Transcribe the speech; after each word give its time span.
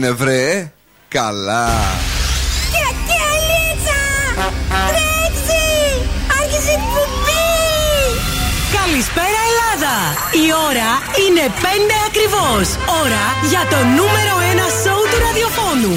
έγινε 0.00 0.14
βρε 0.14 0.72
Καλά 1.08 1.68
Καλησπέρα 8.72 9.40
Ελλάδα! 9.50 9.96
Η 10.44 10.52
ώρα 10.68 10.90
είναι 11.24 11.44
5 11.60 11.64
ακριβώς. 12.08 12.66
Ώρα 13.02 13.24
για 13.50 13.62
το 13.70 13.76
νούμερο 13.76 14.34
1 14.56 14.70
σοου 14.82 15.04
του 15.10 15.18
ραδιοφώνου. 15.26 15.96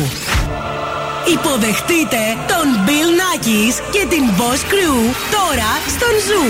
Υποδεχτείτε 1.34 2.22
τον 2.52 2.66
Bill 2.86 3.10
Nackis 3.22 3.76
και 3.92 4.06
την 4.10 4.24
Boss 4.38 4.62
Crew 4.72 4.98
τώρα 5.32 5.72
στον 5.96 6.14
Zoo 6.28 6.48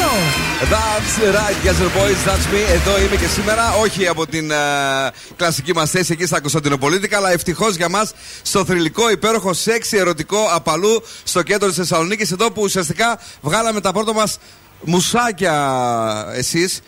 90,8. 0.00 0.52
That's 0.72 1.14
right, 1.38 1.56
guys 1.64 1.80
and 1.80 1.92
boys, 1.98 2.20
that's 2.28 2.46
me. 2.52 2.72
Εδώ 2.72 3.00
είμαι 3.00 3.16
και 3.16 3.26
σήμερα. 3.26 3.74
Όχι 3.74 4.06
από 4.06 4.26
την 4.26 4.50
uh, 4.50 5.10
κλασική 5.36 5.74
μας 5.74 5.90
θέση 5.90 6.12
εκεί 6.12 6.26
στα 6.26 6.40
Κωνσταντινοπολίτικα, 6.40 7.16
αλλά 7.16 7.30
ευτυχώς 7.30 7.74
για 7.74 7.88
μας 7.88 8.12
στο 8.42 8.64
θρηλυκό, 8.64 9.10
υπέροχο, 9.10 9.52
σεξι, 9.52 9.96
ερωτικό 9.96 10.48
απαλού 10.52 11.02
στο 11.24 11.42
κέντρο 11.42 11.68
της 11.68 11.76
Θεσσαλονίκης. 11.76 12.30
Εδώ 12.30 12.50
που 12.52 12.62
ουσιαστικά 12.62 13.18
βγάλαμε 13.40 13.80
τα 13.80 13.92
πρώτα 13.92 14.14
μας 14.14 14.38
μουσάκια 14.82 16.32
εσείς. 16.34 16.80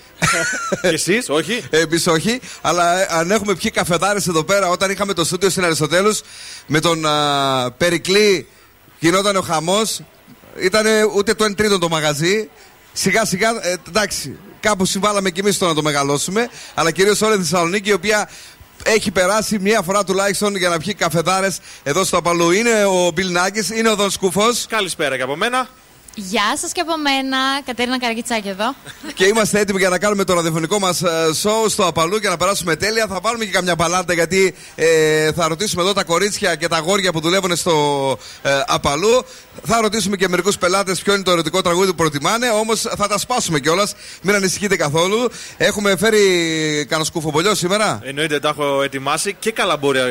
Εσείς, 0.80 1.28
όχι. 1.28 1.64
Εμείς 1.82 2.06
όχι. 2.06 2.40
Αλλά 2.60 3.00
ε, 3.00 3.06
αν 3.10 3.30
έχουμε 3.30 3.54
πιει 3.54 3.70
καφεδάρε 3.70 4.18
εδώ 4.28 4.44
πέρα, 4.44 4.68
όταν 4.68 4.90
είχαμε 4.90 5.12
το 5.12 5.24
στούντιο 5.24 5.50
στην 5.50 5.64
Αριστοτέλους 5.64 6.20
με 6.66 6.80
τον 6.80 7.06
α, 7.06 7.72
Περικλή, 7.76 8.48
γινόταν 8.98 9.36
ο 9.36 9.40
χαμός. 9.40 10.00
Ήταν 10.60 10.86
ούτε 11.14 11.34
το 11.34 11.44
1 11.44 11.56
τρίτο 11.56 11.78
το 11.78 11.88
μαγαζί. 11.88 12.48
Σιγά 12.92 13.24
σιγά, 13.24 13.50
ε, 13.60 13.76
εντάξει, 13.88 14.38
κάπου 14.60 14.84
συμβάλαμε 14.84 15.30
κι 15.30 15.40
εμείς 15.40 15.58
το 15.58 15.66
να 15.66 15.74
το 15.74 15.82
μεγαλώσουμε. 15.82 16.48
Αλλά 16.74 16.90
κυρίως 16.90 17.20
όλη 17.22 17.34
η 17.34 17.38
Θεσσαλονίκη, 17.38 17.88
η 17.88 17.92
οποία 17.92 18.28
έχει 18.82 19.10
περάσει 19.10 19.58
μία 19.58 19.82
φορά 19.82 20.04
τουλάχιστον 20.04 20.56
για 20.56 20.68
να 20.68 20.78
πιει 20.78 20.94
καφεδάρε 20.94 21.48
εδώ 21.82 22.04
στο 22.04 22.16
Απαλού. 22.16 22.50
Είναι 22.50 22.84
ο 22.84 23.10
Μπιλ 23.14 23.32
Νάγκης, 23.32 23.70
είναι 23.70 23.90
ο 23.90 23.94
Δον 23.94 24.10
Σκούφος. 24.10 24.66
Καλησπέρα 24.68 25.16
και 25.16 25.22
από 25.22 25.36
μένα. 25.36 25.68
Γεια 26.16 26.56
σας 26.56 26.72
και 26.72 26.80
από 26.80 26.92
μένα, 26.98 27.38
Κατέρινα 27.64 27.98
Καρακιτσάκη 27.98 28.48
εδώ. 28.48 28.74
Και 29.14 29.24
είμαστε 29.24 29.58
έτοιμοι 29.60 29.78
για 29.78 29.88
να 29.88 29.98
κάνουμε 29.98 30.24
το 30.24 30.34
ραδιοφωνικό 30.34 30.78
μας 30.78 31.02
show 31.42 31.68
στο 31.68 31.86
Απαλού 31.86 32.18
και 32.18 32.28
να 32.28 32.36
περάσουμε 32.36 32.76
τέλεια. 32.76 33.06
Θα 33.06 33.20
βάλουμε 33.22 33.44
και 33.44 33.50
καμιά 33.50 33.76
παλάτα 33.76 34.12
γιατί 34.12 34.54
ε, 34.74 35.32
θα 35.32 35.48
ρωτήσουμε 35.48 35.82
εδώ 35.82 35.92
τα 35.92 36.04
κορίτσια 36.04 36.54
και 36.54 36.68
τα 36.68 36.76
αγόρια 36.76 37.12
που 37.12 37.20
δουλεύουν 37.20 37.56
στο 37.56 38.18
ε, 38.42 38.50
Απαλού. 38.66 39.24
Θα 39.64 39.80
ρωτήσουμε 39.80 40.16
και 40.16 40.28
μερικούς 40.28 40.58
πελάτες 40.58 41.02
ποιο 41.02 41.14
είναι 41.14 41.22
το 41.22 41.30
ερωτικό 41.30 41.60
τραγούδι 41.60 41.88
που 41.88 41.94
προτιμάνε. 41.94 42.50
Όμως 42.50 42.80
θα 42.80 43.08
τα 43.08 43.18
σπάσουμε 43.18 43.60
κιόλας. 43.60 43.94
Μην 44.22 44.34
ανησυχείτε 44.34 44.76
καθόλου. 44.76 45.30
Έχουμε 45.56 45.96
φέρει 45.96 46.20
κανένα 46.88 47.04
σκουφομπολιό 47.04 47.54
σήμερα; 47.54 48.00
Εννοείται, 48.02 48.38
τα 48.40 48.48
έχω 48.48 48.82
ετοιμάσει 48.82 49.36
και 49.38 49.52
καλαμπούρια, 49.52 50.04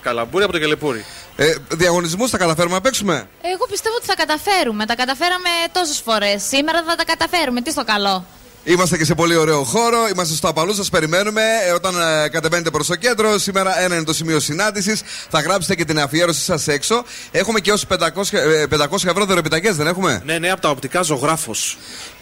καλαμπούρια 0.00 0.44
από 0.44 0.54
το 0.54 0.60
Κελεπούρι. 0.60 1.04
Ε, 1.36 1.54
Διαγωνισμούς 1.68 2.30
θα 2.30 2.38
καταφέρουμε 2.38 2.74
να 2.74 2.80
παίξουμε; 2.80 3.28
Εγώ 3.54 3.66
πιστεύω 3.70 3.96
ότι 3.96 4.06
θα 4.06 4.14
καταφέρουμε. 4.14 4.86
Τα 4.86 4.94
καταφέραμε 4.94 5.39
τόσες 5.72 6.00
φορές. 6.04 6.42
Σήμερα 6.42 6.82
θα 6.86 6.94
τα 6.94 7.04
καταφέρουμε. 7.04 7.60
Τι 7.60 7.70
στο 7.70 7.84
καλό. 7.84 8.24
Είμαστε 8.64 8.96
και 8.96 9.04
σε 9.04 9.14
πολύ 9.14 9.36
ωραίο 9.36 9.64
χώρο. 9.64 10.08
Είμαστε 10.12 10.34
στο 10.34 10.48
Απαλού, 10.48 10.74
σας 10.74 10.90
περιμένουμε. 10.90 11.42
Ε, 11.68 11.72
όταν 11.72 11.94
ε, 12.00 12.28
κατεβαίνετε 12.28 12.70
προς 12.70 12.86
το 12.86 12.96
κέντρο, 12.96 13.38
σήμερα 13.38 13.80
ένα 13.80 13.94
είναι 13.94 14.04
το 14.04 14.12
σημείο 14.12 14.40
συνάντησης. 14.40 15.02
Θα 15.30 15.40
γράψετε 15.40 15.74
και 15.74 15.84
την 15.84 16.00
αφιέρωση 16.00 16.40
σας 16.40 16.68
έξω. 16.68 17.04
Έχουμε 17.30 17.60
και 17.60 17.72
όσου 17.72 17.86
500, 17.86 18.38
ε, 18.38 18.64
500 18.66 19.08
ευρώ 19.08 19.24
δωρεπιτακέ, 19.24 19.72
δεν 19.72 19.86
έχουμε; 19.86 20.22
Ναι, 20.24 20.38
ναι, 20.38 20.50
από 20.50 20.60
τα 20.60 20.68
οπτικά 20.68 21.02
ζωγράφος. 21.02 21.78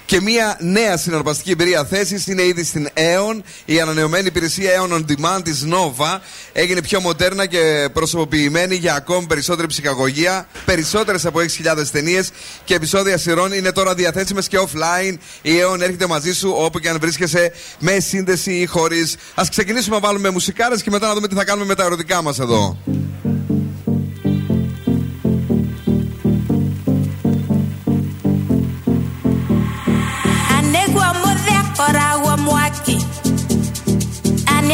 Και 0.09 0.21
μια 0.21 0.57
νέα 0.61 0.97
συναρπαστική 0.97 1.51
εμπειρία 1.51 1.85
θέσης 1.85 2.27
είναι 2.27 2.43
ήδη 2.43 2.65
στην 2.65 2.89
Aeon. 2.95 3.41
Η 3.65 3.81
ανανεωμένη 3.81 4.27
υπηρεσία 4.27 4.71
Aeon 4.81 4.93
On 4.93 5.05
Demand 5.09 5.41
της 5.45 5.67
Nova 5.71 6.19
έγινε 6.53 6.83
πιο 6.83 7.01
μοντέρνα 7.01 7.47
και 7.47 7.89
προσωποποιημένη 7.93 8.75
για 8.75 8.95
ακόμη 8.95 9.27
περισσότερη 9.27 9.67
ψυχαγωγία. 9.67 10.49
Περισσότερες 10.65 11.27
από 11.27 11.41
6.000 11.41 11.87
ταινίες 11.93 12.31
και 12.65 12.75
επεισόδια 12.75 13.19
σειρών 13.19 13.53
είναι 13.53 13.73
τώρα 13.73 13.95
διαθέσιμες 13.95 14.49
και 14.49 14.59
offline. 14.59 15.17
Η 15.43 15.51
Aeon 15.51 15.81
έρχεται 15.81 16.07
μαζί 16.07 16.35
σου 16.35 16.55
όπου 16.57 16.79
και 16.79 16.89
αν 16.89 16.99
βρίσκεσαι 17.01 17.53
με 17.79 18.01
σύνδεση 18.01 18.53
ή 18.53 18.67
χωρίς. 18.67 19.17
Α 19.35 19.43
ξεκινήσουμε 19.51 19.95
να 19.95 20.01
βάλουμε 20.01 20.31
μουσικάρες 20.31 20.83
και 20.83 20.91
μετά 20.91 21.07
να 21.07 21.15
δούμε 21.15 21.29
τι 21.29 21.35
θα 21.35 21.45
κάνουμε 21.45 21.67
με 21.67 21.75
τα 21.75 21.85
ερωτικά 21.85 22.23
μας 22.23 22.39
εδώ. 22.39 22.77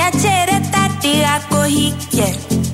that 0.05 0.23
cheddar, 0.23 0.61
that 0.71 1.01
I 1.25 1.51
go 1.51 1.63
heat, 1.63 1.95
yeah. 2.13 2.74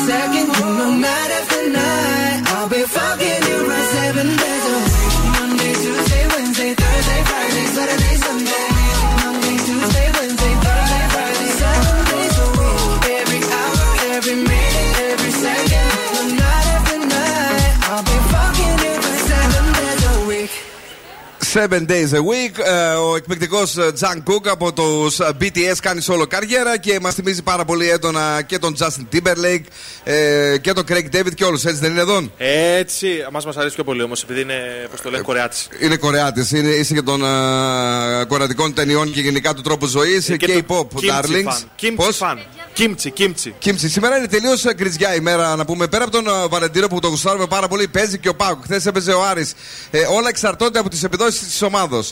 7 21.53 21.85
days 21.87 22.13
a 22.13 22.19
week. 22.19 22.59
Ε, 22.65 22.93
ο 22.93 23.15
εκπληκτικός 23.15 23.77
ε, 23.77 23.91
Τζαν 23.91 24.23
Κούκ 24.23 24.47
από 24.47 24.73
τους 24.73 25.19
ε, 25.19 25.29
BTS 25.41 25.75
κάνει 25.81 26.01
όλο 26.09 26.27
καριέρα 26.27 26.77
και 26.77 26.99
μας 27.01 27.13
θυμίζει 27.13 27.43
πάρα 27.43 27.65
πολύ 27.65 27.89
έντονα 27.89 28.41
και 28.41 28.59
τον 28.59 28.75
Justin 28.79 29.15
Timberlake 29.15 29.63
και 30.61 30.73
τον 30.73 30.83
Craig 30.87 31.15
David 31.15 31.33
και 31.35 31.43
όλους. 31.43 31.65
Έτσι 31.65 31.79
δεν 31.79 31.91
είναι 31.91 32.01
εδώ. 32.01 32.29
Έτσι. 32.77 33.07
Μα 33.31 33.39
μας 33.45 33.57
αρέσει 33.57 33.75
πιο 33.75 33.83
πολύ 33.83 34.01
όμως 34.01 34.23
επειδή 34.23 34.41
είναι, 34.41 34.87
πώ 34.95 35.03
το 35.03 35.09
λέει 35.09 35.21
Κορεάτης. 35.21 35.67
Είναι 35.79 35.95
Κορεάτης. 35.95 36.51
Είναι, 36.51 36.69
είσαι 36.69 36.93
και 36.93 37.01
των 37.01 37.21
uh, 37.23 38.27
κορεατικών 38.27 38.73
ταινιών 38.73 39.11
και 39.11 39.21
γενικά 39.21 39.53
του 39.53 39.61
τρόπου 39.61 39.85
ζωής. 39.85 40.25
Και 40.37 40.63
K-pop, 40.67 40.81
darlings. 40.81 41.63
Κίμψι, 41.75 42.11
φαν. 42.11 42.39
Κίμψι, 42.73 43.11
κίμτσι. 43.11 43.55
Κίμτσι. 43.59 43.89
Σήμερα 43.89 44.17
είναι 44.17 44.27
τελείως 44.27 44.63
κριτζιά 44.75 45.15
η 45.15 45.19
μέρα 45.19 45.55
να 45.55 45.65
πούμε. 45.65 45.87
Πέρα 45.87 46.03
από 46.03 46.11
τον 46.11 46.25
Βαλεντίνο 46.49 46.87
που 46.87 46.99
το 46.99 47.07
γουστάρουμε 47.07 47.47
πάρα 47.47 47.67
πολύ, 47.67 47.87
παίζει 47.87 48.17
και 48.17 48.29
ο 48.29 48.35
Πάκου. 48.35 48.61
Χθες 48.61 48.85
έπαιζε 48.85 49.11
ο 49.11 49.23
Άρης. 49.23 49.53
Ε, 49.91 49.99
όλα 49.99 50.29
εξαρτώνται 50.29 50.79
από 50.79 50.89
τις 50.89 51.03
επιδόσεις 51.03 51.40
τη 51.45 51.65
ομάδα. 51.65 52.03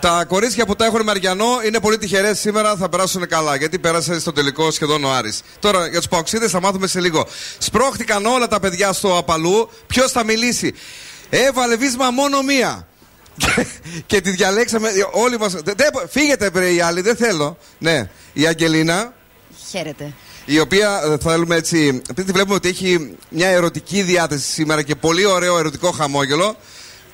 Τα 0.00 0.24
κορίτσια 0.24 0.66
που 0.66 0.76
τα 0.76 0.84
έχουν 0.84 1.02
με 1.02 1.10
Αριανό 1.10 1.60
είναι 1.66 1.80
πολύ 1.80 1.98
τυχερές 1.98 2.38
σήμερα, 2.38 2.76
θα 2.76 2.88
περάσουν 2.88 3.28
καλά. 3.28 3.56
Γιατί 3.56 3.78
πέρασε 3.78 4.20
στο 4.20 4.32
τελικό 4.32 4.70
σχεδόν 4.70 5.04
ο 5.04 5.12
Άρης. 5.12 5.40
Τώρα 5.58 5.86
για 5.88 5.98
τους 5.98 6.08
Παοξίδες 6.08 6.50
θα 6.50 6.60
μάθουμε 6.60 6.86
σε 6.86 7.00
λίγο. 7.00 7.26
Σπρώχτηκαν 7.58 8.26
όλα 8.26 8.48
τα 8.48 8.60
παιδιά 8.60 8.92
στο 8.92 9.16
απαλού. 9.16 9.70
Ποιος 9.86 10.12
θα 10.12 10.24
μιλήσει. 10.24 10.74
Έβαλε 11.30 11.76
βίσμα 11.76 12.10
μόνο 12.10 12.42
μία. 12.42 12.86
Και, 13.38 13.66
και 14.06 14.20
τη 14.20 14.30
διαλέξαμε. 14.30 14.88
Όλοι 15.12 15.38
μα. 15.38 15.50
Φύγετε, 16.10 16.50
βρε 16.50 16.72
οι 16.72 16.80
άλλοι, 16.80 17.00
δεν 17.00 17.16
θέλω. 17.16 17.58
Ναι, 17.78 18.10
η 18.32 18.46
Αγγελίνα 18.46 19.14
Χαίρετε. 19.70 20.12
η 20.44 20.60
οποία 20.60 21.00
ε, 21.04 21.18
θέλουμε 21.18 21.56
έτσι. 21.56 22.02
Επειδή 22.10 22.26
τη 22.26 22.32
βλέπουμε 22.32 22.54
ότι 22.54 22.68
έχει 22.68 23.16
μια 23.28 23.48
ερωτική 23.48 24.02
διάθεση 24.02 24.52
σήμερα 24.52 24.82
και 24.82 24.94
πολύ 24.94 25.24
ωραίο 25.24 25.58
ερωτικό 25.58 25.90
χαμόγελο. 25.90 26.56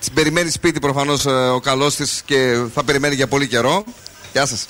Την 0.03 0.15
περιμένει 0.15 0.51
σπίτι 0.51 0.81
προφανώς 0.81 1.27
ο 1.27 1.61
καλός 1.61 1.95
της 1.95 2.23
και 2.25 2.63
θα 2.75 2.85
περιμένει 2.85 3.15
για 3.15 3.27
πολύ 3.27 3.47
καιρό. 3.47 3.85
Γεια 4.33 4.47
σας. 4.47 4.67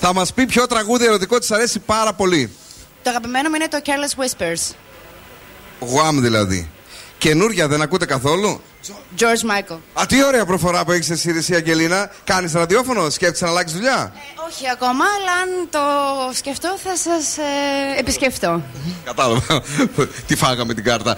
Θα 0.00 0.14
μας 0.14 0.32
πει 0.32 0.46
ποιο 0.46 0.66
τραγούδι 0.66 1.04
ερωτικό 1.04 1.38
της 1.38 1.50
αρέσει 1.50 1.78
πάρα 1.78 2.12
πολύ. 2.12 2.50
Το 3.02 3.10
αγαπημένο 3.10 3.48
μου 3.48 3.54
είναι 3.54 3.68
το 3.68 3.80
Careless 3.84 4.22
Whispers. 4.22 4.74
Γουάμ 5.80 6.20
δηλαδή. 6.20 6.70
Καινούρια 7.18 7.68
δεν 7.68 7.82
ακούτε 7.82 8.04
καθόλου; 8.04 8.60
George 9.18 9.50
Michael. 9.50 9.78
Α, 9.92 10.06
τι 10.06 10.24
ωραία 10.24 10.44
προφορά 10.44 10.84
που 10.84 10.92
έχεις 10.92 11.10
εσύ, 11.10 11.34
εσύ 11.36 11.54
Αγγελίνα. 11.54 12.10
Κάνεις 12.24 12.52
ραδιόφωνο, 12.52 13.10
σκέφτεσαι 13.10 13.44
να 13.44 13.50
αλλάξεις 13.50 13.76
δουλειά; 13.76 14.12
Όχι 14.48 14.70
ακόμα, 14.70 15.04
αλλά 15.18 15.32
αν 15.32 15.68
το 15.70 15.80
σκεφτώ 16.36 16.78
θα 16.84 16.96
σας 16.96 17.38
ε, 17.38 17.98
επισκεφτώ. 17.98 18.62
Κατάλαβα. 19.04 19.62
Τη 20.26 20.36
φάγαμε 20.36 20.74
την 20.74 20.84
κάρτα. 20.84 21.16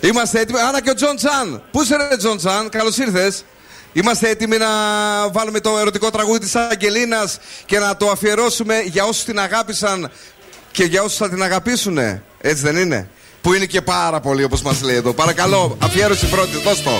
Είμαστε 0.00 0.40
έτοιμοι. 0.40 0.58
Άρα 0.60 0.82
και 0.82 0.90
ο 0.90 0.94
Τζον 0.94 1.16
Τσάν. 1.16 1.62
Πού 1.70 1.82
είσαι, 1.82 1.96
ρε 1.96 2.16
Τζον 2.16 2.36
Τσάν, 2.36 2.68
καλώς 2.68 2.98
ήρθες. 2.98 3.44
Είμαστε 3.92 4.28
έτοιμοι 4.28 4.56
να 4.56 4.66
βάλουμε 5.28 5.60
το 5.60 5.78
ερωτικό 5.78 6.10
τραγούδι 6.10 6.38
της 6.38 6.54
Αγγελίνας 6.54 7.38
και 7.66 7.78
να 7.78 7.96
το 7.96 8.10
αφιερώσουμε 8.10 8.80
για 8.80 9.04
όσους 9.04 9.24
την 9.24 9.40
αγάπησαν 9.40 10.10
και 10.72 10.84
για 10.84 11.02
όσους 11.02 11.18
θα 11.18 11.28
την 11.28 11.42
αγαπήσουν. 11.42 11.98
Έτσι 12.40 12.62
δεν 12.62 12.76
είναι; 12.76 13.08
Που 13.40 13.54
είναι 13.54 13.66
και 13.66 13.82
πάρα 13.82 14.20
πολύ 14.20 14.44
όπως 14.44 14.62
μας 14.62 14.82
λέει 14.82 14.96
εδώ. 14.96 15.12
Παρακαλώ, 15.12 15.76
αφιέρωση 15.82 16.26
πρώτη, 16.26 16.56
δώσ' 16.56 16.82
το. 16.82 16.90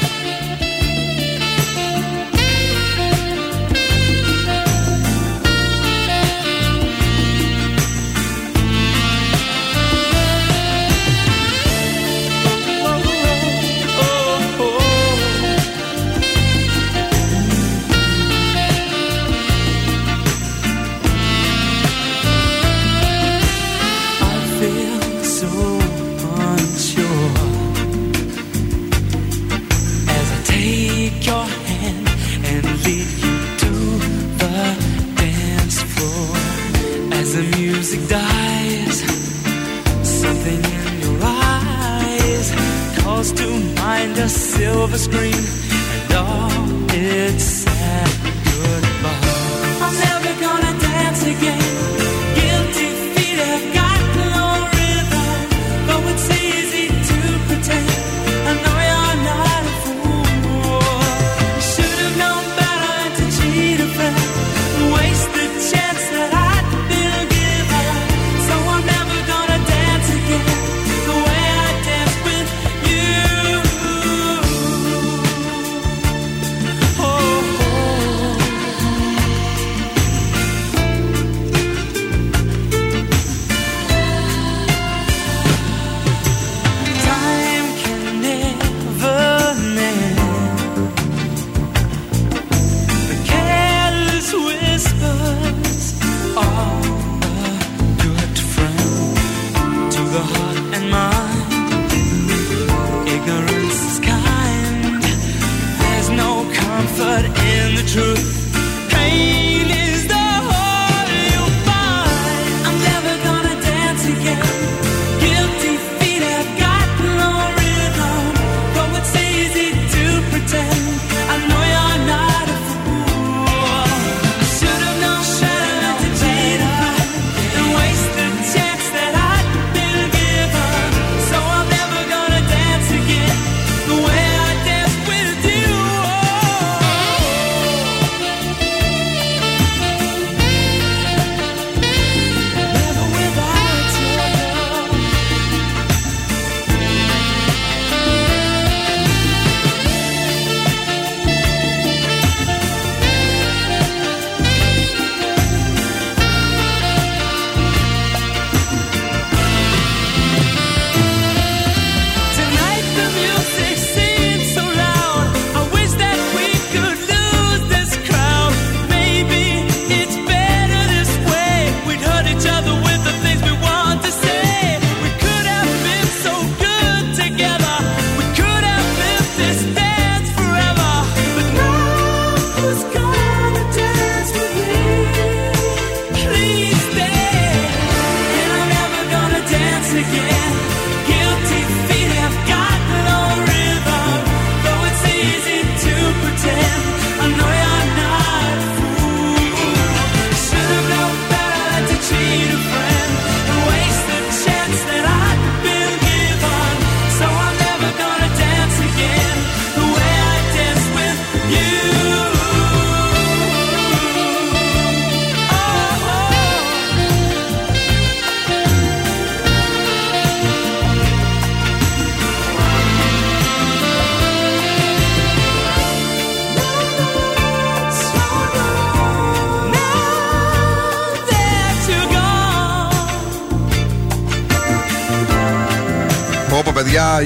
Screen 45.00 45.29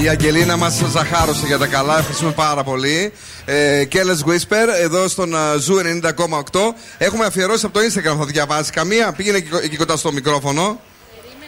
Η 0.05 0.09
Αγγελίνα 0.09 0.57
μας 0.57 0.81
ζαχάρωσε 0.91 1.47
για 1.47 1.59
τα 1.59 1.67
καλά. 1.67 1.99
Ευχαριστούμε 1.99 2.31
πάρα 2.33 2.63
πολύ. 2.65 3.13
Ε, 3.45 3.85
Careless 3.93 4.29
Whisper 4.31 4.69
εδώ 4.83 5.09
στον 5.09 5.37
α, 5.37 5.57
Zoo 5.57 5.77
90,8. 5.79 6.61
Έχουμε 6.99 7.25
αφιερώσει 7.25 7.67
από 7.67 7.79
το 7.79 7.85
Instagram. 7.85 8.17
Θα 8.19 8.25
διαβάσει 8.25 8.71
καμία. 8.73 9.13
Πήγαινε 9.13 9.37
εκεί, 9.37 9.49
εκεί 9.63 9.77
κοντά 9.77 9.97
στο 9.97 10.13
μικρόφωνο. 10.13 10.81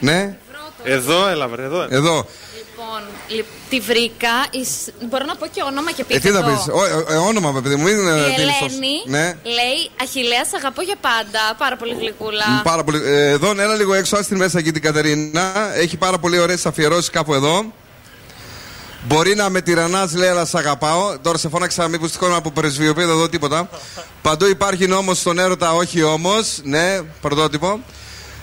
Ναι, 0.00 0.36
Εδώ, 0.84 1.28
έλα 1.28 1.48
βρε, 1.48 1.62
εδώ. 1.62 1.86
εδώ. 1.90 2.26
Λοιπόν, 2.56 3.00
λι- 3.28 3.44
τη 3.70 3.80
βρήκα. 3.80 4.28
εις- 4.50 4.92
Μπορώ 5.08 5.24
να 5.24 5.36
πω 5.36 5.46
και 5.46 5.62
όνομα 5.66 5.90
και 5.92 6.02
Ε, 6.02 6.04
πείτε 6.04 6.20
τι 6.20 6.34
θα 6.34 6.42
το. 6.42 6.50
πεις. 6.50 6.64
όνομα, 7.28 7.52
παιδί 7.62 7.74
μου, 7.74 7.82
μην 7.82 8.08
ε, 8.08 8.10
Η 8.10 8.34
δίνεις 8.36 8.58
το- 8.58 8.64
Ελένη 8.66 9.02
Ναι. 9.06 9.24
λέει 9.42 9.90
Αχιλλέα, 10.02 10.44
σ' 10.44 10.54
αγαπώ 10.54 10.82
για 10.82 10.96
πάντα. 11.00 11.40
Πάρα 11.58 11.76
πολύ 11.76 11.96
γλυκούλα. 12.00 12.44
Μ, 12.50 12.62
Πάρα 12.62 12.84
πολύ. 12.84 13.00
Ε, 13.04 13.28
εδώ, 13.28 13.50
έλα 13.50 13.74
λίγο 13.74 13.94
έξω, 13.94 14.16
άστη 14.16 14.34
μέσα 14.34 14.58
εκεί 14.58 14.72
την 14.72 14.82
Κατερίνα. 14.82 15.52
Έχει 15.74 15.96
πάρα 15.96 16.18
πολύ 16.18 16.38
ωραίες 16.38 16.66
αφιερώσεις 16.66 17.10
κάπου 17.10 17.34
εδώ. 17.34 17.72
Μπορεί 19.08 19.34
να 19.34 19.50
με 19.50 19.60
τυραννάς, 19.60 20.14
λέει, 20.14 20.28
αλλά 20.28 20.44
σ' 20.44 20.54
αγαπάω. 20.54 21.18
Τώρα 21.18 21.38
σε 21.38 21.48
φώναξα, 21.48 21.88
μήπως 21.88 22.10
τυχόν 22.10 22.34
από 22.34 22.50
πρεσβειοποίητα 22.50 23.10
εδώ 23.10 23.28
τίποτα. 23.28 23.68
Παντού 24.22 24.46
υπάρχει 24.46 24.86
νόμος 24.86 25.18
στον 25.18 25.38
έρωτα, 25.38 25.72
όχι 25.72 26.02
όμως. 26.02 26.60
Ναι, 26.62 27.00
πρωτότυπο. 27.20 27.80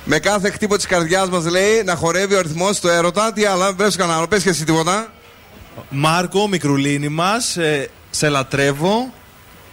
Με 0.06 0.20
κάθε 0.20 0.52
χτύπο 0.52 0.76
της 0.76 0.86
καρδιάς 0.86 1.30
μας 1.30 1.46
λέει 1.46 1.84
να 1.86 1.96
χορεύει 1.96 2.36
ο 2.36 2.38
αριθμός 2.38 2.80
του 2.80 2.88
έρωτα. 2.88 3.34
Τι 3.34 3.46
άλλα, 3.46 3.74
δεν 3.74 3.92
σου 3.92 3.98
κανένα, 3.98 4.28
πες 4.28 4.44
και 4.44 4.50
εσύ 4.50 4.64
τίποτα. 4.64 5.14
Μάρκο, 5.90 6.48
μικρουλίνη 6.48 7.10
μας, 7.10 7.58
σε 8.10 8.30
λατρεύω. 8.30 9.14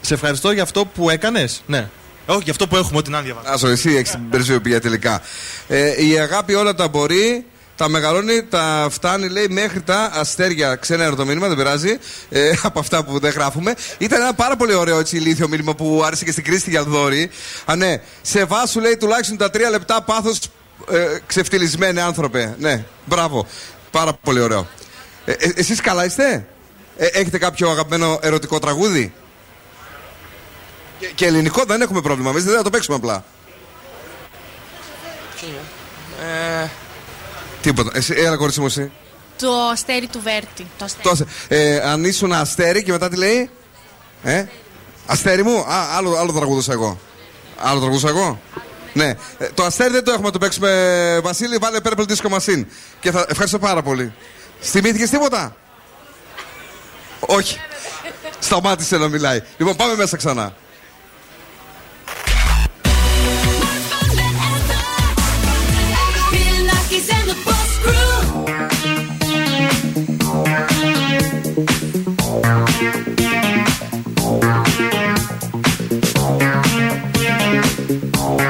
Σε 0.00 0.14
ευχαριστώ 0.14 0.50
για 0.50 0.62
αυτό 0.62 0.84
που 0.84 1.10
έκανες. 1.10 1.62
Ναι. 1.66 1.88
Όχι, 2.26 2.40
για 2.42 2.52
αυτό 2.52 2.68
που 2.68 2.76
έχουμε, 2.76 2.98
ό,τι 2.98 3.10
να 3.10 3.20
διαβάσω. 3.20 3.52
Άσο, 3.52 3.68
εσύ 3.68 3.96
έχεις 3.96 4.10
την 4.10 4.28
πρεσβειοποίητα 4.30 4.80
τελικά. 4.80 5.22
Ε, 5.68 6.06
η 6.06 6.18
αγάπη 6.18 6.54
όλα 6.54 6.74
τα 6.74 6.88
μπορεί. 6.88 7.44
Τα 7.80 7.88
μεγαλώνει, 7.88 8.42
τα 8.42 8.86
φτάνει, 8.90 9.28
λέει, 9.28 9.46
μέχρι 9.48 9.80
τα 9.80 10.10
αστέρια. 10.12 10.74
Ξένα 10.74 11.14
το 11.14 11.26
μήνυμα, 11.26 11.48
δεν 11.48 11.56
πειράζει. 11.56 11.98
Ε, 12.28 12.52
από 12.62 12.78
αυτά 12.78 13.04
που 13.04 13.18
δεν 13.18 13.32
γράφουμε. 13.32 13.74
Ήταν 13.98 14.20
ένα 14.20 14.34
πάρα 14.34 14.56
πολύ 14.56 14.74
ωραίο 14.74 14.98
έτσι, 14.98 15.16
ηλίθιο 15.16 15.48
μήνυμα 15.48 15.74
που 15.74 16.02
άρεσε 16.04 16.24
και 16.24 16.32
στην 16.32 16.44
Κρίστη 16.44 16.70
Γιαλδόρη. 16.70 17.30
Α, 17.64 17.76
ναι. 17.76 18.02
Σε 18.22 18.44
βάσου, 18.44 18.80
λέει, 18.80 18.96
τουλάχιστον 18.96 19.36
τα 19.36 19.50
τρία 19.50 19.70
λεπτά 19.70 20.02
πάθος 20.02 20.38
ε, 20.90 21.18
ξεφτυλισμένοι 21.26 22.00
άνθρωπε. 22.00 22.54
Ναι, 22.58 22.84
μπράβο. 23.04 23.46
Πάρα 23.90 24.12
πολύ 24.12 24.40
ωραίο. 24.40 24.68
Ε, 25.24 25.32
ε, 25.32 25.52
Εσείς 25.54 25.80
καλά 25.80 26.04
είστε, 26.04 26.46
ε, 26.96 27.06
Έχετε 27.06 27.38
κάποιο 27.38 27.70
αγαπημένο 27.70 28.18
ερωτικό 28.22 28.58
τραγούδι; 28.58 29.12
Και, 30.98 31.06
και 31.14 31.26
ελληνικό 31.26 31.64
δεν 31.64 31.80
έχουμε 31.80 32.00
πρόβλημα. 32.00 32.30
Εμείς 32.30 32.44
δεν 32.44 32.56
θα 32.56 32.62
το 32.62 32.70
παίξουμε 32.70 32.96
απλά. 32.96 33.24
Ε, 36.62 36.68
Τίποτα. 37.62 37.90
Εσύ, 37.94 38.14
έλα, 38.16 38.36
κορίτσι 38.36 38.60
μου, 38.60 38.66
εσύ. 38.66 38.90
Το 39.38 39.52
αστέρι 39.72 40.06
του 40.06 40.20
Βέρτη. 40.22 40.66
Το 40.78 40.84
αστέρι. 40.84 41.02
Τόσο. 41.08 41.24
Ε, 41.48 41.80
αν 41.80 42.04
ήσουν 42.04 42.32
αστέρι 42.32 42.82
και 42.82 42.92
μετά 42.92 43.08
τι 43.08 43.16
λέει; 43.16 43.50
Ε, 44.22 44.44
αστέρι 45.06 45.42
μου; 45.42 45.58
Α, 45.58 45.88
άλλο, 45.96 46.16
άλλο 46.16 46.32
τραγουδούσα 46.32 46.72
εγώ. 46.72 47.00
Άλλο 47.58 47.78
τραγουδούσα 47.80 48.08
εγώ; 48.08 48.40
Ναι. 48.92 49.14
Ε, 49.38 49.48
το 49.54 49.64
αστέρι 49.64 49.92
δεν 49.92 50.04
το 50.04 50.10
έχουμε 50.10 50.26
να 50.26 50.32
το 50.32 50.38
παίξουμε, 50.38 51.20
Βασίλη. 51.22 51.56
Βάλε 51.56 51.78
Purple 51.82 52.04
Disco 52.06 52.38
Machine. 52.38 52.64
Και 53.00 53.10
θα... 53.10 53.26
Ευχαριστώ 53.28 53.58
πάρα 53.58 53.82
πολύ. 53.82 54.12
Θυμήθηκε 54.60 55.06
τίποτα; 55.06 55.56
Όχι. 57.20 57.60
Σταμάτησε 58.38 58.96
να 58.96 59.08
μιλάει. 59.08 59.42
Λοιπόν, 59.56 59.76
πάμε 59.76 59.94
μέσα 59.94 60.16
ξανά. 60.16 60.54
Oh. 77.92 78.49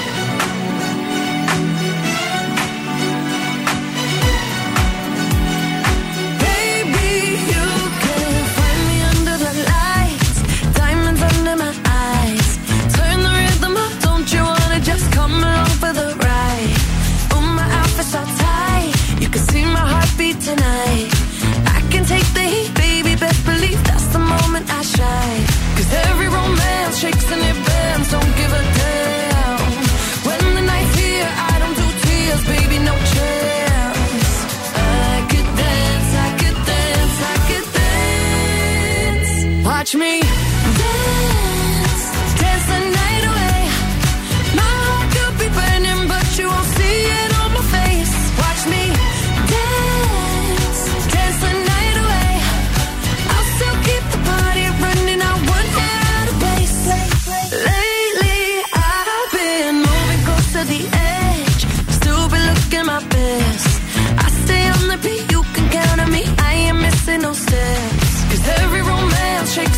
touch 39.91 39.99
me 39.99 40.50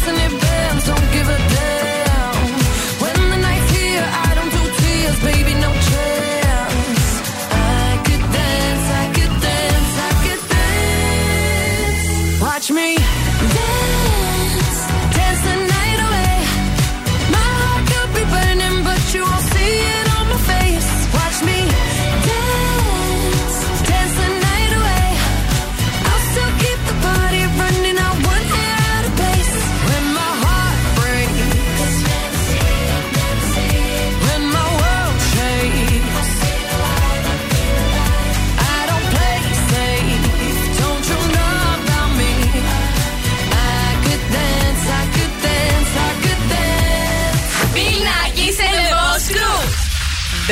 listen, 0.06 0.38
it 0.38 0.43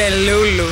de 0.02 0.10
Lulu. 0.26 0.71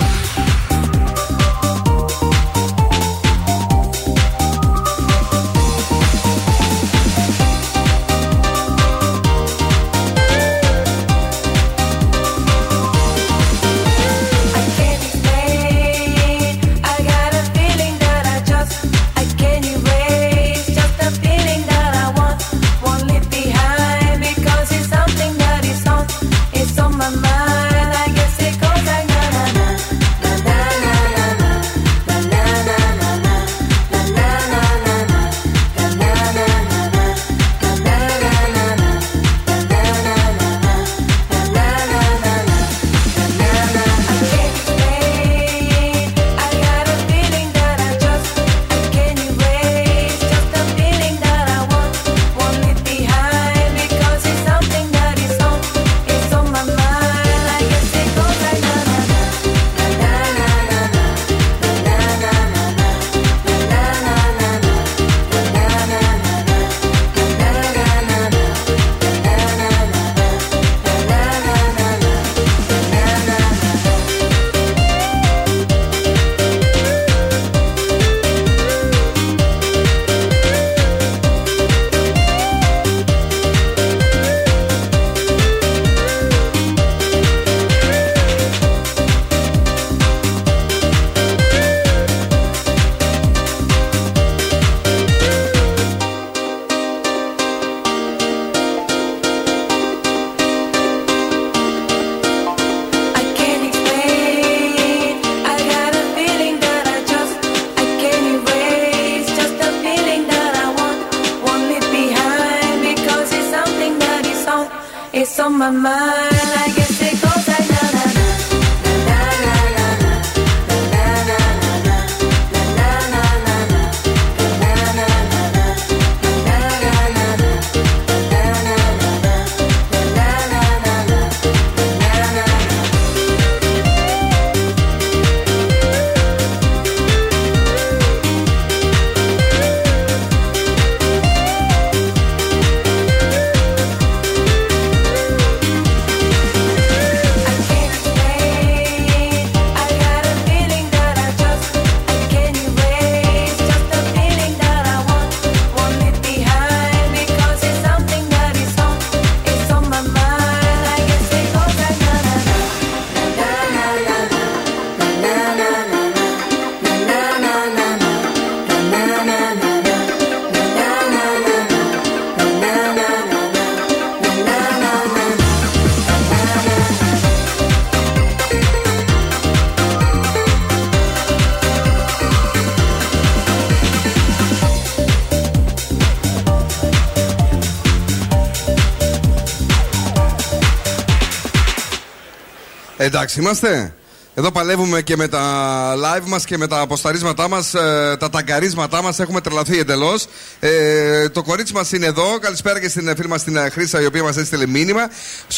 Εντάξει, 193.09 193.39
είμαστε. 193.39 193.93
Εδώ 194.33 194.51
παλεύουμε 194.51 195.01
και 195.01 195.15
με 195.15 195.27
τα 195.27 195.93
live 195.95 196.25
μας 196.25 196.45
και 196.45 196.57
με 196.57 196.67
τα 196.67 196.79
αποσταρίσματά 196.79 197.47
μας, 197.47 197.71
τα 198.19 198.29
ταγκαρίσματά 198.31 199.01
μας. 199.01 199.19
Έχουμε 199.19 199.41
τρελαθεί 199.41 199.79
εντελώς. 199.79 200.27
Ε, 200.59 201.29
το 201.29 201.43
κορίτσι 201.43 201.73
μας 201.73 201.91
είναι 201.91 202.05
εδώ. 202.05 202.39
Καλησπέρα 202.39 202.79
και 202.79 202.89
στην 202.89 203.15
φίλη 203.15 203.27
μας 203.27 203.43
την 203.43 203.55
ε, 203.55 203.69
Χρήσα, 203.69 204.01
η 204.01 204.05
οποία 204.05 204.23
μας 204.23 204.37
έστειλε 204.37 204.67
μήνυμα. 204.67 205.09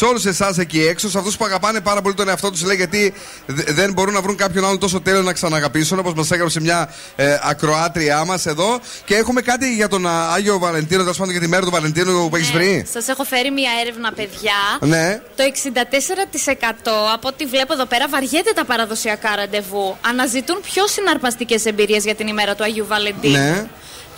Σε 0.02 0.08
όλους 0.08 0.24
εσάς 0.24 0.58
εκεί 0.58 0.86
έξω, 0.86 1.10
σε 1.10 1.18
αυτούς 1.18 1.36
που 1.36 1.44
αγαπάνε 1.44 1.80
πάρα 1.80 2.02
πολύ 2.02 2.14
τον 2.14 2.28
εαυτό 2.28 2.50
τους, 2.50 2.62
λέει 2.64 2.76
γιατί 2.76 3.14
δε- 3.46 3.72
δεν 3.72 3.92
μπορούν 3.92 4.14
να 4.14 4.20
βρουν 4.20 4.36
κάποιον 4.36 4.64
άλλον 4.64 4.78
τόσο 4.78 5.00
τέλειο 5.00 5.22
να 5.22 5.32
ξαναγαπήσουν, 5.32 5.98
όπως 5.98 6.12
μας 6.14 6.30
έγραψε 6.30 6.60
μια 6.60 6.94
ε, 7.16 7.38
ακροάτριά 7.42 8.24
μας 8.24 8.46
εδώ. 8.46 8.80
Και 9.04 9.14
έχουμε 9.14 9.40
κάτι 9.40 9.74
για 9.74 9.88
τον 9.88 10.06
α, 10.06 10.32
Άγιο 10.32 10.58
Βαλεντίνο, 10.58 11.00
τέλος 11.02 11.16
πάντων 11.16 11.32
για 11.32 11.40
τη 11.40 11.48
μέρα 11.48 11.62
του 11.64 11.70
Βαλεντίνου 11.70 12.28
που 12.28 12.36
έχεις 12.36 12.50
βρει. 12.50 12.86
Σας 12.92 13.08
έχω 13.08 13.24
φέρει 13.24 13.50
μια 13.50 13.70
έρευνα, 13.82 14.12
παιδιά. 14.12 14.54
Ναι. 14.80 15.20
Το 15.36 15.42
64% 15.42 16.90
από 17.14 17.28
ό,τι 17.28 17.46
βλέπω 17.46 17.72
εδώ 17.72 17.84
πέρα 17.86 18.08
βαριέται 18.08 18.52
τα 18.54 18.64
παραδοσιακά 18.64 19.36
ραντεβού. 19.36 19.96
Αναζητούν 20.08 20.60
πιο 20.72 20.86
συναρπαστικές 20.86 21.64
εμπειρίες 21.64 22.04
για 22.04 22.14
την 22.14 22.26
ημέρα 22.26 22.54
του 22.54 22.64
Αγίου 22.64 22.86
Βαλεντίνου. 22.86 23.32
Ναι. 23.36 23.66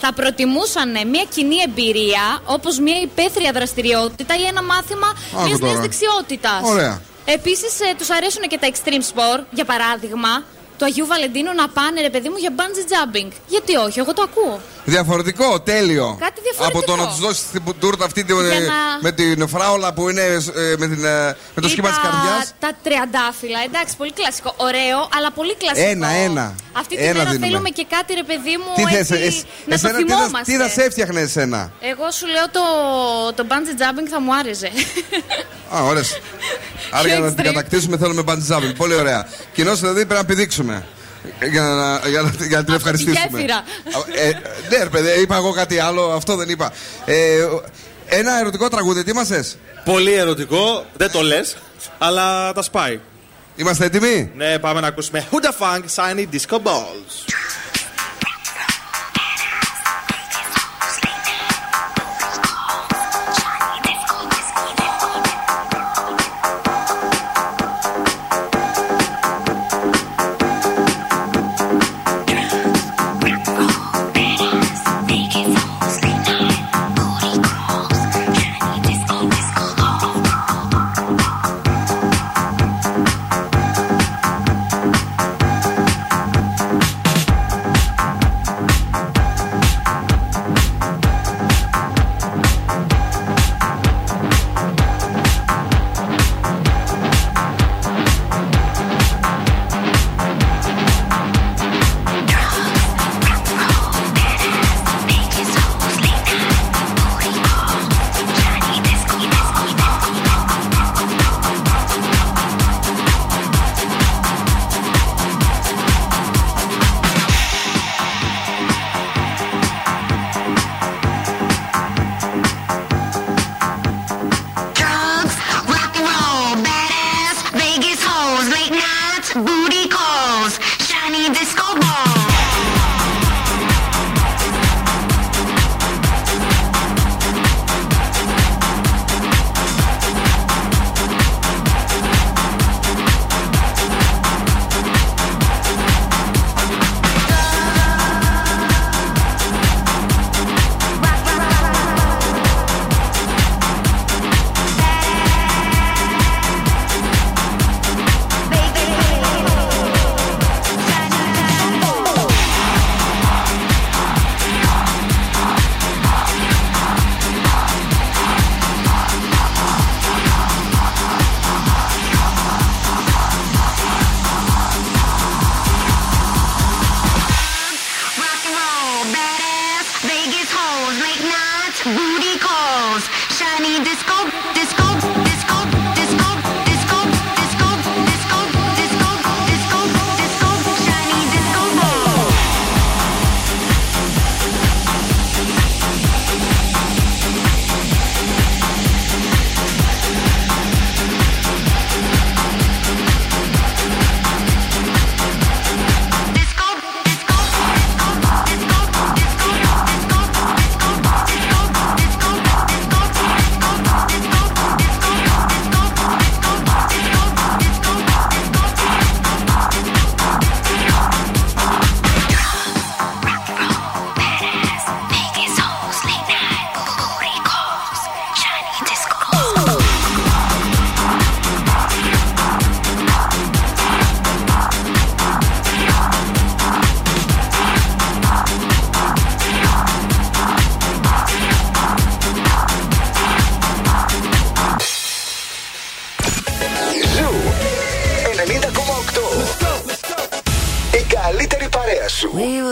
Θα 0.06 0.12
προτιμούσαν 0.12 0.90
μια 1.08 1.24
κοινή 1.34 1.56
εμπειρία, 1.66 2.24
όπως 2.44 2.78
μια 2.78 3.00
υπαίθρια 3.00 3.52
δραστηριότητα 3.52 4.34
ή 4.36 4.44
ένα 4.52 4.62
μάθημα 4.62 5.08
Άκου 5.34 5.46
μιας 5.46 5.58
νέας 5.60 5.72
τώρα. 5.72 5.80
δεξιότητας. 5.80 6.60
Ωραία. 6.62 7.00
Επίσης, 7.24 7.72
τους 7.98 8.10
αρέσουν 8.10 8.42
και 8.42 8.58
τα 8.58 8.68
extreme 8.72 9.04
sport, 9.12 9.42
για 9.50 9.64
παράδειγμα. 9.64 10.42
Του 10.78 10.84
Αγίου 10.84 11.06
Βαλεντίνου 11.06 11.52
να 11.54 11.68
πάνε, 11.68 12.00
ρε 12.00 12.10
παιδί 12.10 12.28
μου, 12.28 12.36
για 12.36 12.52
bungee 12.58 12.86
jumping. 12.92 13.30
Γιατί 13.46 13.76
όχι, 13.76 13.98
εγώ 13.98 14.12
το 14.14 14.22
ακούω. 14.22 14.60
Διαφορετικό, 14.84 15.60
τέλειο. 15.60 16.16
Κάτι 16.20 16.40
διαφορετικό. 16.40 16.78
Από 16.78 16.86
το 16.86 16.96
να 16.96 17.08
τους 17.08 17.18
δώσεις 17.18 17.44
την 17.52 17.62
τούρτα 17.80 18.04
αυτή 18.04 18.24
την, 18.24 18.36
Για 18.40 18.54
ε, 18.54 18.58
να- 18.58 18.74
με 19.00 19.12
την 19.12 19.48
φράουλα 19.48 19.92
που 19.92 20.08
είναι 20.08 20.20
ε, 20.20 20.74
με, 20.78 20.86
την, 20.88 21.04
ε, 21.04 21.36
με 21.54 21.60
το 21.60 21.66
Ή 21.66 21.70
σχήμα 21.70 21.88
της 21.88 21.96
τα- 21.96 22.02
καρδιάς. 22.08 22.54
Τα 22.58 22.70
τριαντάφυλλα, 22.82 23.58
εντάξει, 23.68 23.96
πολύ 23.96 24.12
κλασικό. 24.12 24.54
Ωραίο, 24.56 24.98
αλλά 25.16 25.30
πολύ 25.32 25.54
κλασικό. 25.56 25.88
Ένα, 25.90 26.08
ένα. 26.08 26.54
Αυτή 26.72 26.96
τη 26.96 27.02
Ένα 27.04 27.12
μέρα 27.18 27.30
δίνουμε. 27.30 27.46
θέλουμε 27.46 27.68
και 27.68 27.86
κάτι, 27.96 28.14
ρε 28.14 28.22
παιδί 28.22 28.54
μου, 28.62 28.70
Τι 28.74 28.82
θες, 28.94 29.10
έτσι, 29.10 29.26
εσ- 29.26 29.44
να 29.66 29.74
εσένα, 29.74 29.92
το 29.92 30.04
τι 30.04 30.10
θα- 30.10 30.16
θυμόμαστε. 30.18 30.52
τι 30.52 30.58
θα 30.62 30.68
σε 30.68 30.82
έφτιαχνε 30.82 31.20
εσένα; 31.20 31.72
Εγώ 31.92 32.10
σου 32.10 32.26
λέω 32.34 32.46
το, 32.56 32.62
το 33.38 33.42
bungee 33.50 33.76
jumping 33.82 34.06
θα 34.10 34.20
μου 34.20 34.34
άρεσε. 34.40 34.70
Α, 35.74 35.82
ωραία. 35.82 36.02
Άρα 36.90 37.08
για 37.08 37.18
να 37.18 37.28
την 37.28 37.36
extreme. 37.38 37.46
κατακτήσουμε 37.46 37.96
θέλουμε 37.96 38.22
bungee 38.26 38.48
jumping. 38.56 38.74
Πολύ 38.76 38.94
ωραία. 38.94 39.28
Κοινώς 39.54 39.80
δηλαδή 39.80 40.06
πρέπει 40.06 40.20
να 40.20 40.24
πηδήξουμε. 40.26 40.86
Για 41.50 41.62
να, 41.62 42.08
για 42.08 42.22
να, 42.22 42.46
για 42.46 42.58
να 42.58 42.64
την 42.64 42.74
ευχαριστήσουμε. 42.74 43.28
γέφυρα. 43.30 43.62
Ε, 44.14 44.30
ναι, 44.70 44.82
ρε 44.82 44.88
παιδί, 44.88 45.20
είπα 45.20 45.36
εγώ 45.36 45.52
κάτι 45.52 45.78
άλλο, 45.78 46.10
αυτό 46.10 46.36
δεν 46.36 46.48
είπα. 46.48 46.72
Ε, 47.04 47.46
ένα 48.06 48.38
ερωτικό 48.38 48.68
τραγούδι, 48.68 49.04
τι 49.04 49.10
είμαστε. 49.10 49.44
Πολύ 49.84 50.12
ερωτικό, 50.12 50.86
δεν 50.96 51.10
το 51.10 51.22
λες, 51.22 51.56
αλλά 51.98 52.52
τα 52.52 52.62
σπάει. 52.62 53.00
Είμαστε 53.56 53.84
έτοιμοι; 53.84 54.30
Ναι, 54.36 54.58
πάμε 54.58 54.80
να 54.80 54.86
ακούσουμε 54.86 55.26
Who 55.30 55.36
the 55.36 55.50
Funk 55.58 55.82
Shiny 55.94 56.26
Disco 56.32 56.56
Balls. 56.56 57.34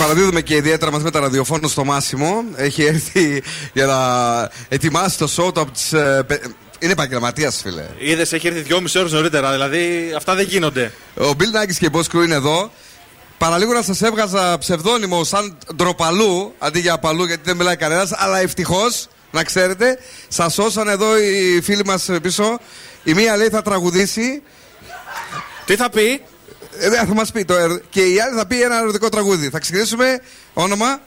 Παραδίδουμε 0.00 0.40
και 0.40 0.54
ιδιαίτερα 0.54 0.90
μαζί 0.90 1.04
με 1.04 1.10
τα 1.10 1.20
ραδιοφώνου 1.20 1.68
στο 1.68 1.84
Μάσιμο. 1.84 2.44
Έχει 2.56 2.82
έρθει 2.84 3.42
για 3.72 3.86
να 3.86 3.96
ετοιμάσει 4.68 5.18
το 5.18 5.24
show 5.36 5.54
του 5.54 5.60
από 5.60 5.70
τις, 5.70 5.92
ε, 5.92 6.24
πε- 6.26 6.44
Είναι 6.78 6.92
επαγγελματίας, 6.92 7.60
φίλε. 7.62 7.84
Είδες, 7.98 8.32
έχει 8.32 8.46
έρθει 8.46 8.60
δυόμιση 8.60 8.98
ώρες 8.98 9.12
νωρίτερα. 9.12 9.52
Δηλαδή 9.52 10.12
αυτά 10.16 10.34
δεν 10.34 10.46
γίνονται. 10.46 10.92
Ο 11.16 11.32
Μπιλ 11.32 11.50
Νάγκη 11.50 11.74
και 11.76 11.86
η 11.86 11.90
Boss 11.92 12.16
Crew 12.16 12.24
είναι 12.24 12.34
εδώ. 12.34 12.70
Παραλίγο 13.38 13.72
να 13.72 13.82
σας 13.82 14.02
έβγαζα 14.02 14.58
ψευδόνυμο 14.58 15.24
σαν 15.24 15.56
ντροπαλού 15.76 16.54
αντί 16.58 16.80
για 16.80 16.92
απαλού 16.92 17.24
γιατί 17.24 17.42
δεν 17.44 17.56
μιλάει 17.56 17.76
κανένας. 17.76 18.10
Αλλά 18.14 18.38
ευτυχώς, 18.38 19.08
να 19.30 19.44
ξέρετε, 19.44 19.98
σας 20.28 20.52
σώσαν 20.54 20.88
εδώ 20.88 21.18
οι 21.18 21.60
φίλοι 21.62 21.84
μας 21.84 22.08
πίσω. 22.22 22.58
Η 23.04 23.14
μία 23.14 23.36
λέει 23.36 23.48
θα 23.48 23.62
τραγουδήσει. 23.62 24.42
Τι 25.64 25.76
θα 25.76 25.90
πει; 25.90 26.22
Ε, 26.78 26.90
θα 26.90 27.14
μας 27.14 27.32
πει 27.32 27.44
το 27.44 27.54
ερ- 27.54 27.82
Και 27.90 28.00
η 28.00 28.20
άλλη 28.20 28.36
θα 28.36 28.46
πει 28.46 28.62
ένα 28.62 28.78
ερωτικό 28.78 29.08
τραγούδι. 29.08 29.48
Θα 29.48 29.58
ξεκινήσουμε. 29.58 30.20
Όνομα. 30.54 31.00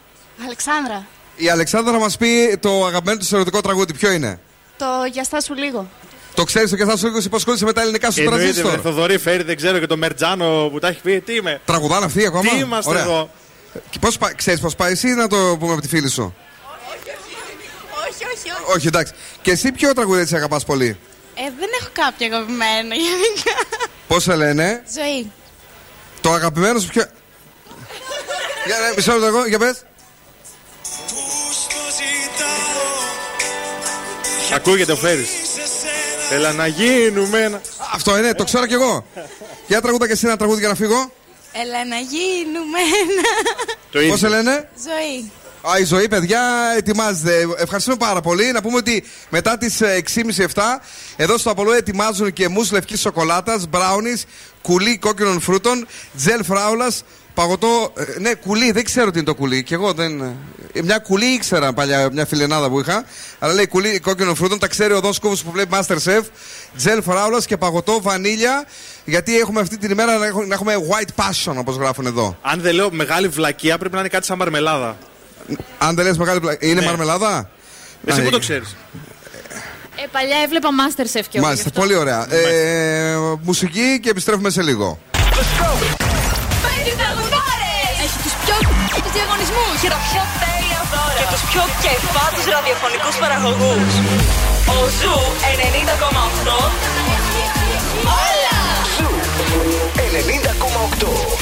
Αλεξάνδρα, 0.46 1.06
Η 1.36 1.50
Αλεξάνδρα 1.50 1.94
θα 1.94 2.00
μας 2.00 2.18
πει 2.18 2.58
το 2.60 2.86
αγαπημένο 2.86 3.18
του 3.20 3.36
ερωτικό 3.36 3.62
τραγούδι. 3.62 3.94
Ποιο 3.94 4.12
είναι; 4.12 4.40
το 4.78 4.86
για 5.12 5.24
στάσου 5.24 5.54
λίγο. 5.54 5.90
Το 6.34 6.44
ξέρεις 6.44 6.70
το 6.70 6.76
και 6.76 6.86
θα 6.86 6.98
σου 6.98 7.06
λίγο 7.08 7.20
υποσχόλησε 7.20 7.66
με 7.66 7.74
τα 7.74 7.82
ελληνικά 7.82 8.12
σου 8.12 8.22
Εννοείται, 8.22 8.44
τραζίστορ. 8.44 8.72
με 8.72 8.82
Θοδωρή 8.82 9.18
φέρει, 9.18 9.44
δεν 9.44 9.56
ξέρω 9.56 9.80
και 9.80 9.86
το 9.86 9.98
Μερτζάνο 9.98 10.70
που 10.72 10.80
τα 10.80 10.88
έχει 10.88 11.02
πει. 11.02 11.22
Τι 11.22 11.34
είμαι; 11.34 11.62
Τραγουδάνε 11.66 12.06
αυτοί 12.06 12.26
ακόμα; 12.26 12.50
Τι 12.52 12.58
είμαστε 12.58 12.90
Ωραία. 12.90 13.02
εδώ; 13.04 13.30
Και 13.90 14.00
πώς 14.00 14.18
πα... 14.18 14.34
Ξέρεις 14.36 14.60
πώς 14.60 14.76
πάει; 14.76 14.92
Εσύ 14.92 15.08
ή 15.10 15.14
να 15.14 15.28
το 15.28 15.58
πούμε 15.60 15.72
από 15.74 15.82
τη 15.82 15.88
φίλη 15.88 16.10
σου. 16.10 16.36
Όχι, 18.10 18.26
όχι, 18.26 18.52
όχι. 18.64 18.76
Όχι, 18.76 18.88
εντάξει. 18.88 19.14
Και 19.42 19.52
εσύ 19.52 19.72
ποιο 19.72 19.94
τραγούδι 19.94 20.22
έτσι 20.22 20.36
αγαπάς 20.36 20.66
πολύ; 20.66 20.98
Ε, 21.36 21.42
δεν 21.60 21.70
έχω 21.82 21.90
κάποιο 21.94 22.26
αγαπημένο 22.36 22.94
γενικά. 23.06 23.78
Πώς 24.08 24.24
σε 24.24 24.36
λένε; 24.36 24.84
Ζωή. 24.96 25.32
Το 26.24 26.32
αγαπημένο 26.32 26.80
σου 26.80 26.88
ποιο... 26.88 27.04
για, 28.66 28.80
ναι, 28.80 28.94
μισό 28.96 29.12
λεπτό 29.12 29.26
εγώ, 29.26 29.46
για 29.46 29.60
πες. 29.60 29.86
Ακούγεται 34.54 34.92
ο 34.92 34.96
Φέρι. 34.96 35.28
Έλα 36.32 36.52
να 36.52 36.68
γίνουμε 36.68 37.42
ένα. 37.42 37.62
Αυτό 37.94 38.18
είναι, 38.18 38.34
το 38.34 38.44
ξέρω 38.44 38.66
κι 38.66 38.74
εγώ. 38.74 39.06
Για 39.68 39.82
τραγούδα 39.82 40.06
και 40.06 40.12
εσύ 40.12 40.26
ένα 40.28 40.38
τραγούδι 40.38 40.60
για 40.60 40.70
να 40.70 40.76
φύγω. 40.76 41.12
Έλα 41.52 41.86
να 41.86 41.98
γίνουμε 41.98 42.80
ένα. 44.00 44.10
Πώς 44.10 44.20
σε 44.20 44.28
λένε; 44.28 44.70
Ζωή. 44.84 45.32
Α, 45.72 45.80
η 45.80 45.84
ζωή, 45.84 46.08
παιδιά, 46.08 46.42
ετοιμάζεται. 46.78 47.46
Ευχαριστούμε 47.58 47.96
πάρα 47.98 48.22
πολύ. 48.22 48.52
Να 48.52 48.62
πούμε 48.62 48.76
ότι 48.78 49.04
μετά 49.30 49.58
τις 49.58 49.82
6.30-7 49.82 50.46
εδώ 51.16 51.38
στο 51.38 51.50
Απολό 51.50 51.74
ετοιμάζουν 51.74 52.34
και 52.34 52.48
μουσ 52.48 52.72
λευκής 52.72 53.00
σοκολάτας, 53.00 53.68
μπράουνι, 53.68 54.14
κουλί 54.62 54.98
κόκκινων 54.98 55.40
φρούτων, 55.42 55.88
τζελ 56.18 56.44
φράουλας, 56.44 57.04
παγωτό. 57.34 57.94
ε, 57.98 58.20
ναι, 58.20 58.34
κουλί, 58.34 58.72
δεν 58.72 58.84
ξέρω 58.84 59.12
τι 59.12 59.18
είναι 59.18 59.28
το 59.28 59.36
κουλί. 59.36 59.64
Και 59.64 59.74
εγώ 59.74 59.94
δεν. 59.94 60.22
ε, 60.74 60.82
Μια 60.82 60.98
κουλί 61.00 61.26
ήξερα 61.26 61.74
παλιά, 61.74 62.10
μια 62.12 62.26
φιλενάδα 62.26 62.70
που 62.70 62.80
είχα. 62.80 63.04
Αλλά 63.40 63.54
λέει 63.54 63.68
κουλί 63.68 64.00
κόκκινων 64.00 64.36
φρούτων. 64.36 64.60
Τα 64.60 64.68
ξέρει 64.68 64.94
ο 64.94 65.00
Δόσκοβος 65.00 65.44
που 65.44 65.52
βλέπει 65.52 65.70
Masterchef. 65.80 66.22
Τζελ 66.78 67.02
φράουλας 67.02 67.46
και 67.46 67.58
παγωτό 67.58 68.02
βανίλια. 68.02 68.66
Γιατί 69.06 69.40
έχουμε 69.40 69.60
αυτή 69.60 69.78
την 69.78 69.92
ημέρα 69.92 70.18
να 70.18 70.26
έχουμε- 70.26 70.46
να 70.48 70.54
έχουμε 70.54 70.74
white 70.90 71.24
passion, 71.24 71.54
όπως 71.58 71.76
γράφουν 71.76 72.06
εδώ. 72.06 72.38
Αν 72.42 72.62
δεν 72.62 72.74
λέω 72.76 72.92
μεγάλη 72.92 73.28
βλακεία, 73.28 73.78
πρέπει 73.78 73.94
να 73.94 74.00
είναι 74.00 74.10
κάτι 74.10 74.26
σαν 74.26 74.38
μαρμελάδα. 74.38 74.98
Αν 75.78 75.96
δεν 75.96 76.06
λες 76.06 76.18
μεγάλη 76.18 76.40
πλάκα. 76.40 76.66
Είναι 76.68 76.80
ναι. 76.80 76.86
μαρμελάδα; 76.86 77.50
Εσύ 78.06 78.22
που 78.22 78.30
το 78.30 78.36
ε, 78.36 78.40
ξέρεις. 78.40 78.76
Ε, 79.96 80.06
παλιά 80.12 80.38
έβλεπα 80.46 80.70
Masterchef 80.80 81.26
και 81.30 81.38
εγώ. 81.38 81.46
Μάλιστα, 81.46 81.70
πολύ 81.70 81.96
ωραία. 81.96 82.34
Ε, 82.34 83.16
μουσική 83.42 84.00
και 84.02 84.10
επιστρέφουμε 84.10 84.50
σε 84.50 84.62
λίγο. 84.62 85.00
Παίζει 86.66 86.92
τραγουδάρες! 87.02 87.76
Έχει 88.04 88.18
τους 88.26 88.36
πιο 88.44 88.56
τους 89.04 89.14
διαγωνισμούς. 89.18 89.76
Και 89.84 89.92
τα 89.96 90.00
πιο 90.10 90.22
τέλεια 90.44 90.82
δώρα. 90.92 91.18
Και 91.20 91.28
τους 91.34 91.44
πιο 91.50 91.64
κεφάτους 91.84 92.42
ραδιοφωνικούς 92.54 93.16
παραγωγούς. 93.24 93.92
Ο 94.76 94.78
Zoo 95.00 95.18
90,8. 95.54 96.56
Όλα! 98.26 98.60
Ζου 98.96 99.10
90,8. 99.98 101.33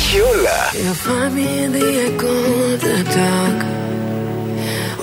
Μαχιόλα. 0.00 0.60
You'll 0.82 1.00
find 1.06 1.32
me 1.36 1.46
in 1.64 1.70
the 1.76 1.88
echo 2.06 2.34
of 2.68 2.76
the 2.86 2.98
dark. 3.16 3.60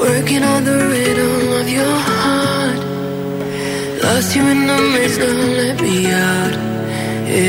Working 0.04 0.44
on 0.54 0.62
the 0.70 0.78
rhythm 0.92 1.36
of 1.60 1.68
your 1.78 1.98
heart. 2.10 2.80
Lost 4.04 4.30
you 4.36 4.44
in 4.54 4.60
the 4.70 4.80
maze, 4.94 5.18
now 5.22 5.36
let 5.62 5.78
me 5.86 5.96
out. 6.30 6.56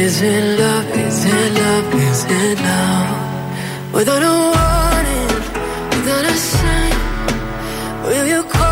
Is 0.00 0.14
it 0.32 0.44
love? 0.60 0.88
Is 1.06 1.20
it 1.36 1.48
love? 1.60 1.88
Is 2.08 2.20
it 2.40 2.58
love? 2.68 3.10
Without 3.96 4.22
a 4.32 4.34
warning, 4.52 5.30
without 5.92 6.24
a 6.34 6.36
sign, 6.52 6.96
will 8.06 8.26
you 8.34 8.42
call? 8.52 8.67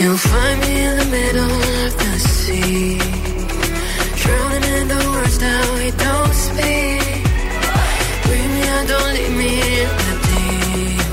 You'll 0.00 0.16
find 0.16 0.60
me 0.62 0.80
in 0.86 0.96
the 0.96 1.04
middle 1.04 1.44
of 1.84 1.92
the 1.98 2.18
sea, 2.20 2.96
drowning 4.16 4.64
in 4.80 4.88
the 4.88 5.10
words 5.12 5.38
that 5.38 5.64
we 5.76 5.90
don't 5.90 6.34
speak. 6.46 7.22
Bring 8.24 8.48
me 8.54 8.62
out, 8.72 8.88
don't 8.88 9.12
leave 9.12 9.36
me 9.42 9.60
in 9.82 9.90
the 10.04 10.14
deep. 10.30 11.04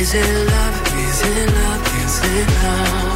Is 0.00 0.14
it 0.14 0.32
love? 0.52 0.76
Is 1.04 1.20
it 1.20 1.52
love? 1.52 1.82
Is 2.02 2.20
it 2.24 2.48
love? 2.64 3.13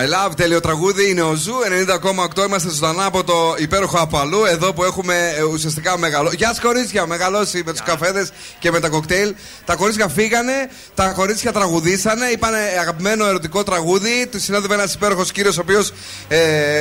My 0.00 0.28
Love, 0.28 0.36
τέλειο 0.36 0.60
τραγούδι. 0.60 1.10
Είναι 1.10 1.22
ο 1.22 1.34
Zoo 1.34 1.54
90,8. 2.36 2.46
Είμαστε 2.46 2.70
ζωντανά 2.70 3.04
από 3.04 3.24
το 3.24 3.54
υπέροχο 3.58 3.98
Απαλού. 3.98 4.44
Εδώ 4.44 4.72
που 4.72 4.84
έχουμε 4.84 5.14
ε, 5.38 5.42
ουσιαστικά 5.42 5.98
μεγαλώσει. 5.98 6.36
Γεια 6.36 6.48
σας, 6.48 6.60
κορίτσια. 6.60 7.06
Μεγαλώσει 7.06 7.62
με 7.66 7.72
τους 7.72 7.82
καφέδες 7.82 8.32
και 8.58 8.70
με 8.70 8.80
τα 8.80 8.88
κοκτέιλ. 8.88 9.34
Τα 9.64 9.74
κορίτσια 9.74 10.08
φύγανε, 10.08 10.70
τα 10.94 11.08
κορίτσια 11.08 11.52
τραγουδήσανε. 11.52 12.26
Είπανε 12.26 12.58
αγαπημένο 12.80 13.26
ερωτικό 13.26 13.62
τραγούδι. 13.62 14.26
Τους 14.30 14.40
συνόδευε 14.40 14.74
ένας 14.74 14.94
υπέροχος 14.94 15.32
κύριος, 15.32 15.58
ο 15.58 15.60
οποίος 15.60 15.92
ε, 16.28 16.38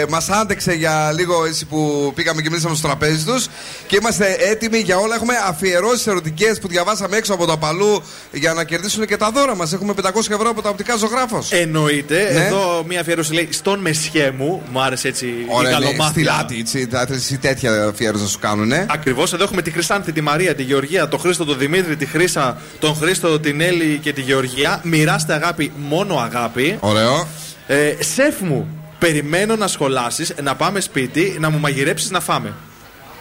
μας 0.09 0.29
άντεξε 0.29 0.73
για 0.73 1.11
λίγο 1.11 1.45
έτσι 1.45 1.65
που 1.65 2.11
πήγαμε 2.15 2.41
και 2.41 2.49
μιλήσαμε 2.49 2.75
στο 2.75 2.87
τραπέζι 2.87 3.25
τους. 3.25 3.47
Και 3.87 3.95
είμαστε 3.95 4.35
έτοιμοι 4.39 4.77
για 4.77 4.97
όλα. 4.97 5.15
Έχουμε 5.15 5.33
αφιερώσεις 5.47 6.07
ερωτικές 6.07 6.59
που 6.59 6.67
διαβάσαμε 6.67 7.17
έξω 7.17 7.33
από 7.33 7.45
το 7.45 7.51
Απαλού 7.51 8.03
για 8.31 8.53
να 8.53 8.63
κερδίσουν 8.63 9.05
και 9.05 9.17
τα 9.17 9.31
δώρα 9.31 9.55
μας. 9.55 9.73
Έχουμε 9.73 9.93
500 10.03 10.07
ευρώ 10.29 10.49
από 10.49 10.61
τα 10.61 10.69
οπτικά 10.69 10.95
ζωγράφος. 10.95 11.51
Εννοείται. 11.51 12.31
Ναι. 12.33 12.45
Εδώ 12.45 12.83
μία 12.87 13.03
αφιέρωση 13.11 13.33
λέει 13.33 13.49
στον 13.51 13.79
Μεσιέ 13.79 14.31
μου. 14.31 14.61
Μου 14.71 14.81
άρεσε 14.81 15.07
έτσι 15.07 15.25
η 15.25 15.45
Ωραία, 15.49 15.69
ναι, 15.69 15.75
στη 15.75 15.83
καλομάθεια. 15.85 16.23
λάτη, 16.23 16.59
έτσι, 16.59 16.87
θα 16.91 17.01
ήθελες 17.01 17.21
εσύ 17.23 17.37
τέτοια 17.37 17.83
αφιέρωση 17.85 18.23
να 18.23 18.29
σου 18.29 18.39
κάνουν, 18.39 18.71
ε. 18.71 18.85
Ακριβώς. 18.89 19.33
Εδώ 19.33 19.43
έχουμε 19.43 19.61
τη 19.61 19.71
Χρυσάνθη, 19.71 20.11
τη 20.11 20.21
Μαρία, 20.21 20.55
τη 20.55 20.63
Γεωργία, 20.63 21.07
τον 21.07 21.19
Χρήστο, 21.19 21.45
τον 21.45 21.57
Δημήτρη, 21.57 21.95
τη 21.95 22.05
Χρήσα, 22.05 22.57
τον 22.79 22.95
Χρήστο, 22.95 23.39
την 23.39 23.61
Έλλη 23.61 23.99
και 24.01 24.13
τη 24.13 24.21
Γεωργία. 24.21 24.81
Μοιράστε 24.83 25.33
αγάπη, 25.33 25.71
μόνο 25.77 26.15
αγάπη. 26.15 26.77
Ωραίο. 26.79 27.27
Ε, 27.67 27.95
σεφ 27.99 28.39
μου, 28.39 28.67
περιμένω 28.99 29.55
να 29.55 29.67
σχολάσεις, 29.67 30.33
να 30.43 30.55
πάμε 30.55 30.79
σπίτι, 30.79 31.37
να 31.39 31.49
μου 31.49 31.59
μαγειρέψεις 31.59 32.09
να 32.11 32.19
φάμε. 32.19 32.53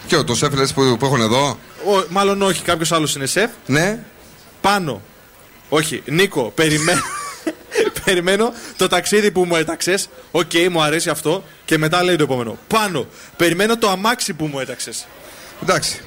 Ποιο, 0.08 0.24
το 0.24 0.34
σεφ 0.34 0.54
λες 0.54 0.72
που, 0.72 0.96
που 0.98 1.04
έχουν 1.06 1.20
εδώ; 1.20 1.58
Ο, 1.86 2.04
μάλλον 2.08 2.42
όχι, 2.42 2.62
κάποιος 2.62 2.92
άλλος 2.92 3.14
είναι 3.14 3.26
σεφ. 3.26 3.50
Ναι. 3.66 3.98
Πάνω. 4.60 5.00
Όχι, 5.68 6.02
Νίκο, 6.06 6.52
περιμένω. 6.54 7.00
Περιμένω 8.04 8.52
το 8.76 8.86
ταξίδι 8.86 9.30
που 9.30 9.44
μου 9.44 9.56
έταξες. 9.56 10.08
Οκ, 10.30 10.50
μου 10.70 10.82
αρέσει 10.82 11.10
αυτό. 11.10 11.44
Και 11.64 11.78
μετά 11.78 12.02
λέει 12.02 12.16
το 12.16 12.22
επόμενο. 12.22 12.58
Πάνω. 12.68 13.06
Περιμένω 13.36 13.78
το 13.78 13.88
αμάξι 13.88 14.34
που 14.34 14.46
μου 14.46 14.58
έταξες. 14.58 15.06
Εντάξει. 15.62 16.00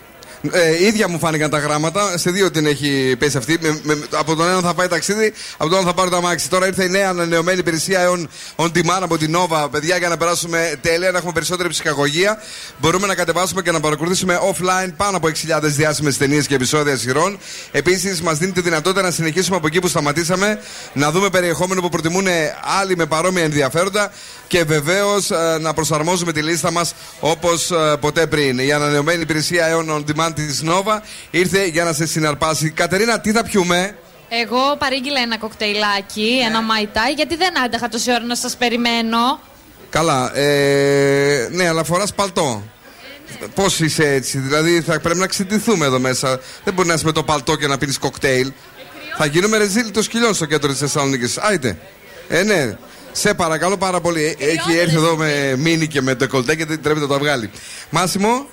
Ε, 0.52 0.86
ίδια 0.86 1.08
μου 1.08 1.20
φάνηκαν 1.20 1.50
τα 1.50 1.58
γράμματα. 1.60 2.18
Σε 2.18 2.32
δύο 2.32 2.52
την 2.52 2.66
έχει 2.66 3.16
πέσει 3.20 3.38
αυτή. 3.38 3.58
Με, 3.62 3.80
με- 3.84 3.98
από 4.12 4.36
τον 4.36 4.48
ένα 4.48 4.60
θα 4.60 4.74
πάει 4.74 4.88
ταξίδι, 4.88 5.34
από 5.58 5.70
τον 5.70 5.78
άλλο 5.78 5.88
θα 5.88 5.94
πάρει 5.94 6.10
το 6.10 6.16
αμάξι. 6.16 6.50
Τώρα 6.50 6.68
ήρθε 6.68 6.84
η 6.84 6.90
νέα 6.90 7.10
ανανεωμένη 7.10 7.60
υπηρεσία 7.60 8.10
EON, 8.10 8.28
on 8.56 8.66
demand 8.66 9.00
από 9.02 9.18
την 9.18 9.36
Nova. 9.38 9.68
Παιδιά, 9.72 9.98
για 9.98 10.10
να 10.10 10.18
περάσουμε 10.18 10.74
τέλεια, 10.82 11.12
να 11.12 11.18
έχουμε 11.18 11.32
περισσότερη 11.34 11.70
ψυχαγωγία. 11.70 12.38
Μπορούμε 12.78 13.08
να 13.08 13.16
κατεβάσουμε 13.16 13.62
και 13.62 13.72
να 13.72 13.80
παρακολουθήσουμε 13.80 14.40
offline 14.52 14.90
πάνω 14.98 15.18
από 15.18 15.28
6.000 15.28 15.60
διάσημες 15.62 16.18
ταινίες 16.18 16.48
και 16.48 16.56
επεισόδια 16.56 16.98
σειρών. 16.98 17.38
Επίσης, 17.72 18.22
μας 18.22 18.38
δίνει 18.38 18.52
τη 18.52 18.62
δυνατότητα 18.62 19.02
να 19.02 19.12
συνεχίσουμε 19.12 19.56
από 19.56 19.68
εκεί 19.68 19.80
που 19.80 19.88
σταματήσαμε, 19.88 20.60
να 20.94 21.12
δούμε 21.12 21.30
περιεχόμενο 21.30 21.82
που 21.82 21.90
προτιμούν 21.90 22.26
άλλοι 22.80 22.96
με 22.96 23.06
παρόμοια 23.06 23.44
ενδιαφέροντα 23.44 24.12
και 24.48 24.64
βεβαίως 24.64 25.30
να 25.60 25.74
προσαρμόζουμε 25.74 26.32
τη 26.32 26.42
λίστα 26.42 26.72
μας 26.72 26.94
όπως 27.20 27.72
ποτέ 28.00 28.28
πριν. 28.28 28.60
Η 28.60 28.72
ανανεωμένη 28.72 29.22
υπηρεσία 29.22 29.68
EON 29.78 29.90
On 29.96 30.04
Demand 30.16 30.30
της 30.34 30.64
Nova 30.66 31.00
ήρθε 31.32 31.66
για 31.66 31.84
να 31.84 31.94
σε 31.94 32.06
συναρπάσει. 32.06 32.70
Κατερίνα, 32.70 33.20
τι 33.20 33.32
θα 33.32 33.44
πιούμε; 33.44 33.98
Εγώ 34.30 34.78
παρήγγειλα 34.78 35.22
ένα 35.22 35.38
κοκτειλάκι, 35.38 36.42
ένα 36.46 36.62
Mai 36.62 36.83
Tai, 36.83 37.12
γιατί 37.12 37.36
δεν 37.36 37.62
άντεχα 37.64 37.90
τόση 37.90 38.12
ώρα 38.12 38.24
να 38.24 38.36
σας 38.36 38.56
περιμένω. 38.56 39.40
Καλά, 39.90 40.38
ε, 40.38 41.48
ναι, 41.52 41.68
αλλά 41.68 41.84
φοράς 41.84 42.14
παλτό. 42.14 42.64
Πώς 43.54 43.80
είσαι 43.80 44.14
έτσι, 44.14 44.38
δηλαδή 44.38 44.82
θα 44.82 45.00
πρέπει 45.00 45.20
να 45.20 45.28
ξεντηθούμε 45.28 45.86
εδώ 45.86 46.00
μέσα. 46.00 46.40
Δεν 46.64 46.74
μπορεί 46.74 46.88
να 46.88 46.94
είσαι 46.94 47.06
με 47.06 47.12
το 47.12 47.24
παλτό 47.24 47.56
και 47.56 47.68
να 47.68 47.78
πίνεις 47.78 47.98
κοκτέιλ. 47.98 48.52
Θα 49.18 49.26
γίνουμε 49.26 49.58
ρεζίλ 49.58 49.92
των 49.92 50.04
σκυλιών 50.04 50.34
στο 50.34 50.46
κέντρο 50.46 50.70
της 50.70 50.80
Θεσσαλονίκης. 50.80 51.38
Άιτε. 51.38 51.78
Ε, 52.28 52.44
ναι. 52.44 52.78
Σε 53.12 53.34
παρακαλώ 53.34 53.78
πάρα 53.78 54.02
πολύ. 54.02 54.36
Ε, 54.40 54.46
Έχει 54.46 54.78
έρθει 54.78 54.96
εδώ 54.96 55.16
με 55.16 55.54
μίνι 55.58 55.88
και 55.88 56.02
με 56.02 56.16
ντεκολτέ 56.16 56.56
και 56.56 56.66
δεν 56.66 56.82
τρέπεται 56.82 57.06
να 57.06 57.12
τα 57.12 57.20
βγάλει. 57.20 57.50
Μάσιμο, 57.90 58.48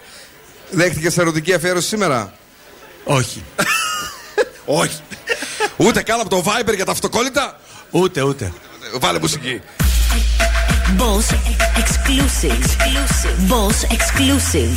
δέχτηκες 0.70 1.18
ερωτική 1.18 1.52
αφιέρωση 1.54 1.88
σήμερα; 1.88 2.32
Όχι. 3.04 3.44
Όχι. 4.80 5.00
Ούτε 5.76 6.02
καν 6.02 6.20
από 6.20 6.28
το 6.28 6.44
Viber 6.46 6.74
για 6.74 6.84
τα 6.84 6.92
αυτοκόλλητα; 6.92 7.60
Ούτε, 7.90 8.22
ούτε. 8.22 8.52
Βάλε 9.00 9.18
μουσική. 9.18 9.60
Boss 10.98 11.28
exclusive. 11.82 12.58
exclusive. 12.58 13.36
Boss 13.52 13.78
exclusive. 13.96 14.76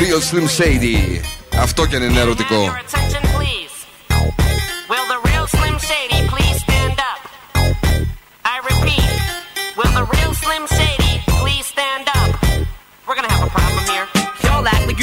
Real 0.00 0.20
Slim 0.30 0.48
Shady. 0.58 1.20
Αυτό 1.60 1.86
και 1.86 1.96
αν 1.96 2.02
είναι 2.02 2.20
ερωτικό. 2.20 2.72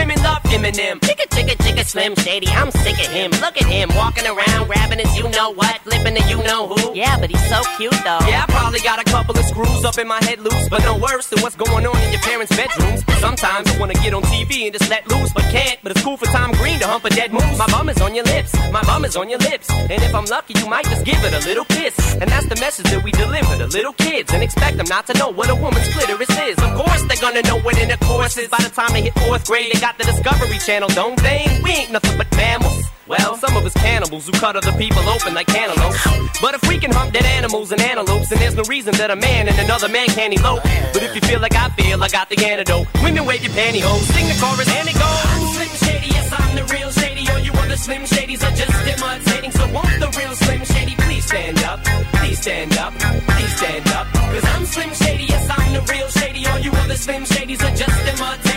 women 0.00 0.22
love 0.22 0.42
Eminem. 0.44 0.98
Chicka, 1.00 1.26
chicka, 1.34 1.54
chicka, 1.62 1.84
Slim 1.84 2.14
Shady. 2.16 2.48
I'm 2.48 2.70
sick 2.70 2.98
of 3.04 3.10
him. 3.12 3.30
Look 3.44 3.56
at 3.60 3.66
him 3.66 3.88
walking 3.94 4.26
around, 4.26 4.66
grabbing 4.66 4.98
his 4.98 5.12
you 5.16 5.28
know 5.30 5.50
what, 5.50 5.76
flipping 5.82 6.14
the 6.14 6.22
you 6.28 6.38
know 6.48 6.68
who. 6.68 6.94
Yeah, 6.94 7.18
but 7.20 7.30
he's 7.30 7.46
so 7.48 7.60
cute 7.76 8.00
though. 8.04 8.24
Yeah, 8.28 8.44
I 8.44 8.50
probably 8.50 8.80
got 8.80 8.98
a 8.98 9.04
couple 9.04 9.38
of 9.38 9.44
screws 9.44 9.84
up 9.84 9.98
in 9.98 10.08
my 10.08 10.20
head 10.24 10.40
loose, 10.40 10.68
but 10.68 10.80
no 10.82 10.96
worse 10.96 11.28
than 11.28 11.40
what's 11.42 11.56
going 11.56 11.86
on 11.86 11.96
in 12.04 12.12
your 12.12 12.20
parents' 12.22 12.54
bedrooms. 12.56 13.04
Sometimes 13.20 13.68
I 13.70 13.78
wanna 13.78 13.94
get 13.94 14.14
on 14.14 14.22
TV 14.22 14.64
and 14.64 14.72
just 14.72 14.88
let 14.90 15.06
loose, 15.08 15.32
but 15.32 15.44
can't. 15.52 15.78
But 15.82 15.92
it's 15.92 16.02
cool 16.02 16.16
for 16.16 16.26
Tom 16.26 16.52
Green 16.52 16.78
to 16.80 16.86
hump 16.86 17.04
a 17.04 17.10
dead 17.10 17.32
moose. 17.32 17.58
My 17.58 17.66
bum 17.66 17.88
is 17.88 18.00
on 18.00 18.14
your 18.14 18.24
lips, 18.24 18.52
my 18.72 18.82
bum 18.82 19.04
is 19.04 19.16
on 19.16 19.28
your 19.28 19.40
lips, 19.40 19.70
and 19.70 20.02
if 20.02 20.14
I'm 20.14 20.26
lucky, 20.26 20.54
you 20.58 20.66
might 20.66 20.86
just 20.86 21.04
give 21.04 21.22
it 21.24 21.32
a 21.34 21.42
little 21.46 21.66
kiss. 21.66 21.94
And 22.20 22.28
that's 22.30 22.46
the 22.46 22.56
message 22.56 22.86
that 22.92 23.02
we 23.04 23.12
deliver 23.12 23.56
to 23.58 23.66
little 23.66 23.92
kids, 23.92 24.32
and 24.32 24.42
expect 24.42 24.76
them 24.78 24.86
not 24.88 25.06
to 25.08 25.14
know 25.18 25.28
what 25.28 25.50
a 25.50 25.54
woman's 25.54 25.88
clitoris 25.94 26.30
is. 26.48 26.56
Of 26.58 26.74
course, 26.74 27.02
they're 27.08 27.20
gonna 27.20 27.42
know 27.42 27.58
what 27.60 27.78
intercourse 27.78 28.36
is. 28.38 28.48
By 28.48 28.58
the 28.58 28.70
time 28.70 28.92
they 28.92 29.02
hit 29.02 29.14
fourth 29.18 29.46
grade, 29.46 29.70
they 29.72 29.80
got 29.80 29.89
the 29.98 30.04
Discovery 30.04 30.58
Channel, 30.58 30.88
don't 30.90 31.20
they? 31.22 31.46
We 31.64 31.70
ain't 31.70 31.92
nothing 31.92 32.16
but 32.16 32.30
mammals. 32.36 32.84
Well, 33.06 33.34
some 33.36 33.56
of 33.56 33.66
us 33.66 33.74
cannibals 33.74 34.26
who 34.26 34.32
cut 34.32 34.54
other 34.54 34.72
people 34.78 35.02
open 35.08 35.34
like 35.34 35.48
cantaloupes. 35.48 35.98
But 36.40 36.54
if 36.54 36.62
we 36.68 36.78
can 36.78 36.92
hunt 36.92 37.12
dead 37.12 37.24
animals 37.24 37.72
and 37.72 37.80
antelopes, 37.80 38.28
then 38.28 38.38
there's 38.38 38.54
no 38.54 38.62
reason 38.68 38.94
that 39.02 39.10
a 39.10 39.16
man 39.16 39.48
and 39.48 39.58
another 39.58 39.88
man 39.88 40.06
can't 40.08 40.32
elope. 40.32 40.62
But 40.92 41.02
if 41.02 41.14
you 41.14 41.20
feel 41.22 41.40
like 41.40 41.56
I 41.56 41.70
feel, 41.70 42.02
I 42.02 42.08
got 42.08 42.28
the 42.28 42.38
antidote. 42.44 42.86
Women 43.02 43.26
wave 43.26 43.42
your 43.42 43.52
pantyhose, 43.52 44.06
sing 44.14 44.28
the 44.30 44.38
chorus, 44.38 44.68
and 44.70 44.86
it 44.88 44.94
goes. 44.94 45.26
I'm 45.26 45.42
Slim 45.58 45.74
Shady, 45.82 46.08
yes, 46.14 46.28
I'm 46.30 46.54
the 46.54 46.64
real 46.72 46.90
Shady. 46.92 47.28
All 47.30 47.38
you 47.40 47.52
other 47.52 47.76
Slim 47.76 48.02
Shadys 48.02 48.42
are 48.46 48.54
just 48.54 48.78
imitating. 48.86 49.50
So 49.50 49.64
won't 49.74 49.98
the 49.98 50.10
real 50.14 50.34
Slim 50.36 50.64
Shady 50.64 50.94
please 51.02 51.24
stand 51.24 51.58
up? 51.64 51.82
Please 52.14 52.38
stand 52.38 52.78
up, 52.78 52.94
please 52.94 53.56
stand 53.56 53.88
up. 53.88 54.06
Cause 54.12 54.44
I'm 54.54 54.64
Slim 54.66 54.90
Shady, 54.94 55.24
yes, 55.24 55.50
I'm 55.50 55.72
the 55.72 55.82
real 55.92 56.08
Shady. 56.08 56.46
All 56.46 56.60
you 56.60 56.70
other 56.72 56.94
Slim 56.94 57.24
Shadys 57.24 57.58
are 57.58 57.74
just 57.74 57.98
imitating. 58.06 58.49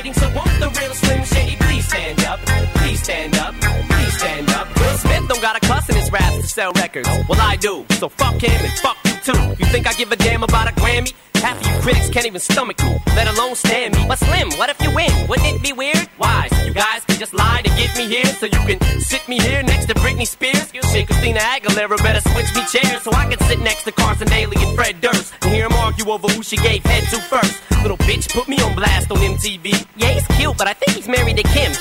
The 0.64 0.70
real 0.80 0.94
Slim 0.94 1.24
Shady 1.26 1.56
please 1.58 1.86
stand 1.86 2.24
up? 2.24 2.40
Please 2.76 3.04
stand 3.04 3.36
up, 3.36 3.54
please 3.60 4.18
stand 4.18 4.50
up. 4.52 4.68
Will 4.80 4.98
Smith 4.98 5.28
don't 5.28 5.42
got 5.42 5.58
a 5.58 5.60
cuss 5.60 5.90
in 5.90 5.96
his 5.96 6.10
raps 6.10 6.38
to 6.38 6.48
sell 6.48 6.72
records. 6.72 7.10
Well, 7.28 7.42
I 7.42 7.58
do. 7.58 7.86
So 8.00 8.08
fuck 8.08 8.42
him 8.42 8.52
and 8.52 8.80
fuck 8.80 8.96
you 9.04 9.12
too. 9.34 9.56
You 9.60 9.66
think 9.66 9.88
I 9.88 9.94
give 9.94 10.14
a 10.14 10.16
damn 10.16 10.42
about 10.42 10.70
a 10.70 10.72
Grammy? 10.72 11.14
Half 11.44 11.60
of 11.60 11.68
you 11.68 11.82
critics 11.82 12.10
can't 12.10 12.26
even 12.26 12.40
stomach 12.40 12.82
me, 12.82 12.98
let 13.18 13.28
alone 13.28 13.56
stand 13.56 13.94
me. 13.98 14.06
But 14.08 14.18
Slim, 14.18 14.50
what 14.54 14.70
if 14.70 14.82
you 14.82 14.96
win? 14.96 15.12
Wouldn't 15.28 15.46
it 15.46 15.62
be 15.62 15.74
weird? 15.74 16.08
Why? 16.16 16.48
So 16.48 16.64
you 16.64 16.74
guys 16.74 17.04
can 17.04 17.20
just 17.20 17.34
lie 17.34 17.62
to 17.62 17.70
get 17.76 17.92
me 17.98 18.08
here, 18.08 18.24
so 18.40 18.46
you 18.46 18.62
can 18.66 18.80
sit 19.02 19.28
me 19.28 19.40
here 19.40 19.62
next 19.62 19.88
to 19.88 19.94
Britney 19.96 20.26
Spears. 20.26 20.72
Shit, 20.72 21.06
Christina 21.08 21.40
Aguilera 21.40 21.98
better 21.98 22.22
switch 22.32 22.56
me 22.56 22.64
chairs 22.72 23.02
so 23.04 23.12
I 23.12 23.28
can 23.30 23.40
sit 23.40 23.60
next 23.60 23.84
to 23.84 23.92
Carson 23.92 24.30
Daly 24.30 24.56
and 24.58 24.74
Fred 24.74 25.02
Durst 25.02 25.34
and 25.42 25.52
hear 25.52 25.68
them 25.68 25.78
argue 25.80 26.10
over 26.12 26.30
who 26.30 26.44
she 26.44 26.56
gave 26.56 26.82
head 26.86 27.04
to 27.12 27.20
first. 27.28 27.62
Little 27.82 27.98
bitch 27.98 28.34
put 28.34 28.48
me 28.48 28.62
on 28.62 28.74
blast 28.74 29.12
on 29.12 29.18
MTV. 29.18 29.86
Yeah, 29.98 30.12
he's 30.12 30.28
cute, 30.38 30.58
but 30.58 30.68
I 30.70 30.74
think 30.74 30.96
he's 30.96 31.10
married 31.10 31.36
to 31.36 31.44
Kim. 31.44 31.74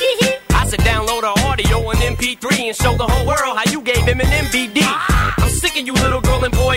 I 0.51 0.69
should 0.69 0.81
download 0.81 1.23
her 1.23 1.47
audio 1.47 1.79
on 1.89 1.97
MP3 1.97 2.67
and 2.67 2.77
show 2.77 2.97
the 2.97 3.07
whole 3.07 3.27
world 3.27 3.59
how 3.59 3.71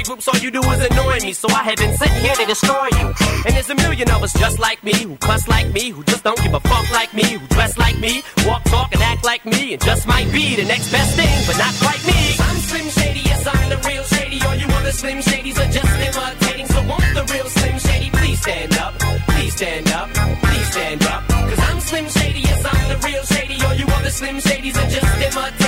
groups, 0.05 0.27
all 0.27 0.37
you 0.37 0.51
do 0.51 0.61
is 0.61 0.81
annoy 0.85 1.17
me. 1.21 1.33
So 1.33 1.47
I 1.49 1.63
have 1.63 1.77
been 1.77 1.95
sitting 1.97 2.21
here 2.21 2.35
to 2.35 2.45
destroy 2.45 2.87
you. 2.99 3.07
And 3.45 3.51
there's 3.55 3.69
a 3.69 3.75
million 3.75 4.09
of 4.11 4.21
us 4.23 4.33
just 4.33 4.59
like 4.59 4.83
me, 4.83 4.93
who 4.93 5.15
cuss 5.17 5.47
like 5.47 5.73
me, 5.73 5.89
who 5.89 6.03
just 6.03 6.23
don't 6.23 6.41
give 6.41 6.53
a 6.53 6.59
fuck 6.59 6.89
like 6.91 7.13
me, 7.13 7.23
who 7.23 7.45
dress 7.47 7.77
like 7.77 7.97
me, 7.99 8.23
walk, 8.45 8.63
talk, 8.65 8.93
and 8.93 9.01
act 9.01 9.23
like 9.23 9.45
me, 9.45 9.73
and 9.73 9.81
just 9.83 10.07
might 10.07 10.31
be 10.31 10.55
the 10.55 10.65
next 10.65 10.91
best 10.91 11.15
thing, 11.15 11.37
but 11.47 11.57
not 11.57 11.73
quite 11.81 12.03
me. 12.05 12.35
I'm 12.39 12.57
Slim 12.69 12.87
Shady, 12.89 13.21
yes, 13.25 13.47
I'm 13.47 13.69
the 13.69 13.77
real 13.87 14.03
Shady. 14.03 14.39
All 14.45 14.55
you 14.55 14.67
other 14.67 14.91
Slim 14.91 15.19
Shadys 15.19 15.57
are 15.57 15.71
just 15.71 15.93
imitating. 16.07 16.67
So 16.67 16.79
won't 16.87 17.11
the 17.17 17.25
real 17.33 17.49
Slim 17.49 17.77
Shady 17.79 18.09
please 18.11 18.39
stand 18.41 18.77
up? 18.77 18.93
Please 19.29 19.53
stand 19.55 19.89
up, 19.91 20.09
please 20.13 20.67
stand 20.71 21.03
up. 21.03 21.27
Cause 21.27 21.59
I'm 21.69 21.79
Slim 21.79 22.07
Shady, 22.09 22.41
yes, 22.41 22.65
I'm 22.65 22.85
the 22.89 23.07
real 23.07 23.23
Shady. 23.23 23.57
All 23.65 23.73
you 23.73 23.87
other 23.87 24.09
Slim 24.09 24.37
Shadys 24.37 24.75
are 24.75 24.89
just 24.89 25.21
imitating. 25.27 25.64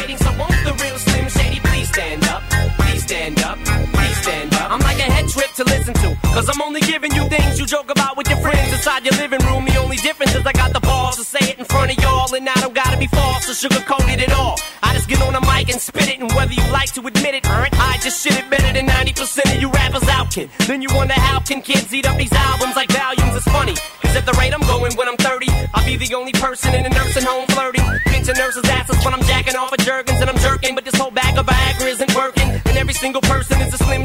To 5.57 5.63
listen 5.63 5.93
to. 5.95 6.15
Cause 6.33 6.49
I'm 6.49 6.61
only 6.61 6.81
giving 6.81 7.11
you 7.13 7.27
things 7.29 7.59
you 7.59 7.65
joke 7.65 7.89
about 7.89 8.15
with 8.15 8.29
your 8.29 8.39
friends 8.39 8.71
inside 8.71 9.03
your 9.05 9.15
living 9.15 9.41
room. 9.45 9.65
The 9.65 9.77
only 9.77 9.97
difference 9.97 10.35
is 10.35 10.45
I 10.45 10.53
got 10.53 10.71
the 10.73 10.79
balls 10.79 11.17
to 11.17 11.23
say 11.23 11.51
it 11.51 11.59
in 11.59 11.65
front 11.65 11.91
of 11.91 11.97
y'all. 12.03 12.33
And 12.33 12.47
I 12.47 12.53
don't 12.61 12.75
gotta 12.75 12.97
be 12.97 13.07
false 13.07 13.49
or 13.49 13.53
sugarcoat 13.53 14.07
it 14.13 14.21
at 14.21 14.33
all. 14.33 14.57
I 14.83 14.93
just 14.93 15.09
get 15.09 15.21
on 15.21 15.33
a 15.35 15.41
mic 15.41 15.69
and 15.69 15.81
spit 15.81 16.09
it. 16.09 16.19
And 16.19 16.31
whether 16.33 16.53
you 16.53 16.65
like 16.71 16.93
to 16.93 17.01
admit 17.01 17.33
it, 17.35 17.45
I 17.47 17.97
just 18.01 18.23
shit 18.23 18.37
it 18.37 18.49
better 18.49 18.71
than 18.73 18.87
90% 18.87 19.55
of 19.55 19.61
you 19.61 19.69
rappers 19.69 20.07
out, 20.09 20.29
kid. 20.31 20.49
Then 20.67 20.81
you 20.81 20.89
wonder 20.93 21.13
how 21.13 21.39
can 21.39 21.61
kids 21.61 21.93
eat 21.93 22.07
up 22.07 22.17
these 22.17 22.33
albums 22.33 22.75
like 22.75 22.91
volumes? 22.91 23.35
It's 23.35 23.49
funny. 23.49 23.75
Cause 24.01 24.15
at 24.15 24.25
the 24.25 24.33
rate 24.33 24.53
I'm 24.53 24.61
going 24.61 24.93
when 24.95 25.07
I'm 25.07 25.17
30, 25.17 25.47
I'll 25.73 25.85
be 25.85 25.97
the 25.97 26.13
only 26.15 26.33
person 26.33 26.73
in 26.75 26.85
a 26.85 26.89
nursing 26.89 27.23
home 27.23 27.47
flirting. 27.47 27.83
Pinching 28.05 28.37
nurses' 28.37 28.69
asses 28.69 29.03
when 29.03 29.13
I'm 29.13 29.23
jacking 29.23 29.55
off 29.55 29.73
of 29.73 29.79
Jergens 29.79 30.21
and 30.21 30.29
I'm 30.29 30.37
jerking. 30.37 30.75
But 30.75 30.85
this 30.85 30.95
whole 30.95 31.11
bag 31.11 31.37
of 31.37 31.45
Viagra 31.45 31.87
isn't 31.87 32.15
working. 32.15 32.49
And 32.65 32.77
every 32.77 32.93
single 32.93 33.21
person 33.21 33.56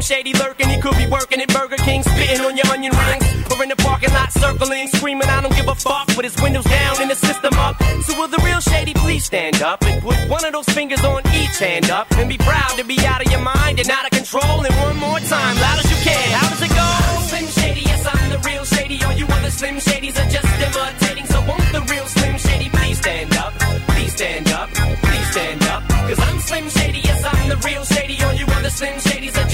shady 0.03 0.33
lurking. 0.33 0.67
He 0.69 0.77
could 0.81 0.97
be 0.97 1.07
working 1.07 1.39
at 1.41 1.47
Burger 1.53 1.77
King, 1.77 2.03
spitting 2.03 2.41
on 2.41 2.57
your 2.57 2.67
onion 2.67 2.91
rings. 2.91 3.23
Or 3.51 3.63
in 3.63 3.69
the 3.69 3.75
parking 3.77 4.11
lot 4.13 4.31
circling, 4.33 4.87
screaming, 4.87 5.29
I 5.29 5.41
don't 5.41 5.55
give 5.55 5.67
a 5.67 5.75
fuck. 5.75 6.07
With 6.17 6.25
his 6.25 6.35
windows 6.43 6.65
down 6.65 7.01
and 7.01 7.09
the 7.09 7.15
system 7.15 7.53
up. 7.55 7.81
So 8.05 8.11
will 8.19 8.27
the 8.27 8.41
real 8.43 8.59
shady 8.59 8.93
please 8.93 9.25
stand 9.25 9.61
up 9.61 9.81
and 9.83 10.01
put 10.01 10.17
one 10.29 10.43
of 10.45 10.51
those 10.51 10.67
fingers 10.75 11.03
on 11.03 11.21
each 11.33 11.57
hand 11.57 11.89
up. 11.89 12.11
And 12.19 12.27
be 12.27 12.37
proud 12.37 12.75
to 12.77 12.83
be 12.83 12.99
out 13.05 13.25
of 13.25 13.31
your 13.31 13.41
mind 13.41 13.79
and 13.79 13.89
out 13.89 14.05
of 14.05 14.11
control. 14.11 14.65
And 14.67 14.75
one 14.87 14.97
more 14.97 15.19
time, 15.19 15.55
loud 15.63 15.79
as 15.79 15.89
you 15.89 15.99
can. 16.03 16.27
How 16.37 16.49
does 16.49 16.61
it 16.61 16.73
go? 16.75 16.87
Slim 17.31 17.47
Shady, 17.47 17.81
yes, 17.81 18.03
I'm 18.05 18.29
the 18.29 18.39
real 18.39 18.65
shady. 18.65 19.03
All 19.03 19.13
you 19.13 19.25
other 19.25 19.51
Slim 19.51 19.77
Shadys 19.77 20.15
are 20.19 20.29
just 20.29 20.49
imitating. 20.67 21.25
So 21.27 21.39
won't 21.47 21.69
the 21.71 21.81
real 21.91 22.07
Slim 22.07 22.37
Shady 22.37 22.69
please 22.69 22.97
stand 22.99 23.33
up? 23.37 23.53
Please 23.93 24.13
stand 24.13 24.49
up. 24.51 24.69
Please 24.73 25.27
stand 25.31 25.63
up. 25.63 25.83
Cause 25.87 26.19
I'm 26.19 26.39
Slim 26.39 26.69
Shady, 26.69 26.99
yes, 26.99 27.23
I'm 27.23 27.49
the 27.49 27.57
real 27.65 27.85
shady. 27.85 28.21
All 28.23 28.33
you 28.33 28.45
other 28.47 28.69
Slim 28.69 28.95
Shadys 28.99 29.35
are 29.39 29.49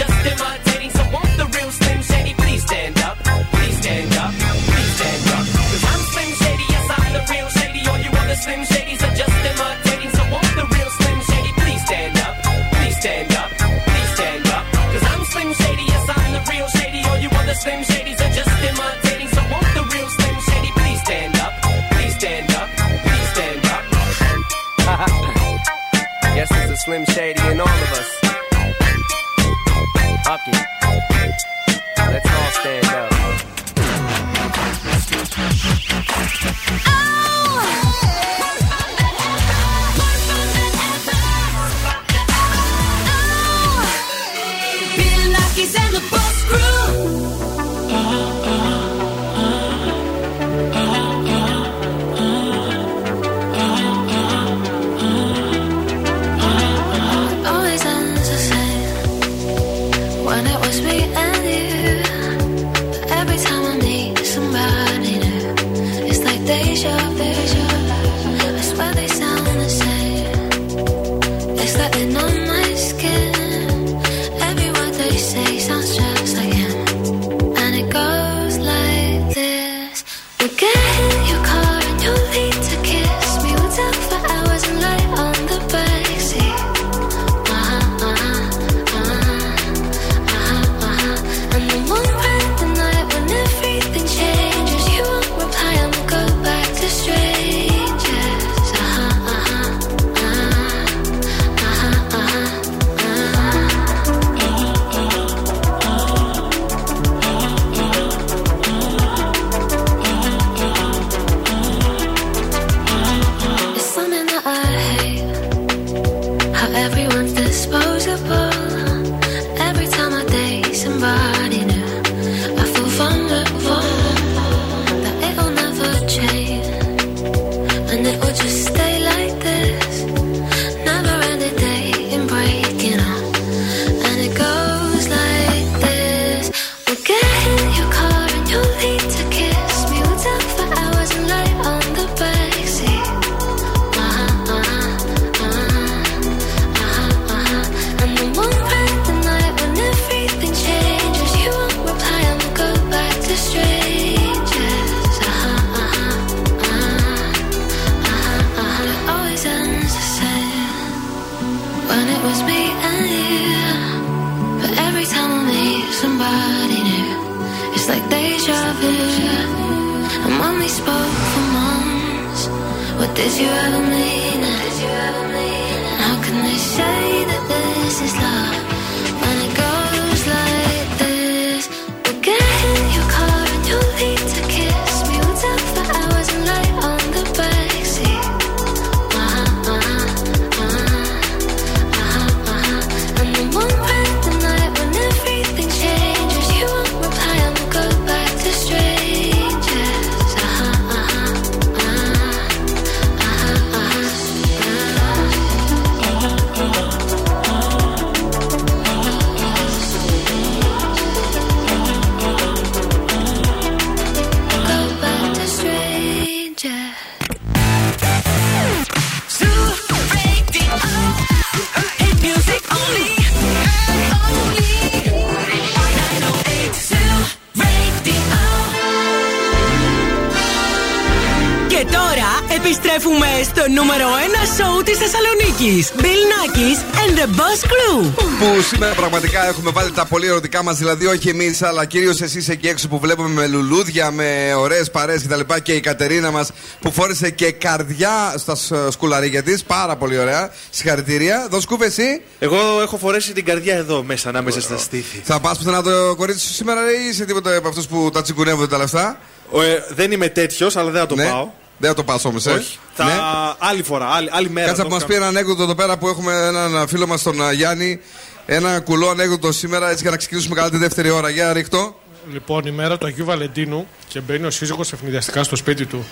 Θεσσαλονίκη. 235.69 235.85
Bill 235.97 236.23
Nackis 236.33 236.79
and 237.01 237.17
the 237.19 237.39
Boss 237.39 237.65
Crew. 237.67 238.11
Που 238.39 238.61
σήμερα 238.61 238.93
πραγματικά 238.93 239.47
έχουμε 239.47 239.71
βάλει 239.71 239.91
τα 239.91 240.05
πολύ 240.05 240.27
ερωτικά 240.27 240.63
μας, 240.63 240.77
δηλαδή 240.77 241.05
όχι 241.05 241.29
εμείς, 241.29 241.61
αλλά 241.61 241.85
κυρίως 241.85 242.21
εσείς 242.21 242.49
εκεί 242.49 242.67
έξω 242.67 242.87
που 242.87 242.99
βλέπουμε 242.99 243.29
με 243.29 243.47
λουλούδια, 243.47 244.11
με 244.11 244.53
ωραίες 244.57 244.91
παρέ 244.91 245.15
κτλ. 245.17 245.53
Και 245.63 245.73
η 245.73 245.79
Κατερίνα 245.79 246.31
μας 246.31 246.49
που 246.79 246.91
φόρεσε 246.91 247.29
και 247.29 247.51
καρδιά 247.51 248.33
στα 248.37 248.55
σ- 248.55 248.73
σκουλαρίκια 248.91 249.43
της. 249.43 249.63
Πάρα 249.63 249.95
πολύ 249.95 250.17
ωραία. 250.17 250.49
Συγχαρητήρια. 250.69 251.47
Δώσ' 251.49 251.65
κούβε 251.65 251.85
εσύ. 251.85 252.21
Εγώ 252.39 252.57
έχω 252.81 252.97
φορέσει 252.97 253.33
την 253.33 253.45
καρδιά 253.45 253.75
εδώ 253.75 254.03
μέσα, 254.03 254.29
ανάμεσα 254.29 254.61
στα 254.61 254.77
στήθη. 254.77 255.21
Θα 255.23 255.39
πας 255.39 255.57
πουθενά 255.57 255.81
το 255.83 256.15
κορίτσι 256.15 256.47
σου 256.47 256.53
σήμερα 256.53 256.81
ή 256.81 257.09
είσαι 257.09 257.25
τίποτα 257.25 257.55
από 257.57 257.67
αυτούς 257.67 257.85
που 257.87 258.09
τα 258.13 258.21
τσιγκουνεύονται 258.21 258.67
τα 258.67 258.77
λεφτά; 258.77 259.19
Ο, 259.51 259.61
ε, 259.61 259.83
δεν 259.89 260.11
είμαι 260.11 260.27
τέτοιος, 260.29 260.75
αλλά 260.75 260.89
δεν 260.89 261.01
θα 261.01 261.07
το 261.07 261.15
Ναι. 261.15 261.25
πάω. 261.25 261.49
Δεν 261.79 261.89
θα 261.89 261.95
το 261.95 262.03
πα 262.03 262.19
όμω, 262.23 262.37
ε. 262.45 262.51
Όχι. 262.51 262.77
Θα... 262.93 263.05
Ναι. 263.05 263.11
Άλλη 263.57 263.83
φορά, 263.83 264.05
άλλη, 264.05 264.29
άλλη 264.31 264.49
μέρα. 264.49 264.67
Κάτσε 264.67 264.81
το 264.81 264.87
να 264.87 264.93
μας 264.93 265.03
κάνω. 265.03 265.13
πει 265.13 265.19
ένα 265.19 265.27
ανέκδοτο 265.27 265.63
εδώ 265.63 265.75
πέρα 265.75 265.97
που 265.97 266.07
έχουμε 266.07 266.33
έναν 266.33 266.87
φίλο 266.87 267.07
μας 267.07 267.23
τον 267.23 267.43
α, 267.43 267.51
Γιάννη. 267.51 267.99
Ένα 268.45 268.79
κουλό 268.79 269.09
ανέκδοτο 269.09 269.51
σήμερα 269.51 269.89
έτσι 269.89 270.01
για 270.01 270.11
να 270.11 270.17
ξεκινήσουμε 270.17 270.55
καλά 270.55 270.69
τη 270.69 270.77
δεύτερη 270.77 271.09
ώρα. 271.09 271.29
Για 271.29 271.53
ρίχτω. 271.53 271.95
Λοιπόν, 272.31 272.65
η 272.65 272.71
μέρα 272.71 272.97
του 272.97 273.05
Αγίου 273.05 273.25
Βαλεντίνου 273.25 273.87
και 274.07 274.19
μπαίνει 274.19 274.45
ο 274.45 274.49
σύζυγος 274.49 274.93
ευνηδιαστικά 274.93 275.43
στο 275.43 275.55
σπίτι 275.55 275.85
του. 275.85 276.05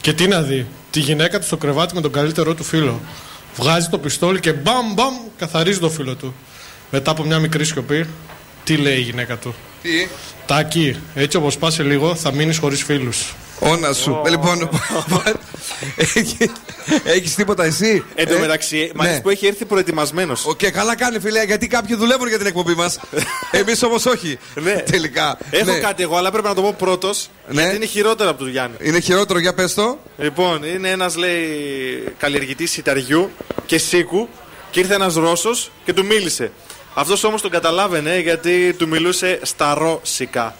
Και 0.00 0.12
τι 0.12 0.28
να 0.28 0.42
δει, 0.42 0.66
τη 0.90 1.00
γυναίκα 1.00 1.38
του 1.38 1.46
στο 1.46 1.56
κρεβάτι 1.56 1.94
με 1.94 2.00
τον 2.00 2.12
καλύτερό 2.12 2.54
του 2.54 2.64
φίλο. 2.64 3.00
Βγάζει 3.56 3.88
το 3.88 3.98
πιστόλι 3.98 4.40
και 4.40 4.52
μπαμ 4.52 4.92
μπαμ 4.94 5.14
καθαρίζει 5.38 5.78
το 5.78 5.90
φίλο 5.90 6.14
του. 6.14 6.34
Μετά 6.90 7.10
από 7.10 7.24
μια 7.24 7.38
μικρή 7.38 7.64
σιωπή, 7.64 8.06
τι 8.64 8.76
λέει 8.76 8.96
η 8.96 9.00
γυναίκα 9.00 9.36
του; 9.36 9.54
Τι; 9.82 10.08
Τάκι, 10.46 10.96
έτσι 11.14 11.36
όπως 11.36 11.56
πας 11.58 11.74
σε 11.74 11.82
λίγο 11.82 12.14
θα 12.14 12.32
μείνεις 12.32 12.58
χωρίς 12.58 12.82
φίλους. 12.82 13.34
Όνα 13.58 13.92
σου. 13.92 14.22
Ε, 14.26 14.30
Λοιπόν, 14.30 14.70
έχει 17.04 17.34
τίποτα 17.36 17.64
εσύ; 17.64 18.04
Εν 18.14 18.28
τω 18.28 18.34
Ε, 18.34 18.38
μεταξύ, 18.38 18.90
μ' 18.94 18.98
ναι. 19.02 19.06
αρέσει 19.06 19.22
που 19.22 19.30
έχει 19.30 19.46
έρθει 19.46 19.64
προετοιμασμένος. 19.64 20.46
Και 20.56 20.70
καλά 20.70 20.96
κάνει, 20.96 21.18
φίλε, 21.18 21.42
γιατί 21.44 21.66
κάποιοι 21.66 21.96
δουλεύουν 21.96 22.28
για 22.28 22.38
την 22.38 22.46
εκπομπή 22.46 22.74
μας. 22.74 22.98
Εμείς 23.50 23.82
όμως 23.82 24.06
όχι. 24.06 24.38
Ναι. 24.54 24.72
Τελικά. 24.72 25.38
Έχω 25.50 25.72
Ναι. 25.72 25.78
κάτι 25.78 26.02
εγώ, 26.02 26.16
αλλά 26.16 26.30
πρέπει 26.30 26.46
να 26.48 26.54
το 26.54 26.62
πω 26.62 26.74
πρώτος. 26.78 27.28
Ναι. 27.48 27.60
Γιατί 27.60 27.76
είναι 27.76 27.86
χειρότερο 27.86 28.30
από 28.30 28.38
του 28.42 28.48
Γιάννη. 28.48 28.76
Είναι 28.80 28.98
χειρότερο, 29.00 29.38
για 29.38 29.54
πες 29.54 29.74
το. 29.74 29.98
Λοιπόν, 30.18 30.62
είναι 30.64 30.88
ένας 30.90 31.16
λέει 31.16 31.44
καλλιεργητής 32.18 32.70
σιταριού 32.70 33.30
και 33.66 33.78
σίκου 33.78 34.28
και 34.70 34.80
ήρθε 34.80 34.94
ένας 34.94 35.14
Ρώσος 35.14 35.70
και 35.84 35.92
του 35.92 36.04
μίλησε. 36.04 36.50
Αυτός 36.94 37.24
όμως 37.24 37.42
τον 37.42 37.50
καταλάβαινε 37.50 38.18
γιατί 38.18 38.74
του 38.78 38.88
μιλούσε 38.88 39.38
στα 39.42 39.74
ρώσικα. 39.74 40.54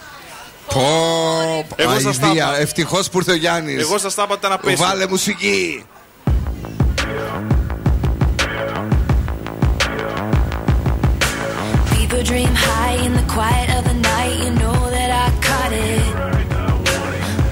Πω, 0.72 1.64
Εγώ 1.76 1.98
σας 2.00 2.18
τα 2.18 2.26
αηδία. 2.26 2.44
είπα. 2.44 2.60
Ευτυχώ 2.60 2.98
που 3.10 3.18
ήρθε 3.18 3.32
ο 3.32 3.34
Γιάννη. 3.34 3.74
Εγώ 3.74 3.98
σα 3.98 4.12
τα 4.12 4.22
είπα 4.22 4.32
ότι 4.34 4.46
ήταν 4.46 4.52
απέσιο. 4.52 4.86
Βάλε 4.86 5.06
μουσική. 5.08 5.84
Fever 11.90 12.22
dream 12.22 12.52
high 12.54 12.96
in 13.06 13.12
the 13.20 13.26
quiet 13.34 13.68
of 13.78 13.82
the 13.90 13.96
night. 14.12 14.36
You 14.44 14.50
know 14.62 14.78
that 14.96 15.10
I 15.24 15.26
caught 15.48 15.72
it. 15.72 16.04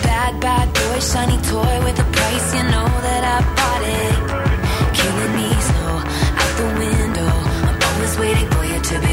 Bad, 0.07 0.33
bad 0.41 0.67
boy, 0.79 0.99
shiny 1.11 1.39
toy 1.53 1.75
with 1.87 1.99
a 2.07 2.09
price. 2.17 2.49
You 2.57 2.65
know 2.75 2.89
that 3.09 3.23
I 3.37 3.39
bought 3.59 3.85
it. 4.03 4.15
Killing 4.99 5.33
me 5.39 5.49
slow 5.69 5.95
out 6.43 6.53
the 6.61 6.69
window. 6.83 7.33
I'm 7.69 7.79
always 7.89 8.15
waiting 8.23 8.49
for 8.55 8.65
you 8.71 8.79
to 8.91 8.95
be 9.07 9.13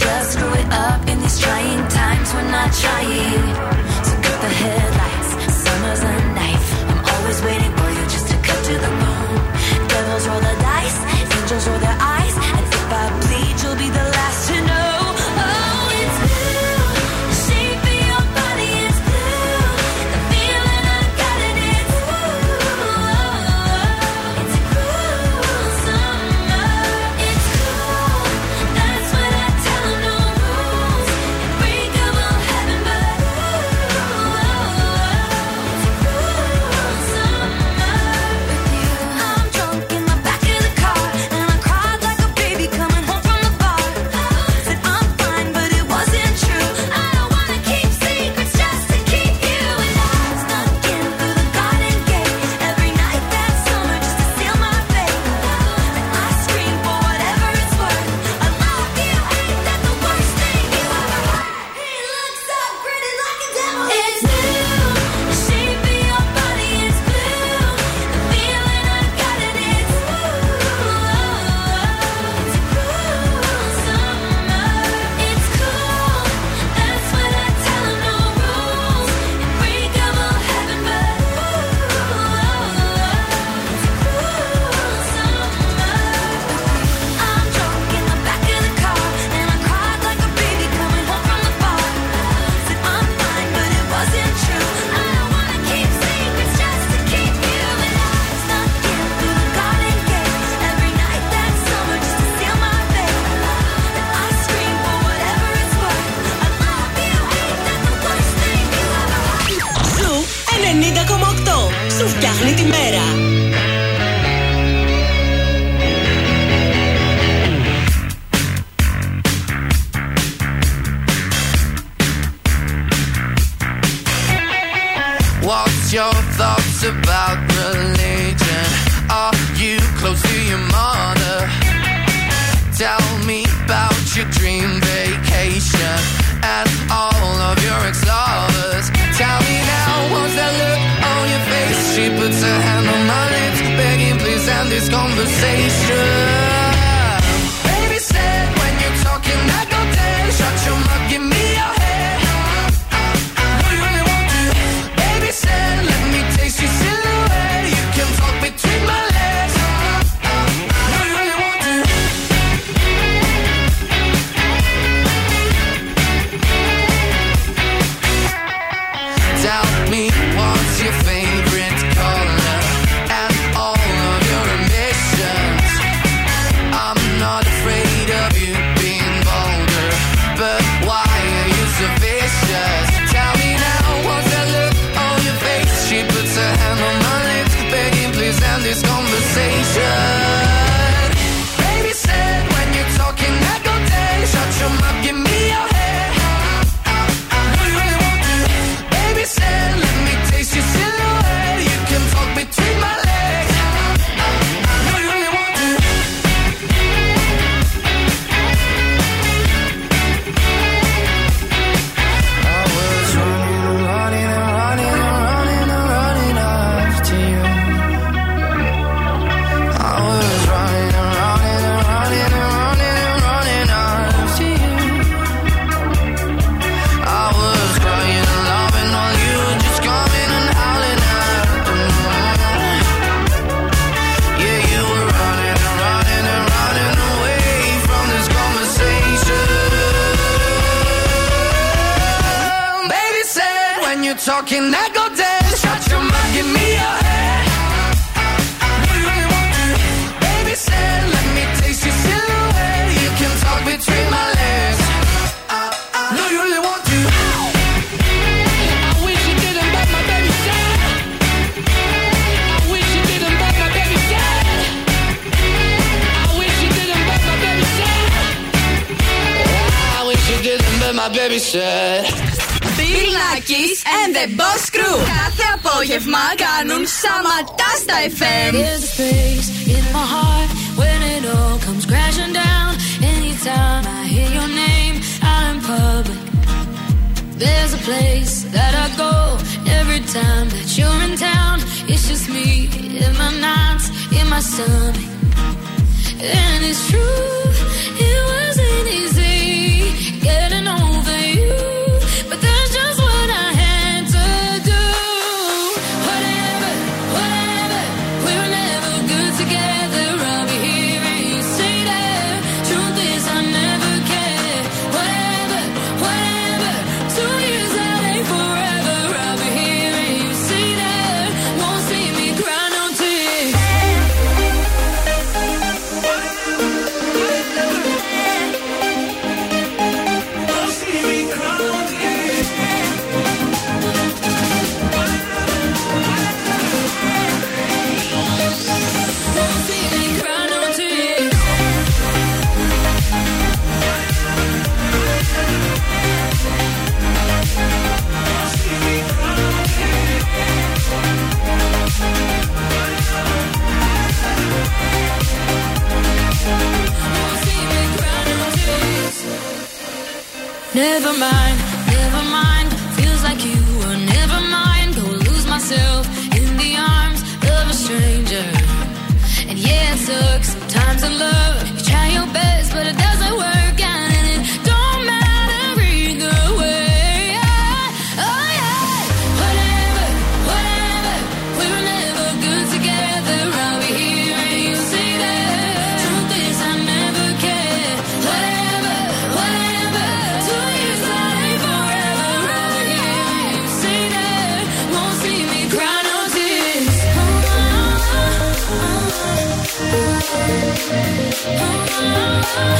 just 0.00 0.32
screw 0.32 0.52
it 0.54 0.72
up 0.72 1.00
in 1.08 1.20
these 1.20 1.38
trying 1.38 1.86
times. 1.88 2.32
We're 2.32 2.50
not 2.50 2.72
trying. 2.72 3.44
So 4.04 4.14
cut 4.24 4.40
the 4.40 4.89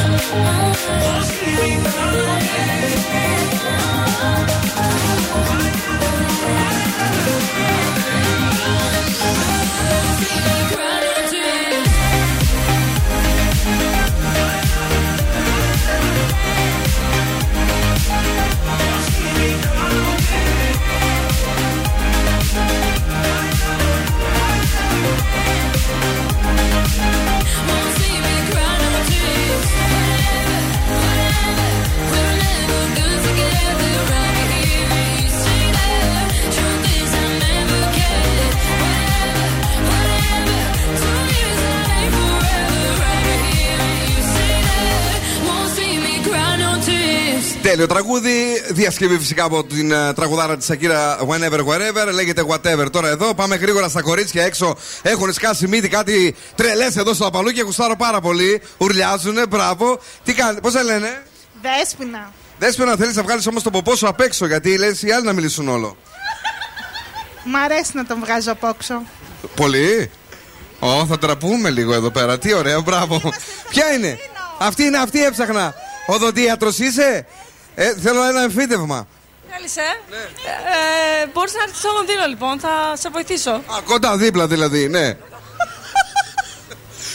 Oh, 0.03 0.41
Τέλειο 47.71 47.87
τραγούδι. 47.87 48.63
Διασκευή 48.71 49.19
φυσικά 49.19 49.45
από 49.45 49.65
την 49.65 49.93
ε, 49.93 50.13
τραγουδάρα 50.13 50.57
της 50.57 50.71
Ακύρα 50.71 51.19
Whenever 51.19 51.59
Wherever. 51.67 52.13
Λέγεται 52.13 52.45
Whatever. 52.49 52.91
Τώρα 52.93 53.09
εδώ 53.09 53.35
πάμε 53.35 53.57
γρήγορα 53.57 53.89
στα 53.89 54.03
κορίτσια 54.03 54.45
έξω. 54.45 54.77
Έχουν 55.03 55.33
σκάσει 55.33 55.67
μύτη 55.67 55.89
κάτι 55.89 56.35
τρελές 56.55 56.97
εδώ 56.97 57.15
στο 57.15 57.27
απαλού 57.27 57.51
και 57.51 57.63
γουστάρω 57.63 57.97
πάρα 57.97 58.21
πολύ. 58.21 58.63
Ουρλιάζουνε, 58.79 59.47
μπράβο. 59.47 60.01
Τι 60.25 60.35
κάνει, 60.35 60.61
πώς 60.61 60.73
σε 60.73 60.83
λένε; 60.83 61.23
Δέσποινα. 61.63 62.33
Δέσποινα, 62.59 62.97
θέλεις 62.97 63.17
να 63.17 63.23
βγάλεις 63.23 63.47
όμως 63.47 63.63
το 63.63 63.71
ποπό 63.71 63.97
σου 63.97 64.09
απ' 64.09 64.21
έξω 64.21 64.47
γιατί 64.47 64.79
λες 64.79 65.03
οι 65.03 65.11
άλλοι 65.11 65.25
να 65.25 65.33
μιλήσουν 65.33 65.69
όλο. 65.69 65.97
Μ' 67.45 67.57
αρέσει 67.57 67.91
να 67.95 68.07
τον 68.07 68.19
βγάζω 68.25 68.53
από 68.53 68.69
όξω. 68.69 69.03
Πολύ. 69.55 70.11
Ω, 70.79 71.07
θα 71.07 71.19
τραπούμε 71.19 71.71
λίγο 71.71 71.95
εδώ 71.95 72.11
πέρα. 72.11 72.39
Τι 72.39 72.55
ωραία, 72.55 72.81
μπράβο. 72.81 73.21
Ποια 73.69 73.93
είναι; 73.93 74.19
Αυτή 74.59 74.83
είναι, 74.83 74.99
αυτή 74.99 75.25
έψαχνα. 75.25 75.75
Οδοντίατρος 76.07 76.79
είσαι; 76.79 77.27
Ε, 77.83 77.95
θέλω 78.03 78.23
ένα 78.23 78.43
εμφύτευμα. 78.43 79.07
Θέλεις, 79.51 79.77
ε; 79.77 79.81
ε 79.81 81.27
Μπορείς 81.33 81.55
να 81.55 81.63
έρθεις 81.63 81.79
στο 81.79 81.91
Λονδίνο, 81.97 82.27
λοιπόν. 82.27 82.61
Θα 82.61 82.97
σε 82.97 83.09
βοηθήσω. 83.09 83.51
Α, 83.51 83.81
κοντά 83.85 84.17
δίπλα 84.17 84.47
δηλαδή, 84.47 84.89
ναι. 84.89 85.07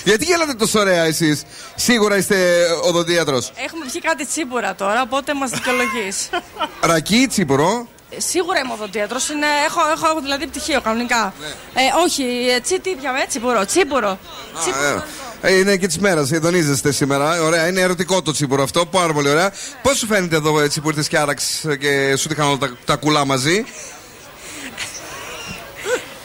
Γιατί 0.07 0.25
γελάτε 0.25 0.53
τόσο 0.53 0.79
ωραία 0.79 1.03
εσείς; 1.03 1.43
Σίγουρα 1.75 2.17
είστε 2.17 2.67
οδοντίατρος. 2.83 3.51
Έχουμε 3.55 3.85
πιει 3.91 4.01
κάτι 4.01 4.25
τσίπουρα 4.25 4.75
τώρα, 4.75 5.01
οπότε 5.01 5.33
μας 5.33 5.49
δικαιολογείς. 5.49 6.29
Ρακί, 6.91 7.27
τσίπουρο. 7.29 7.87
Σίγουρα 8.17 8.59
είμαι 8.59 8.73
οδοντίατρος. 8.73 9.29
Έχω, 9.65 9.81
έχω 10.07 10.21
δηλαδή 10.21 10.47
πτυχίο 10.47 10.81
κανονικά. 10.81 11.33
Ε, 11.73 11.81
όχι, 12.03 12.23
ε, 12.55 12.59
τσι, 12.59 12.79
τι 12.79 12.95
πιαμε, 12.95 13.25
τσίπουρο. 13.27 13.65
Τσίπουρο. 13.65 14.19
Τσίπουρο. 14.59 14.87
Ε, 14.87 15.03
είναι 15.49 15.77
και 15.77 15.87
της 15.87 15.97
μέρας, 15.97 16.31
ειδονίζεστε 16.31 16.91
σήμερα. 16.91 17.41
Ωραία, 17.41 17.67
είναι 17.67 17.81
ερωτικό 17.81 18.21
το 18.21 18.31
τσίπουρο 18.31 18.63
αυτό, 18.63 18.85
πάρα 18.85 19.13
πολύ 19.13 19.29
ωραία. 19.29 19.51
Πώς 19.81 19.97
σου 19.97 20.05
φαίνεται 20.05 20.35
εδώ 20.35 20.59
έτσι 20.61 20.81
που 20.81 20.89
ήρθες 20.89 21.07
και 21.07 21.17
άραξες 21.17 21.77
και 21.79 22.15
σου 22.15 22.27
τύχαν 22.27 22.47
όλα 22.47 22.57
τα, 22.57 22.77
τα 22.85 22.95
κουλά 22.95 23.25
μαζί; 23.25 23.65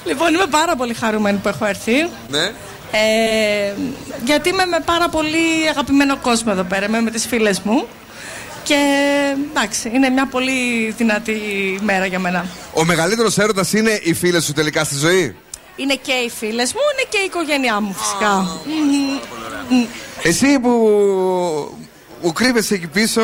Λοιπόν, 0.04 0.34
είμαι 0.34 0.46
πάρα 0.50 0.76
πολύ 0.76 0.94
χαρούμενη 0.94 1.38
που 1.38 1.48
έχω 1.48 1.64
έρθει. 1.64 1.92
Ναι. 2.28 2.52
Ε, 2.92 3.72
γιατί 4.24 4.48
είμαι 4.48 4.64
με 4.66 4.82
πάρα 4.84 5.08
πολύ 5.08 5.68
αγαπημένο 5.68 6.16
κόσμο 6.16 6.52
εδώ 6.54 6.62
πέρα. 6.62 6.86
Είμαι 6.86 7.00
με 7.00 7.10
τις 7.10 7.26
φίλες 7.26 7.60
μου. 7.60 7.88
Και 8.62 8.76
εντάξει, 9.50 9.90
είναι 9.94 10.08
μια 10.08 10.26
πολύ 10.26 10.90
δυνατή 10.96 11.40
μέρα 11.82 12.06
για 12.06 12.18
μένα. 12.18 12.46
Ο 12.74 12.84
μεγαλύτερος 12.84 13.38
έρωτας 13.38 13.72
είναι 13.72 14.00
οι 14.02 14.14
φίλες 14.14 14.44
σου 14.44 14.52
τελικά 14.52 14.84
στη 14.84 14.94
ζωή; 14.94 15.36
Είναι 15.76 15.94
και 15.94 16.12
οι 16.12 16.30
φίλες 16.30 16.72
μου, 16.72 16.80
είναι 16.92 17.08
και 17.08 17.18
η 17.18 17.24
οικογένειά 17.24 17.80
μου 17.80 17.96
φυσικά. 17.98 18.60
Μμμ. 18.64 19.86
Εσύ 20.22 20.58
που, 20.58 21.78
που 22.22 22.32
κρύβεσαι 22.32 22.74
εκεί 22.74 22.86
πίσω, 22.86 23.22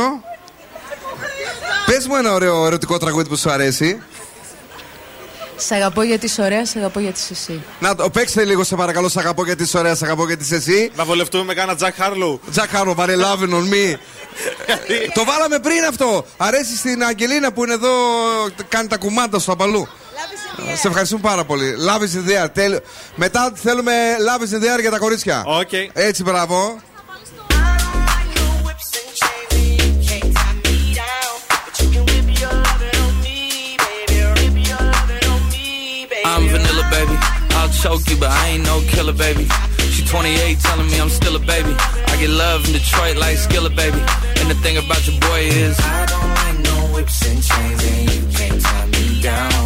πες 1.86 2.06
μου 2.06 2.16
ένα 2.16 2.32
ωραίο 2.32 2.66
ερωτικό 2.66 2.98
τραγούδι 2.98 3.28
που 3.28 3.36
σου 3.36 3.50
αρέσει. 3.50 4.02
Σ' 5.56 5.70
αγαπώ 5.70 6.02
γιατί 6.02 6.26
είσαι 6.26 6.42
ωραία, 6.42 6.66
σ' 6.66 6.76
αγαπώ 6.76 7.00
γιατί 7.00 7.20
είσαι 7.20 7.32
εσύ. 7.32 7.62
Να 7.80 7.94
το 7.94 8.10
παίξτε 8.10 8.44
λίγο 8.44 8.64
σε 8.64 8.76
παρακαλώ. 8.76 9.08
Σ' 9.08 9.16
αγαπώ 9.16 9.44
γιατί 9.44 9.62
είσαι 9.62 9.78
ωραία, 9.78 9.94
σ' 9.94 10.02
αγαπώ 10.02 10.26
γιατί 10.26 10.42
είσαι 10.42 10.54
εσύ. 10.54 10.90
Να 10.96 11.04
βολευτούμε 11.04 11.44
με 11.44 11.54
κάνα 11.54 11.76
Jack 11.78 12.02
Harlow. 12.02 12.38
Jack 12.54 12.80
Harlow, 12.80 12.94
βαρε 12.94 13.14
love 13.16 13.42
on 13.42 13.72
me. 13.72 13.96
το 15.16 15.24
βάλαμε 15.24 15.58
πριν 15.58 15.84
αυτό. 15.88 16.26
Αρέσει 16.36 16.76
στην 16.76 17.04
Αγγελίνα 17.04 17.52
που 17.52 17.64
είναι 17.64 17.72
εδώ, 17.72 17.90
κάνει 18.68 18.88
τα 18.88 18.96
κουμάντα 18.96 19.38
στο 19.38 19.52
απαλού. 19.52 19.88
Σε 20.80 20.88
ευχαριστούμε 20.88 21.20
πάρα 21.20 21.44
πολύ. 21.44 21.74
Love 21.88 22.00
is 22.00 22.14
in 22.16 22.30
the 22.30 22.44
air. 22.44 22.48
Τέλειο. 22.52 22.80
Μετά 23.14 23.52
θέλουμε 23.54 23.92
Love 24.28 24.42
is 24.42 24.52
in 24.56 24.60
the 24.62 24.76
air 24.76 24.80
για 24.80 24.90
τα 24.90 24.98
κορίτσια. 24.98 25.44
Okay. 25.46 25.88
Έτσι, 25.92 26.22
μπράβο. 26.22 26.80
I'm 36.36 36.48
vanilla, 36.48 36.84
baby. 36.90 37.16
I'll 37.58 37.72
choke 37.82 38.04
you, 38.10 38.16
but 38.22 38.30
I 38.30 38.44
ain't 38.50 38.64
no 38.72 38.76
killer, 38.92 39.16
baby. 39.26 39.46
She 39.94 40.04
28, 40.04 40.58
telling 40.60 40.88
me 40.90 41.00
I'm 41.00 41.08
still 41.08 41.36
a 41.36 41.38
baby. 41.38 41.74
I 42.10 42.14
get 42.20 42.30
love 42.30 42.66
in 42.66 42.72
Detroit 42.72 43.16
like 43.16 43.38
Skilla, 43.38 43.74
baby. 43.74 44.00
And 44.40 44.46
the 44.52 44.58
thing 44.64 44.76
about 44.76 45.02
your 45.06 45.18
boy 45.28 45.40
is 45.64 45.74
I 45.80 46.04
don't 46.12 46.30
like 46.40 46.58
no 46.70 46.76
whips 46.94 47.18
and 47.28 47.40
chains, 47.48 47.80
and 47.90 48.00
you 48.12 48.20
can't 48.36 48.60
tie 48.60 48.86
me 48.86 49.22
down. 49.22 49.65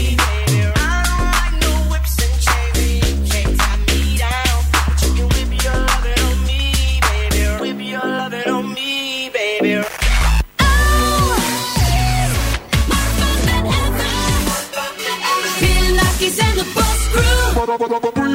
Bye. 17.77 18.31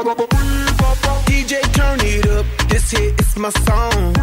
DJ, 0.00 1.60
turn 1.74 1.98
it 2.00 2.26
up. 2.28 2.46
This 2.70 2.90
hit 2.90 3.20
is 3.20 3.36
my 3.36 3.50
song. 3.50 4.14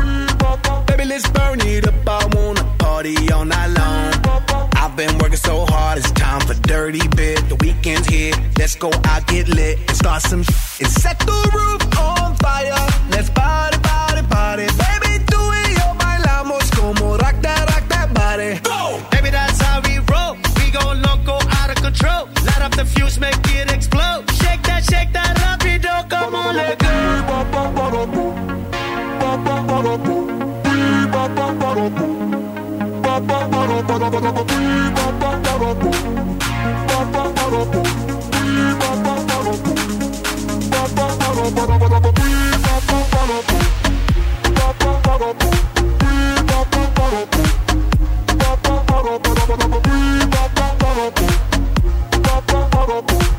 Baby, 0.88 1.06
let's 1.06 1.30
burn 1.30 1.60
it 1.62 1.88
up. 1.88 1.94
I 2.08 2.26
wanna 2.36 2.64
party 2.80 3.16
all 3.32 3.46
night 3.46 3.68
long. 3.78 4.70
I've 4.76 4.96
been 4.96 5.16
working 5.20 5.38
so 5.38 5.66
hard, 5.68 6.00
it's 6.00 6.10
time 6.14 6.42
for 6.42 6.56
dirty 6.68 7.08
bit. 7.10 7.48
The 7.50 7.56
weekend's 7.58 8.08
here, 8.08 8.34
let's 8.58 8.76
go 8.76 8.90
out, 9.06 9.28
get 9.28 9.50
lit, 9.50 9.78
and 9.88 9.96
start 9.98 10.24
some 10.24 10.42
sh- 10.44 10.82
and 10.82 10.90
set 10.92 11.20
the 11.20 11.40
roof 11.54 11.82
on 12.00 12.36
fire. 12.38 12.74
Let's 13.12 13.30
party, 13.30 13.78
party, 13.84 14.24
party. 14.28 14.66
Baby, 14.82 15.24
tú 15.30 15.38
y 15.38 15.76
yo 15.78 15.94
bailamos 16.00 16.72
como 16.72 17.18
rock 17.18 17.36
that, 17.44 17.70
rock 17.70 17.88
that 17.90 18.14
body. 18.16 18.60
Go! 18.64 19.00
Baby, 19.12 19.30
that's 19.30 19.62
how 19.62 19.80
we 19.82 20.00
roll. 20.12 20.38
We 20.58 20.72
go 20.72 20.94
loco, 21.06 21.38
out 21.60 21.70
of 21.70 21.76
control. 21.76 22.30
Light 22.48 22.62
up 22.64 22.76
the 22.76 22.86
fuse, 22.86 23.20
make 23.20 23.38
it 23.54 23.70
explode 23.72 24.27
shake 24.48 24.64
that, 24.64 24.84
shake 24.84 25.14
that 25.14 25.38
rápido 25.42 26.08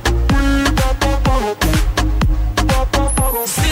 Sí. 3.49 3.68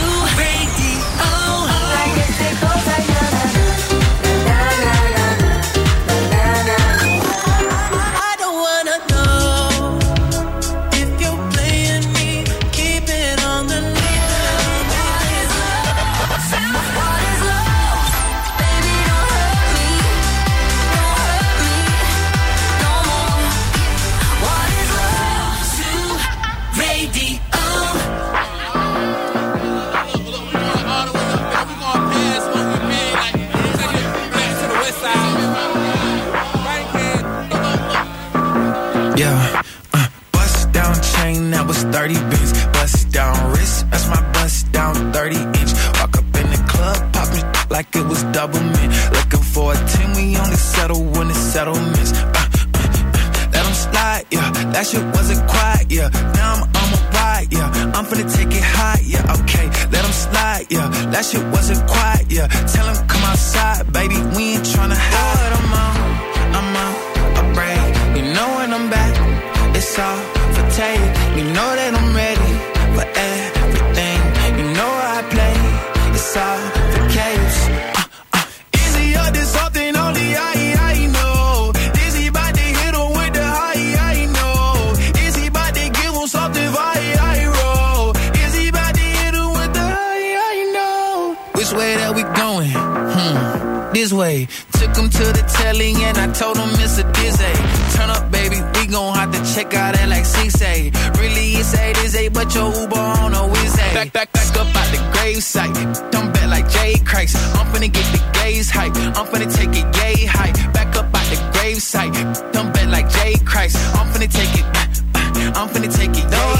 Like 47.77 47.95
it 47.95 48.07
was 48.09 48.23
double 48.33 48.59
mint. 48.75 48.93
Looking 49.13 49.45
for 49.53 49.73
a 49.75 49.77
10, 49.77 50.17
we 50.17 50.35
only 50.39 50.57
settle 50.57 51.03
when 51.15 51.29
it's 51.29 51.39
settlements. 51.55 52.11
Uh, 52.13 52.33
uh, 52.41 52.49
uh, 52.81 53.51
let 53.53 53.67
'em 53.69 53.75
slide, 53.87 54.25
yeah. 54.31 54.49
That 54.73 54.85
shit 54.89 55.05
wasn't 55.17 55.43
quiet, 55.55 55.87
yeah. 55.97 56.09
Now 56.39 56.49
I'm 56.55 56.63
on 56.81 56.89
a 56.99 57.01
ride, 57.17 57.49
yeah. 57.57 57.95
I'm 57.97 58.05
finna 58.09 58.27
take 58.37 58.53
it 58.61 58.67
high, 58.79 59.03
yeah. 59.05 59.37
Okay, 59.41 59.67
let 59.93 60.03
'em 60.09 60.15
slide, 60.27 60.67
yeah. 60.71 60.89
That 61.13 61.25
shit 61.29 61.45
wasn't 61.57 61.83
quiet, 61.95 62.27
yeah. 62.37 62.47
Tell 62.75 62.87
'em 62.89 62.99
come 63.13 63.25
outside, 63.31 63.93
baby. 63.93 64.17
We 64.35 64.43
ain't 64.55 64.65
tryna 64.73 64.97
hide. 65.13 65.56
Way. 94.17 94.47
Took 94.73 94.97
him 94.97 95.09
to 95.09 95.25
the 95.37 95.45
telly 95.59 95.93
and 96.03 96.17
I 96.17 96.33
told 96.33 96.57
him 96.57 96.71
it's 96.81 96.99
a 96.99 97.05
dizzy. 97.13 97.55
Turn 97.97 98.11
up, 98.11 98.31
baby, 98.31 98.59
we 98.75 98.87
gon' 98.87 99.15
have 99.15 99.31
to 99.33 99.41
check 99.55 99.75
out 99.75 99.95
that 99.95 100.09
like 100.09 100.25
C 100.25 100.49
say. 100.51 100.91
Really, 101.21 101.61
it's 101.61 101.75
a 101.75 101.93
dizzy, 101.95 102.29
but 102.29 102.55
your 102.55 102.73
Uber 102.73 102.97
on 102.97 103.35
a 103.35 103.47
Wednesday. 103.47 103.95
Back, 103.95 104.13
back, 104.13 104.33
back 104.33 104.57
up 104.57 104.67
out 104.75 104.89
the 104.95 105.01
gravesite. 105.15 106.13
Come 106.13 106.33
back 106.33 106.49
like 106.49 106.69
Jay 106.69 106.95
Christ. 107.05 107.37
I'm 107.57 107.67
finna 107.73 107.93
get 107.93 108.07
the 108.15 108.21
gaze 108.39 108.71
hype. 108.71 108.97
I'm 109.19 109.27
finna 109.27 109.49
take 109.53 109.75
it 109.81 109.87
yay 109.99 110.25
high. 110.25 110.53
Back 110.73 110.97
up 110.97 111.07
out 111.07 111.27
the 111.31 111.37
gravesite. 111.55 112.13
Come 112.53 112.73
back 112.73 112.89
like 112.89 113.09
Jay 113.11 113.35
Christ. 113.45 113.77
I'm 113.97 114.09
finna 114.13 114.31
take 114.33 114.55
it. 114.61 114.67
I'm 115.59 115.69
finna 115.69 115.95
take 115.95 116.11
it 116.11 116.31
yay 116.31 116.56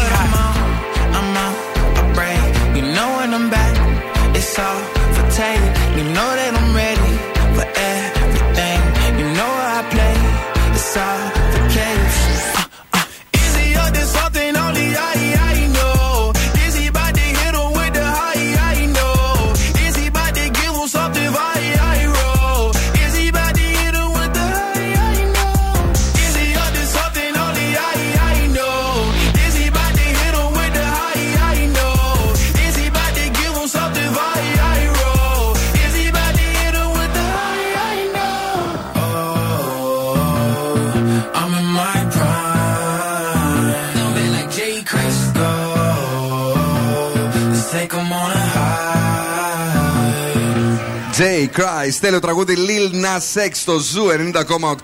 high. 51.57 51.87
J. 51.87 51.89
Christ, 51.89 51.95
τέλειο 52.01 52.21
τραγούδι 52.21 52.55
Lil 52.59 52.95
Nas 52.95 53.47
X 53.47 53.51
στο 53.53 53.81
Zoo 53.95 54.35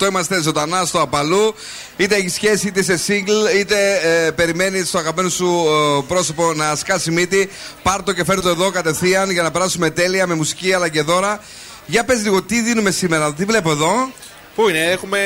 90,8. 0.01 0.09
Είμαστε 0.09 0.41
ζωντανά 0.43 0.85
στο 0.85 1.01
Απαλού. 1.01 1.55
Είτε 1.97 2.15
έχεις 2.15 2.33
σχέση, 2.33 2.67
είτε 2.67 2.81
είσαι 2.81 3.01
single, 3.07 3.59
είτε 3.59 4.01
ε, 4.03 4.31
περιμένεις 4.31 4.91
το 4.91 4.99
αγαπημένο 4.99 5.29
σου 5.29 5.65
ε, 5.99 6.03
πρόσωπο 6.09 6.53
να 6.55 6.77
σκάσει 6.77 7.11
μύτη. 7.11 7.49
Πάρ 7.83 8.03
το 8.03 8.13
και 8.13 8.25
φέρ 8.25 8.41
το 8.41 8.49
εδώ 8.49 8.71
κατευθείαν 8.71 9.31
για 9.31 9.43
να 9.43 9.51
περάσουμε 9.51 9.91
τέλεια 9.91 10.27
με 10.27 10.35
μουσική 10.35 10.73
αλλά 10.73 10.89
και 10.89 11.03
δώρα. 11.03 11.41
Για 11.87 12.05
πες 12.05 12.23
λίγο, 12.23 12.43
τι 12.43 12.61
δίνουμε 12.61 12.91
σήμερα, 12.91 13.33
τι 13.33 13.45
βλέπω 13.45 13.71
εδώ; 13.71 14.11
Πού 14.55 14.69
είναι, 14.69 14.85
έχουμε 14.85 15.19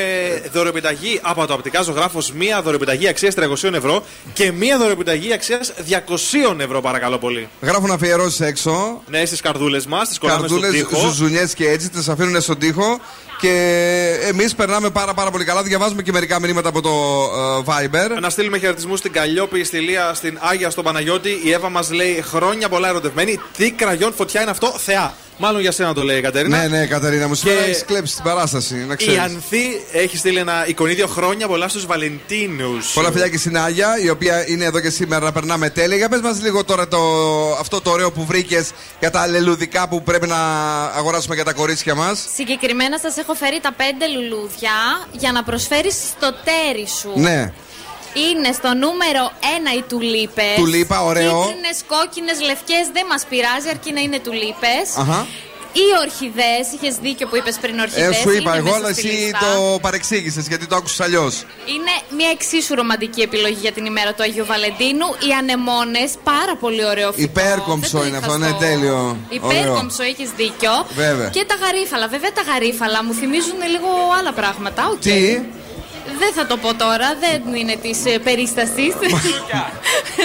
δωρεοπιταγή 0.53 1.19
από 1.23 1.45
το 1.45 1.53
οπτικά 1.53 1.81
ζωγράφος, 1.81 2.31
μία 2.31 2.61
δωρεοπιταγή 2.61 3.07
αξίας 3.07 3.33
300 3.35 3.73
ευρώ 3.73 4.03
και 4.33 4.51
μία 4.51 4.77
δωρεοπιταγή 4.77 5.33
αξίας 5.33 5.73
200 5.89 6.59
ευρώ, 6.59 6.81
παρακαλώ 6.81 7.17
πολύ. 7.17 7.49
Γράφω 7.61 7.87
να 7.87 7.93
αφιερώσεις 7.93 8.39
έξω. 8.39 9.01
Ναι, 9.07 9.25
στις 9.25 9.41
καρδούλες 9.41 9.85
μας, 9.85 10.07
τις 10.07 10.17
κολλάμε 10.19 10.47
στον 10.47 10.61
Καρδούλες, 10.61 10.87
τοίχο. 10.89 11.01
ζουζουνιές 11.07 11.53
και 11.53 11.69
έτσι, 11.69 11.89
τις 11.89 12.09
αφήνουν 12.09 12.41
στον 12.41 12.59
τοίχο. 12.59 12.99
Και 13.39 13.53
εμείς 14.21 14.55
περνάμε 14.55 14.89
πάρα, 14.89 15.13
πάρα 15.13 15.31
πολύ 15.31 15.43
καλά. 15.43 15.63
Διαβάζουμε 15.63 16.01
και 16.01 16.11
μερικά 16.11 16.39
μηνύματα 16.39 16.69
από 16.69 16.81
το 16.81 16.89
ε, 16.89 17.73
Viber. 18.15 18.19
Να 18.21 18.29
στείλουμε 18.29 18.57
χαιρετισμούς 18.57 18.99
στην 18.99 19.11
Καλλιόπη, 19.11 19.63
στη 19.63 19.79
Λία, 19.79 20.13
στην 20.13 20.37
Άγια, 20.41 20.69
στον 20.69 20.83
Παναγιώτη. 20.83 21.39
Η 21.43 21.51
Εύα 21.51 21.69
μας 21.69 21.91
λέει 21.91 22.23
χρόνια 22.27 22.69
πολλά 22.69 22.87
ερωτευμένη. 22.87 23.39
Τι 23.57 23.71
κραγιόν 23.71 24.13
φωτιά 24.13 24.41
είναι 24.41 24.51
αυτό, 24.51 24.73
Θεά. 24.77 25.13
Μάλλον 25.37 25.61
για 25.61 25.71
σένα 25.71 25.93
το 25.93 26.03
λέει 26.03 26.17
η 26.17 26.21
Κατερίνα. 26.21 26.57
Ναι, 26.57 26.77
ναι, 26.77 26.85
Κατερίνα 26.85 27.27
μου, 27.27 27.33
Και 27.33 27.39
σήμερα 27.39 27.63
έχεις 27.65 27.85
κλέψει 27.85 28.15
την 28.15 28.23
παράσταση. 28.23 28.75
Να 28.75 28.93
Η 28.93 28.95
ξέρεις. 28.95 29.19
Ανθή 29.19 29.81
έχει 29.91 30.17
στείλει 30.17 30.39
ένα 30.39 30.67
εικονίδιο 30.67 31.07
χρόνια 31.07 31.47
πολλά 31.47 31.67
στους 31.67 31.85
Βαλεντίνους. 31.85 32.93
Πολλά 32.93 33.11
φιλιά 33.11 33.29
και 33.29 33.37
στην 33.37 33.57
Άγια, 33.57 33.99
η 34.03 34.09
οποία 34.09 34.49
είναι 34.49 34.65
εδώ 34.65 34.79
και 34.79 34.89
σήμερα 34.89 35.25
να 35.25 35.31
περνάμε 35.31 35.69
τέλεια. 35.69 35.97
Για 35.97 36.09
πες 36.09 36.21
μας 36.21 36.41
λίγο 36.41 36.63
τώρα 36.63 36.87
το, 36.87 36.99
αυτό 37.59 37.81
το 37.81 37.91
ωραίο 37.91 38.11
που 38.11 38.25
βρήκες 38.25 38.71
για 38.99 39.11
τα 39.11 39.27
λελουδικά 39.27 39.87
που 39.87 40.03
πρέπει 40.03 40.27
να 40.27 40.37
αγοράσουμε 40.85 41.35
για 41.35 41.43
τα 41.43 41.53
κορίτσια 41.53 41.95
μας. 41.95 42.25
Συγκεκριμένα 42.35 42.99
σας 42.99 43.17
έχω 43.17 43.33
φέρει 43.33 43.59
τα 43.61 43.73
πέντε 43.73 44.05
λουλούδια 44.07 44.71
για 45.11 45.31
να 45.31 45.43
προσφέρεις 45.43 45.95
στο 45.95 46.33
τέρι 46.33 46.87
σου. 46.99 47.11
Ναι. 47.15 47.53
Είναι 48.25 48.51
στο 48.51 48.73
νούμερο 48.73 49.23
1 49.41 49.77
οι 49.77 49.83
τουλίπες. 49.89 50.55
Τουλίπα, 50.55 51.03
ωραίο. 51.03 51.45
Κίτρινες, 51.45 51.77
κόκκινες, 51.87 52.37
λευκές 52.41 52.85
δεν 52.93 53.05
μας 53.11 53.25
πειράζει, 53.29 53.67
αρκεί 53.69 53.91
να 53.93 54.01
είναι 54.01 54.19
τουλίπες. 54.19 54.85
Αχα. 54.97 55.27
Οι 55.73 55.87
ορχιδές, 56.03 56.63
είχες 56.75 56.95
δίκιο 56.95 57.27
που 57.27 57.35
είπες 57.35 57.55
πριν 57.61 57.79
ορχιδές. 57.79 58.17
Ε, 58.17 58.19
σου 58.21 58.31
είπα 58.31 58.55
εγώ, 58.55 58.73
αλλά 58.73 58.89
εσύ 58.89 59.31
το 59.39 59.79
παρεξήγησες 59.81 60.47
γιατί 60.47 60.67
το 60.67 60.75
άκουσες 60.75 60.99
αλλιώς. 60.99 61.45
Είναι 61.65 61.93
μια 62.17 62.29
εξίσου 62.29 62.75
ρομαντική 62.75 63.21
επιλογή 63.21 63.57
για 63.61 63.71
την 63.71 63.85
ημέρα 63.85 64.13
του 64.13 64.23
Αγίου 64.23 64.45
Βαλεντίνου. 64.45 65.07
Οι 65.27 65.31
ανεμόνες, 65.39 66.09
πάρα 66.23 66.55
πολύ 66.59 66.85
ωραίο 66.85 67.11
φυτό. 67.11 67.21
Υπέρκομψο 67.21 68.05
είναι 68.05 68.17
αυτό, 68.17 68.37
ναι, 68.37 68.51
τέλειο. 68.53 69.17
Ωραίο. 69.41 69.57
Υπέρκομψο, 69.59 70.03
έχεις 70.03 70.29
δίκιο. 70.37 70.71
Βέβαια. 70.95 71.29
Και 71.29 71.45
τα 71.47 71.55
γαρίφαλα. 71.55 72.07
Βέβαια 72.07 72.31
τα 72.31 72.41
γαρίφαλα 72.41 73.03
μου 73.03 73.13
θυμίζουν 73.13 73.59
λίγο 73.73 73.89
άλλα 74.19 74.33
πράγματα. 74.33 74.87
Οκ. 74.87 74.99
Τι; 74.99 75.39
Δεν 76.19 76.33
θα 76.35 76.45
το 76.47 76.57
πω 76.57 76.73
τώρα, 76.75 77.07
δεν 77.19 77.53
είναι 77.55 77.75
της 77.75 78.05
ε, 78.05 78.17
περίστασης. 78.19 78.93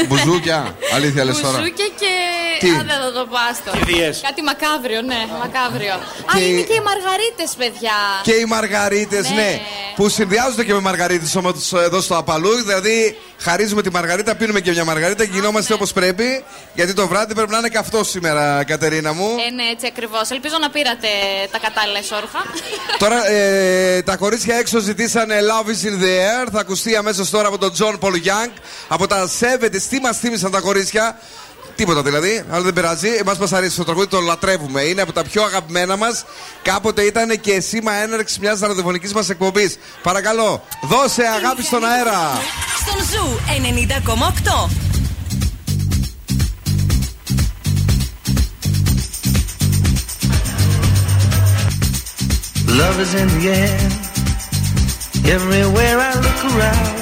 Μπουζούκια. 0.08 0.76
Αλήθεια 0.96 1.24
λες 1.24 1.40
τώρα. 1.40 1.58
Μπουζούκια 1.58 1.86
και. 2.00 2.12
Τι; 2.58 2.68
Α, 2.70 2.72
δεν 2.76 2.96
θα 3.04 3.12
το 3.12 3.26
πω, 3.30 3.36
άστο. 3.50 3.70
Κηδείες. 3.78 4.20
Κάτι 4.22 4.42
μακάβριο, 4.42 5.02
ναι, 5.02 5.20
μακάβριο. 5.40 5.94
Και- 6.32 6.38
Α, 6.38 6.46
είναι 6.48 6.60
και 6.60 6.74
οι 6.74 6.82
μαργαρίτες, 6.90 7.50
παιδιά. 7.58 7.96
Και 8.22 8.32
οι 8.32 8.44
μαργαρίτες, 8.44 9.30
ναι. 9.30 9.60
Που 9.96 10.08
συνδυάζονται 10.08 10.64
και 10.64 10.72
με 10.72 10.80
μαργαρίτε 10.80 11.38
όμω 11.38 11.50
εδώ 11.84 12.00
στο 12.00 12.16
Απαλού. 12.16 12.54
Δηλαδή 12.64 13.18
Χαρίζουμε 13.42 13.82
τη 13.82 13.90
μαργαρίτα, 13.90 14.34
πίνουμε 14.34 14.60
και 14.60 14.70
μια 14.70 14.84
μαργαρίτα 14.84 15.24
και 15.24 15.30
γινόμαστε 15.32 15.74
όπως 15.74 15.92
πρέπει. 15.92 16.44
Γιατί 16.74 16.92
το 16.94 17.08
βράδυ 17.08 17.34
πρέπει 17.34 17.50
να 17.50 17.58
είναι 17.58 17.68
καυτός 17.68 18.08
σήμερα, 18.08 18.64
Κατερίνα 18.64 19.12
μου. 19.12 19.28
Ε, 19.46 19.50
ναι, 19.50 19.62
έτσι 19.62 19.86
ακριβώς. 19.86 20.30
Ελπίζω 20.30 20.54
να 20.60 20.70
πήρατε 20.70 21.08
τα 21.50 21.58
κατάλληλα 21.58 21.98
εσόρουχα. 21.98 22.38
Τώρα 23.04 23.28
ε, 23.28 24.02
τα 24.02 24.16
κορίτσια 24.16 24.56
έξω 24.56 24.78
ζητήσανε 24.78 25.38
Love 25.40 25.68
is 25.68 25.86
in 25.88 26.02
the 26.02 26.44
air. 26.44 26.48
Θα 26.52 26.60
ακουστεί 26.60 26.96
αμέσως 26.96 27.30
τώρα 27.30 27.48
από 27.48 27.58
τον 27.58 27.72
John 27.78 27.98
Paul 28.00 28.14
Young. 28.14 28.50
Από 28.88 29.06
τα 29.06 29.28
70's. 29.40 29.82
Τι 29.88 30.00
μας 30.00 30.18
θύμισαν 30.18 30.50
τα 30.50 30.60
κορίτσια; 30.60 31.18
Τίποτα 31.74 32.02
δηλαδή, 32.02 32.44
αλλά 32.50 32.62
δεν 32.62 32.72
πειράζει. 32.72 33.08
Εμάς 33.08 33.38
μας 33.38 33.52
αρέσει 33.52 33.76
το 33.76 33.84
τραγούδι, 33.84 34.06
το 34.06 34.20
λατρεύουμε. 34.20 34.82
Είναι 34.82 35.02
από 35.02 35.12
τα 35.12 35.22
πιο 35.22 35.42
αγαπημένα 35.42 35.96
μας. 35.96 36.24
Κάποτε 36.62 37.02
ήταν 37.02 37.40
και 37.40 37.60
σήμα 37.60 37.92
έναρξη 37.92 38.40
μιας 38.40 38.60
ραδιοφωνικής 38.60 39.12
μας 39.12 39.28
εκπομπής. 39.30 39.78
Παρακαλώ, 40.02 40.64
δώσε 40.82 41.22
αγάπη 41.22 41.62
στον 41.62 41.84
αέρα. 41.84 42.40
Στον 42.80 43.04
Zoo 43.04 43.38
90,8. 43.46 44.70
Love 52.80 52.98
is 53.00 53.14
in 53.14 53.28
the 53.36 53.48
air. 53.48 53.78
Everywhere 55.36 55.98
I 56.08 56.12
look 56.24 56.40
around. 56.50 57.01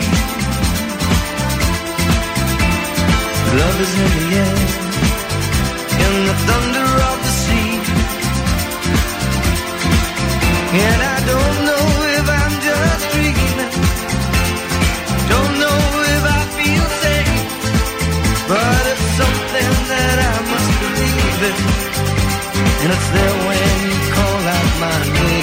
Love 3.59 3.81
is 3.81 3.93
in 3.99 4.11
the 4.17 4.27
air, 4.43 4.55
in 6.05 6.13
the 6.29 6.35
thunder 6.47 6.89
of 7.11 7.17
the 7.25 7.33
sea. 7.43 7.71
And 10.71 10.99
I 11.15 11.17
don't 11.31 11.57
know 11.67 11.85
if 12.15 12.25
I'm 12.39 12.55
just 12.69 13.03
dreaming. 13.11 13.71
Don't 15.33 15.55
know 15.63 15.81
if 16.15 16.23
I 16.39 16.41
feel 16.59 16.85
safe. 17.03 17.39
But 18.47 18.83
it's 18.91 19.07
something 19.19 19.71
that 19.91 20.17
I 20.31 20.35
must 20.51 20.71
believe 20.83 21.41
in. 21.49 21.57
And 22.83 22.89
it's 22.95 23.09
there 23.15 23.35
when 23.47 23.69
you 23.83 23.95
call 24.15 24.41
out 24.55 24.71
my 24.79 24.97
name. 25.11 25.40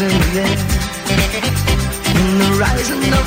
rising 0.00 0.32
there, 0.32 0.46
in 2.14 2.38
the 2.38 2.56
rising. 2.60 3.17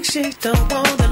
milkshake, 0.00 0.38
the 0.40 0.52
wanna. 0.70 1.09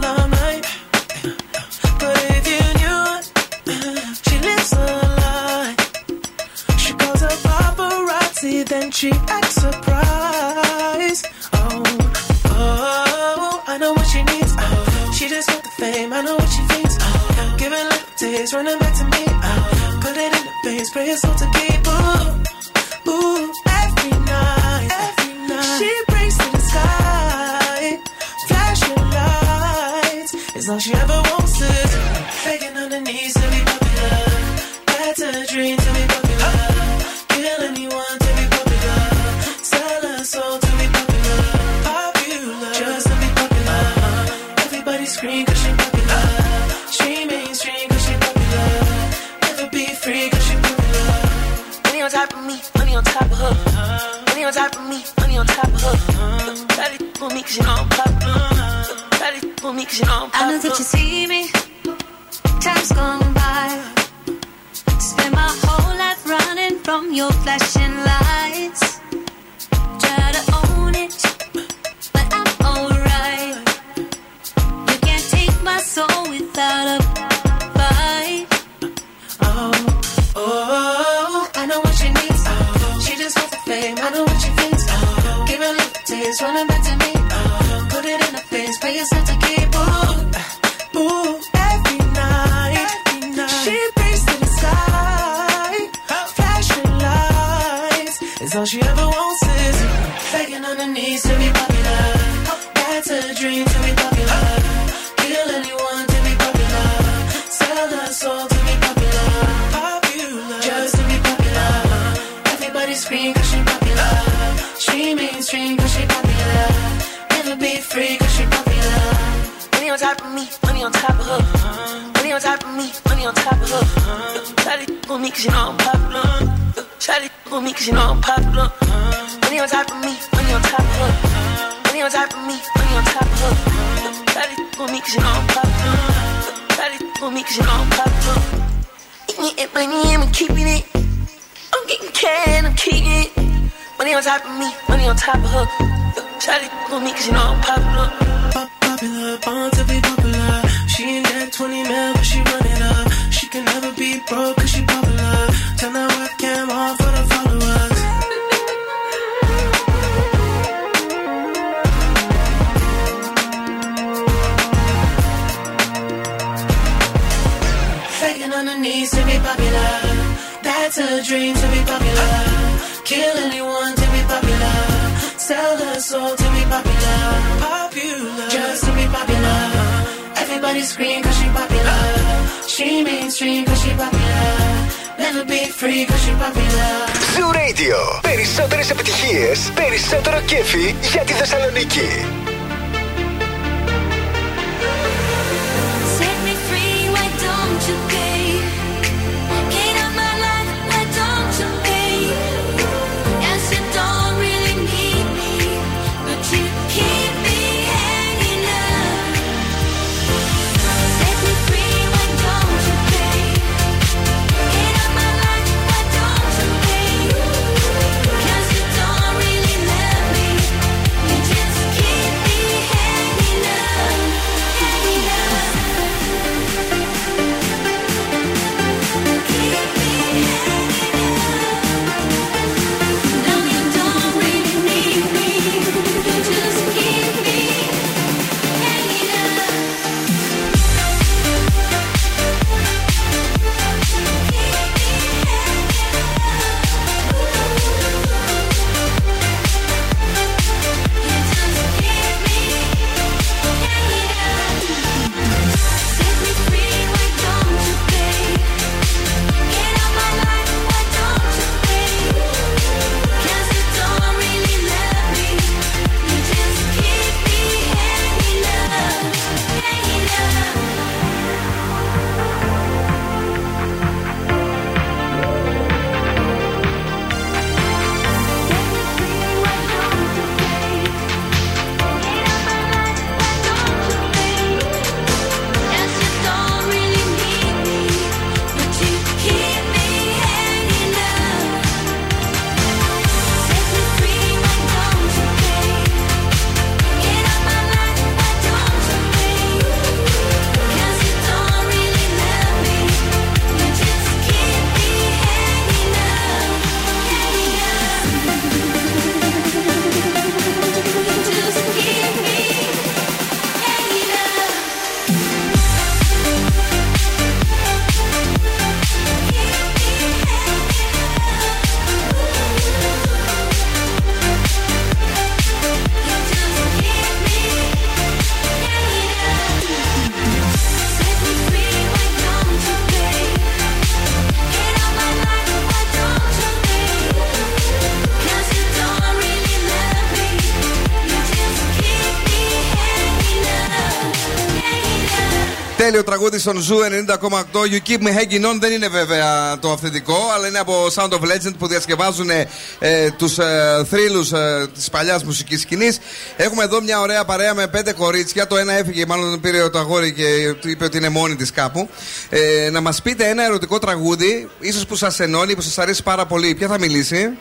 Τέλειο 346.19 346.37
τραγούδι 346.37 346.59
στον 346.59 346.79
Zoo 346.79 346.97
90,8. 347.41 347.51
You 347.93 348.09
keep 348.09 348.23
me 348.23 348.29
hanging 348.29 348.65
on 348.65 348.77
δεν 348.81 348.93
είναι 348.93 349.09
βέβαια 349.09 349.79
το 349.79 349.93
αυθεντικό, 349.93 350.37
αλλά 350.55 350.67
είναι 350.67 350.79
από 350.79 351.07
Sound 351.15 351.29
of 351.29 351.41
Legend 351.41 351.73
που 351.79 351.87
διασκευάζουν 351.87 352.51
ε, 352.99 353.31
τους 353.31 353.59
ε, 353.59 354.07
θρύλους 354.11 354.53
ε, 354.53 354.87
της 354.95 355.11
παλιάς 355.11 355.45
μουσικής 355.45 355.81
σκηνής. 355.81 356.19
Έχουμε 356.57 356.83
εδώ 356.83 357.03
μια 357.03 357.21
ωραία 357.21 357.45
παρέα 357.45 357.75
με 357.75 357.87
πέντε 357.87 358.13
κορίτσια. 358.13 358.67
Το 358.67 358.77
ένα 358.77 358.93
έφυγε, 358.93 359.27
μάλλον 359.27 359.61
πήρε 359.61 359.89
το 359.89 359.99
αγόρι 359.99 360.33
και 360.33 360.75
του 360.81 360.89
είπε 360.89 361.05
ότι 361.05 361.17
είναι 361.17 361.29
μόνη 361.29 361.57
της 361.57 361.71
κάπου. 361.71 362.09
Ε, 362.49 362.91
να 362.91 363.01
μας 363.01 363.23
πείτε 363.23 363.49
ένα 363.49 363.65
ερωτικό 363.65 363.99
τραγούδι, 363.99 364.69
ίσως 364.81 365.07
που 365.07 365.17
σας 365.17 365.41
ενώνει, 365.41 365.75
που 365.75 365.83
σας 365.83 365.99
αρέσει 365.99 366.23
πάρα 366.23 366.47
πολύ. 366.47 366.75
Ποια 366.75 366.89
θα 366.89 366.99
μιλήσει; 366.99 367.59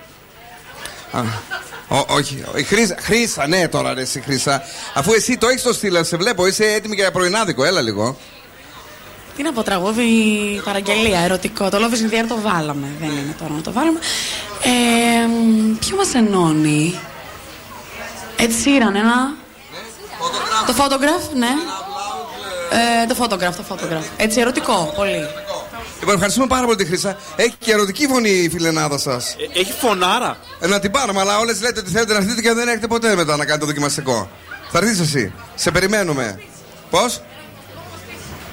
Α, 1.12 1.22
Ω, 1.88 2.06
όχι. 2.08 2.44
Η 2.56 2.64
Χρύσα, 2.64 2.96
Χρύσα, 3.00 3.48
ναι, 3.48 3.68
τώρα 3.68 3.94
ρε, 3.94 4.02
εσύ 4.02 4.22
Χρύσα. 4.22 4.64
Αφού 4.94 5.14
εσύ 5.14 5.38
το 5.38 5.48
έχεις 5.48 5.62
στο 5.62 5.74
στυλ, 5.74 6.04
σε 6.04 6.18
βλέπω, 6.18 6.48
είσαι 6.48 6.66
έτοιμη 6.66 6.96
για 6.96 7.12
πρωινάδικο, 7.12 7.64
έλα 7.64 7.82
λίγο. 7.82 8.18
Τι 9.38 9.44
να 9.44 9.52
πω, 9.54 9.64
τραγούδι 9.64 10.12
παραγγελία, 10.66 11.20
ερωτικό. 11.20 11.70
Το 11.70 11.78
Love 11.78 11.94
is 11.94 11.98
in 11.98 12.14
the 12.14 12.24
air 12.24 12.26
το 12.28 12.38
βάλαμε. 12.42 12.88
Δεν 13.00 13.10
είναι 13.10 13.36
τώρα 13.40 13.54
να 13.54 13.62
το 13.62 13.72
βάλουμε. 13.72 14.00
Ε, 14.64 15.28
μ, 15.28 15.78
ποιο 15.80 15.96
μας 15.96 16.14
ενώνει; 16.14 17.00
Έτσι 18.38 18.58
Sheeran, 18.66 18.96
ένα. 18.96 19.36
Το 20.68 20.74
photograph, 20.78 21.36
ναι. 21.36 21.52
Ε, 22.72 23.08
το 23.08 23.16
photograph, 23.20 23.56
το 23.56 23.64
photograph. 23.70 24.04
Έτσι, 24.18 24.40
ερωτικό, 24.40 24.94
πολύ. 24.96 25.28
Λοιπόν, 26.00 26.14
ευχαριστούμε 26.14 26.48
πάρα 26.48 26.66
πολύ 26.66 26.78
τη 26.78 26.86
Χρύσα. 26.86 27.18
Έχει 27.36 27.56
και 27.60 27.72
ερωτική 27.72 28.08
φωνή 28.08 28.30
η 28.30 28.50
φιλενάδα 28.50 28.98
σας. 28.98 29.36
Έχει 29.54 29.72
φωνάρα. 29.72 30.38
Ε, 30.60 30.68
να 30.68 30.80
την 30.80 30.92
πάρουμε, 30.92 31.20
αλλά 31.22 31.40
όλες 31.40 31.62
λέτε 31.62 31.80
ότι 31.80 31.92
θέλετε 31.92 32.14
να 32.14 32.20
έρθετε 32.20 32.42
και 32.42 32.54
δεν 32.54 32.68
έρχεται 32.68 32.88
ποτέ 32.88 33.16
μετά 33.16 33.38
να 33.38 33.46
κάνετε 33.46 33.60
το 33.60 33.66
δοκιμαστικό. 33.66 34.30
Θα 34.72 34.78
έρθεις 34.78 35.00
εσύ. 35.00 35.34
Σε 35.56 35.72
περιμένουμε. 35.72 36.40
Πώς; 36.90 37.22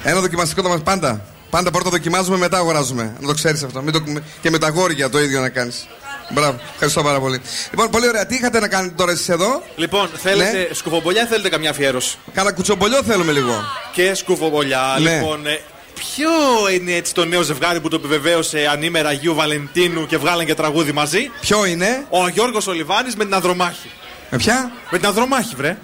Ένα 0.07 0.19
δοκιμαστικό 0.19 0.61
θα 0.61 0.69
μας 0.69 0.81
πάντα. 0.83 1.21
Πάντα 1.49 1.71
πρώτα 1.71 1.89
δοκιμάζουμε, 1.89 2.37
μετά 2.37 2.57
αγοράζουμε. 2.57 3.15
Να 3.19 3.27
το 3.27 3.33
ξέρεις 3.33 3.63
αυτό. 3.63 3.81
Μην 3.81 3.93
το... 3.93 4.03
Και 4.41 4.49
με 4.49 4.57
τα 4.57 4.69
γόρια 4.69 5.09
το 5.09 5.19
ίδιο 5.19 5.39
να 5.41 5.49
κάνεις. 5.49 5.87
Μπράβο, 6.29 6.59
ευχαριστώ 6.73 7.03
πάρα 7.03 7.19
πολύ. 7.19 7.41
Λοιπόν, 7.69 7.89
πολύ 7.89 8.07
ωραία. 8.07 8.25
Τι 8.25 8.35
είχατε 8.35 8.59
να 8.59 8.67
κάνετε 8.67 8.93
τώρα 8.97 9.11
εσείς 9.11 9.29
εδώ; 9.29 9.61
Λοιπόν, 9.75 10.09
θέλετε 10.15 10.51
Ναι. 10.51 10.73
σκουφομπολιά 10.73 11.23
ή 11.23 11.25
θέλετε 11.25 11.49
καμιά 11.49 11.69
αφιέρωση; 11.69 12.17
Κάνα 12.33 12.51
κουτσομπολιό 12.51 13.03
θέλουμε 13.03 13.31
λίγο. 13.31 13.63
Και 13.93 14.13
σκουφομπολιά. 14.13 14.97
Ναι. 14.99 15.15
Λοιπόν, 15.15 15.47
ε, 15.47 15.59
ποιο 15.93 16.29
είναι 16.73 16.91
έτσι 16.93 17.13
το 17.13 17.25
νέο 17.25 17.41
ζευγάρι 17.41 17.79
που 17.79 17.87
το 17.89 17.95
επιβεβαίωσε 17.95 18.67
ανήμερα 18.71 19.09
Αγίου 19.09 19.35
Βαλεντίνου 19.35 20.05
και 20.05 20.17
βγάλαν 20.17 20.45
και 20.45 20.53
τραγούδι 20.55 20.91
μαζί; 20.91 21.29
Ποιο 21.41 21.65
είναι; 21.65 22.05
Ο 22.09 22.27
Γιώργος 22.27 22.67
Ολιβάνη 22.67 23.11
με 23.17 23.23
την 23.23 23.33
Ανδρομάχη. 23.33 23.89
Με 24.29 24.37
ποια; 24.37 24.71
Με 24.91 24.97
την 24.97 25.07
Ανδρομάχη, 25.07 25.55
βρε. 25.55 25.77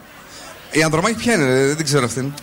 Η 0.71 0.83
Ανδρομάχη 0.83 1.15
ποια 1.15 1.33
είναι, 1.33 1.45
ρε, 1.45 1.65
δεν 1.65 1.75
την 1.75 1.85
ξέρω 1.85 2.05
αυτήν. 2.05 2.33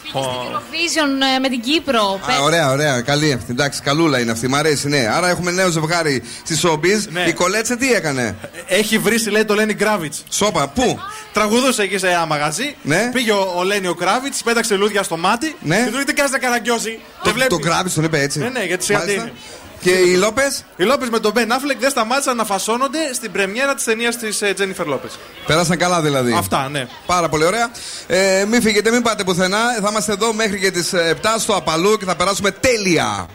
Vision 0.70 1.36
ε, 1.36 1.38
με 1.38 1.48
την 1.48 1.60
Κύπρο. 1.60 2.20
Α, 2.30 2.42
ωραία, 2.42 2.70
ωραία. 2.70 3.00
Καλή 3.00 3.32
αυτή. 3.32 3.52
Εντάξει, 3.52 3.82
καλούλα 3.82 4.18
είναι 4.20 4.30
αυτή. 4.30 4.48
Μ' 4.48 4.55
αρέσει, 4.55 4.88
ναι. 4.88 5.09
Άρα 5.16 5.28
έχουμε 5.28 5.50
νέο 5.50 5.70
ζευγάρι 5.70 6.22
στη 6.44 6.59
Showbiz. 6.62 7.09
Ναι. 7.10 7.24
Η 7.28 7.32
Κολέτσε 7.32 7.76
τι 7.76 7.92
έκανε; 7.92 8.36
Έχει 8.66 8.98
βρει, 8.98 9.24
λέει, 9.30 9.44
το 9.44 9.55
Λένι 9.55 9.74
Γκράβιτ. 9.74 10.14
Σόπα, 10.30 10.68
πού; 10.68 10.98
Τραγουδούσε 11.32 11.82
εκεί 11.82 11.98
σε 11.98 12.09
ένα 12.09 12.26
μαγαζί. 12.26 12.76
Ναι. 12.82 13.10
Πήγε 13.12 13.32
ο, 13.32 13.52
ο 13.56 13.62
Λένι 13.64 13.86
ο 13.86 13.94
Γκράβιτ, 13.98 14.34
πέταξε 14.44 14.74
λούδια 14.74 15.02
στο 15.02 15.16
μάτι. 15.16 15.56
Ναι. 15.60 15.76
Και 15.76 15.90
του 15.90 15.94
λέει 15.94 16.05
τι 16.05 16.12
κάνεις 16.12 16.32
να 16.32 16.38
καραγκιόζεις; 16.38 16.98
Δεν 17.22 17.32
βλέπει. 17.32 17.48
Το 17.50 17.59
κράβει, 17.59 17.90
τον 17.90 18.05
είπε 18.05 18.20
έτσι. 18.20 18.38
Ναι, 18.38 18.48
ναι, 18.48 18.64
γιατί 18.64 18.84
σε 18.84 18.92
Μάλιστα. 18.92 19.22
είναι. 19.22 19.32
Και 19.80 19.90
οι 19.90 20.14
Λόπες; 20.16 20.64
Οι 20.76 20.84
Λόπες 20.84 21.09
με 21.09 21.18
τον 21.18 21.32
Μπεν 21.32 21.52
Αφλεκ 21.52 21.78
δεν 21.78 21.90
σταμάτησαν 21.90 22.36
να 22.36 22.44
φασώνονται 22.44 22.98
στην 23.14 23.32
πρεμιέρα 23.32 23.74
της 23.74 23.84
ταινίας 23.84 24.16
της 24.16 24.42
Τζένιφερ 24.55 24.86
Λόπες. 24.86 25.18
Πέρασαν 25.46 25.78
καλά 25.78 26.00
δηλαδή. 26.00 26.32
Αυτά, 26.32 26.68
ναι. 26.68 26.88
Πάρα 27.06 27.28
πολύ 27.28 27.44
ωραία. 27.44 27.70
Ε, 28.06 28.44
μην 28.44 28.62
φύγετε, 28.62 28.90
μην 28.90 29.02
πάτε 29.02 29.24
πουθενά. 29.24 29.59
Θα 29.82 29.88
είμαστε 29.90 30.12
εδώ 30.12 30.32
μέχρι 30.32 30.59
και 30.60 30.70
τις 30.70 30.92
7 30.94 31.38
στο 31.38 31.55
Απαλού 31.55 31.96
και 31.96 32.05
θα 32.05 32.16
περάσουμε 32.16 32.50
τέλεια. 32.50 33.26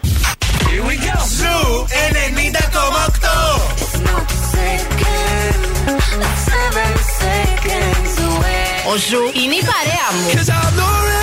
Here 0.73 0.83
we 0.89 0.95
go. 1.05 1.15
Zoo 1.37 1.87
90,8. 2.89 3.93
Ο 8.87 8.95
Zoo 8.95 9.21
είναι 9.43 9.55
η 9.55 9.63
παρέα 9.71 10.07
μου. 10.13 11.22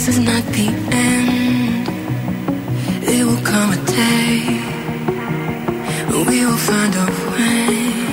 this 0.00 0.16
is 0.16 0.18
not 0.18 0.42
the 0.44 0.68
end. 0.92 1.86
It 3.04 3.22
will 3.22 3.44
come 3.44 3.72
a 3.72 3.76
day 3.84 4.60
we 6.26 6.46
will 6.46 6.56
find 6.56 6.94
a 6.94 7.06
way. 7.32 8.09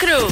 Crew. 0.00 0.29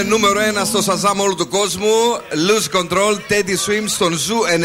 Είναι 0.00 0.08
νούμερο 0.08 0.40
1 0.60 0.62
στο 0.64 0.80
Shazam 0.86 1.16
όλου 1.16 1.34
του 1.34 1.48
κόσμου 1.48 1.90
Lose 2.48 2.78
Control, 2.78 3.14
Teddy 3.28 3.56
Swim 3.66 3.84
στον 3.86 4.12
Zoo 4.14 4.64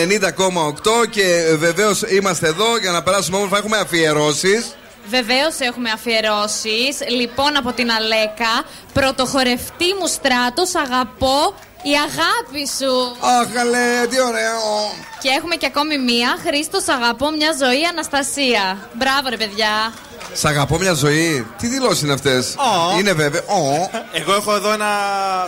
90,8 1.03 1.07
Και 1.09 1.55
βεβαίως 1.57 2.01
είμαστε 2.01 2.47
εδώ 2.47 2.77
για 2.77 2.91
να 2.91 3.03
περάσουμε 3.03 3.37
όμορφα. 3.37 3.57
Έχουμε 3.57 3.77
αφιερώσεις. 3.77 4.75
Βεβαίως 5.09 5.59
έχουμε 5.59 5.89
αφιερώσεις. 5.89 6.97
Λοιπόν, 7.09 7.57
από 7.57 7.71
την 7.71 7.91
Αλέκα, 7.91 8.63
πρωτοχορευτή 8.93 9.93
μου 9.99 10.07
στράτος, 10.07 10.75
αγαπώ 10.75 11.53
η 11.83 11.93
αγάπη 12.07 12.63
σου. 12.77 12.93
Αχ, 13.35 13.47
καλέ, 13.53 14.07
τι 14.09 14.21
ωραίο. 14.21 14.61
Και 15.21 15.29
έχουμε 15.37 15.55
και 15.55 15.65
ακόμη 15.65 15.97
μία. 15.97 16.29
Χρήστος, 16.45 16.87
αγαπώ 16.87 17.31
μια 17.31 17.51
ζωή, 17.63 17.85
Αναστασία. 17.91 18.77
Μπράβο, 18.93 19.29
ρε 19.29 19.37
παιδιά. 19.37 19.93
Σ' 20.33 20.45
αγαπώ 20.45 20.77
μια 20.77 20.93
ζωή. 20.93 21.47
Τι 21.57 21.67
δηλώσεις 21.67 22.01
είναι 22.01 22.13
αυτές; 22.13 22.55
Ω. 22.57 22.99
Είναι 22.99 23.13
βέβαια. 23.13 23.41
Ω. 23.41 23.89
Εγώ 24.13 24.33
έχω 24.33 24.55
εδώ 24.55 24.71
ένα. 24.71 24.87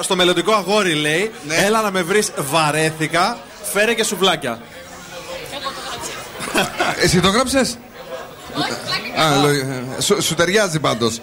Στο 0.02 0.16
μελλοντικό 0.16 0.54
αγόρι 0.54 0.94
λέει: 0.94 1.32
Έλα 1.50 1.82
να 1.82 1.92
με 1.92 2.02
βρεις, 2.02 2.32
βαρέθηκα. 2.38 3.38
Φέρε 3.74 3.94
και 3.94 4.04
σουβλάκια. 4.04 4.60
Εσύ 7.02 7.20
το 7.20 7.30
γράψες; 7.30 7.78
Α, 9.18 9.36
λο- 9.42 10.02
σου, 10.02 10.22
σου 10.24 10.34
ταιριάζει 10.36 10.80
πάντως. 10.80 11.22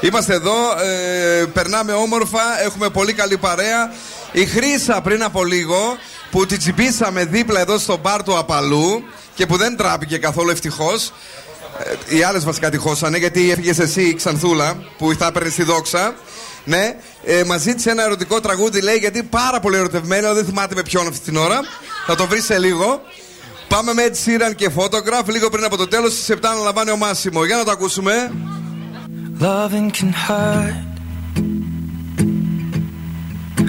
Είμαστε 0.00 0.34
εδώ, 0.34 0.54
ε, 0.82 1.44
περνάμε 1.52 1.92
όμορφα, 1.92 2.62
έχουμε 2.64 2.88
πολύ 2.88 3.12
καλή 3.12 3.36
παρέα. 3.36 3.92
Η 4.36 4.46
Χρύσα 4.46 5.00
πριν 5.00 5.22
από 5.22 5.44
λίγο 5.44 5.96
που 6.30 6.46
την 6.46 6.58
τσιμπήσαμε 6.58 7.24
δίπλα 7.24 7.60
εδώ 7.60 7.78
στο 7.78 7.96
μπαρ 7.96 8.22
του 8.22 8.38
Απαλού 8.38 9.02
και 9.34 9.46
που 9.46 9.56
δεν 9.56 9.76
τράπηκε 9.76 10.18
καθόλου 10.18 10.50
ευτυχώς. 10.50 11.12
οι 12.08 12.22
άλλες 12.22 12.44
βασικά 12.44 12.70
τυχώσανε 12.70 13.18
γιατί 13.18 13.50
έφυγες 13.50 13.78
εσύ 13.78 14.02
η 14.02 14.14
Ξανθούλα 14.14 14.76
που 14.98 15.14
θα 15.18 15.26
έπαιρνε 15.26 15.48
στη 15.48 15.62
δόξα. 15.62 16.14
Ναι, 16.64 16.96
ε, 17.24 17.44
μα 17.44 17.56
ζήτησε 17.56 17.90
ένα 17.90 18.02
ερωτικό 18.02 18.40
τραγούδι, 18.40 18.80
λέει, 18.80 18.96
γιατί 18.96 19.22
πάρα 19.22 19.60
πολύ 19.60 19.76
ερωτευμένη, 19.76 20.24
αλλά 20.24 20.34
δεν 20.34 20.44
θυμάται 20.44 20.74
με 20.74 20.82
ποιον 20.82 21.06
αυτή 21.06 21.20
την 21.20 21.36
ώρα. 21.36 21.60
Θα 22.06 22.14
το 22.14 22.26
βρει 22.26 22.40
σε 22.40 22.58
λίγο. 22.58 23.00
Πάμε 23.68 23.92
με 23.92 24.02
Ed 24.06 24.12
Sheeran 24.12 24.54
και 24.54 24.70
Photograph 24.76 25.26
λίγο 25.26 25.50
πριν 25.50 25.64
από 25.64 25.76
το 25.76 25.88
τέλος. 25.88 26.12
Στις 26.12 26.36
7 26.36 26.38
αναλαμβάνει 26.42 26.90
ο 26.90 26.96
Μάσιμο. 26.96 27.44
Για 27.44 27.56
να 27.56 27.64
το 27.64 27.70
ακούσουμε. 27.70 28.32
Loving 29.40 29.90
can 29.90 30.12
hurt. 30.28 30.95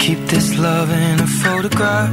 Keep 0.00 0.20
this 0.28 0.58
love 0.58 0.90
in 0.90 1.20
a 1.20 1.26
photograph. 1.26 2.10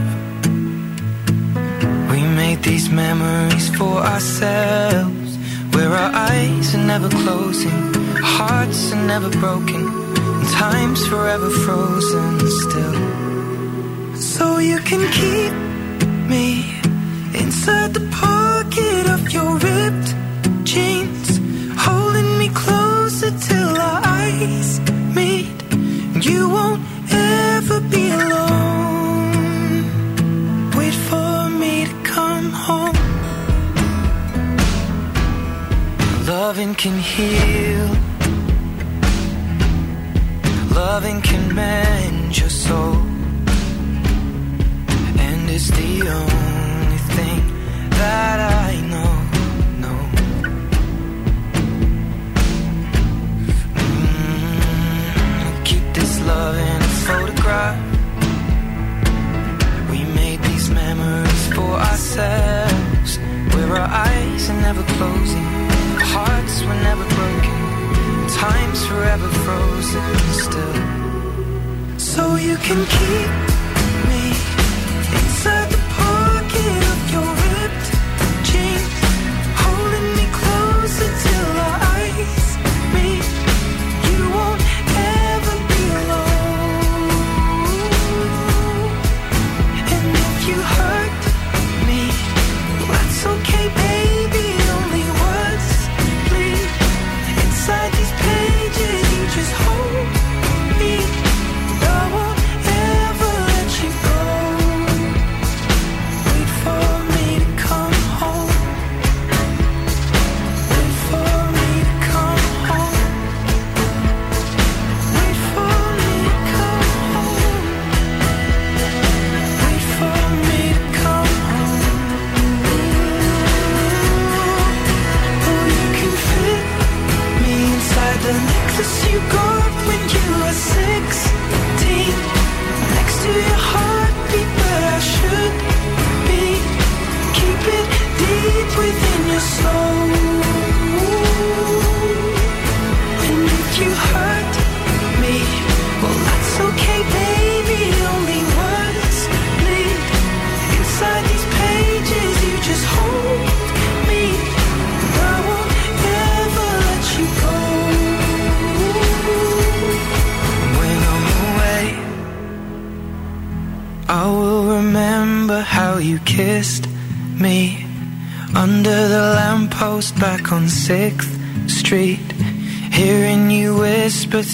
We 2.11 2.21
made 2.21 2.61
these 2.61 2.89
memories 2.89 3.69
for 3.77 3.95
ourselves. 4.13 5.37
Where 5.73 5.91
our 5.91 6.11
eyes 6.13 6.75
are 6.75 6.85
never 6.93 7.09
closing, 7.09 7.79
hearts 8.35 8.91
are 8.91 9.03
never 9.13 9.29
broken, 9.29 9.87
and 9.87 10.49
time's 10.49 11.07
forever 11.07 11.49
frozen 11.49 12.39
still. 12.63 12.97
So 14.17 14.57
you 14.57 14.79
can 14.79 15.03
keep 15.19 15.53
me 16.33 16.45
inside 17.41 17.93
the 17.93 18.05
pocket 18.11 19.03
of 19.15 19.31
your 19.31 19.51
ripped 19.67 20.09
jeans, 20.65 21.39
holding 21.77 22.37
me 22.37 22.49
closer 22.49 23.31
till 23.47 23.75
our 23.89 24.01
eyes 24.03 24.81
meet. 25.15 25.55
You 26.25 26.49
won't 26.49 26.86
Loving 36.47 36.75
can 36.75 36.97
heal. 36.97 37.89
Loving 40.73 41.19
can 41.21 41.53
mend 41.53 42.37
your 42.37 42.49
soul. 42.49 42.95
And 45.25 45.49
it's 45.49 45.69
the 45.71 46.07
only 46.07 47.01
thing 47.15 47.41
that 47.89 48.39
I 48.39 48.76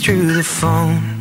through 0.03 0.34
the 0.34 0.43
phone. 0.43 1.12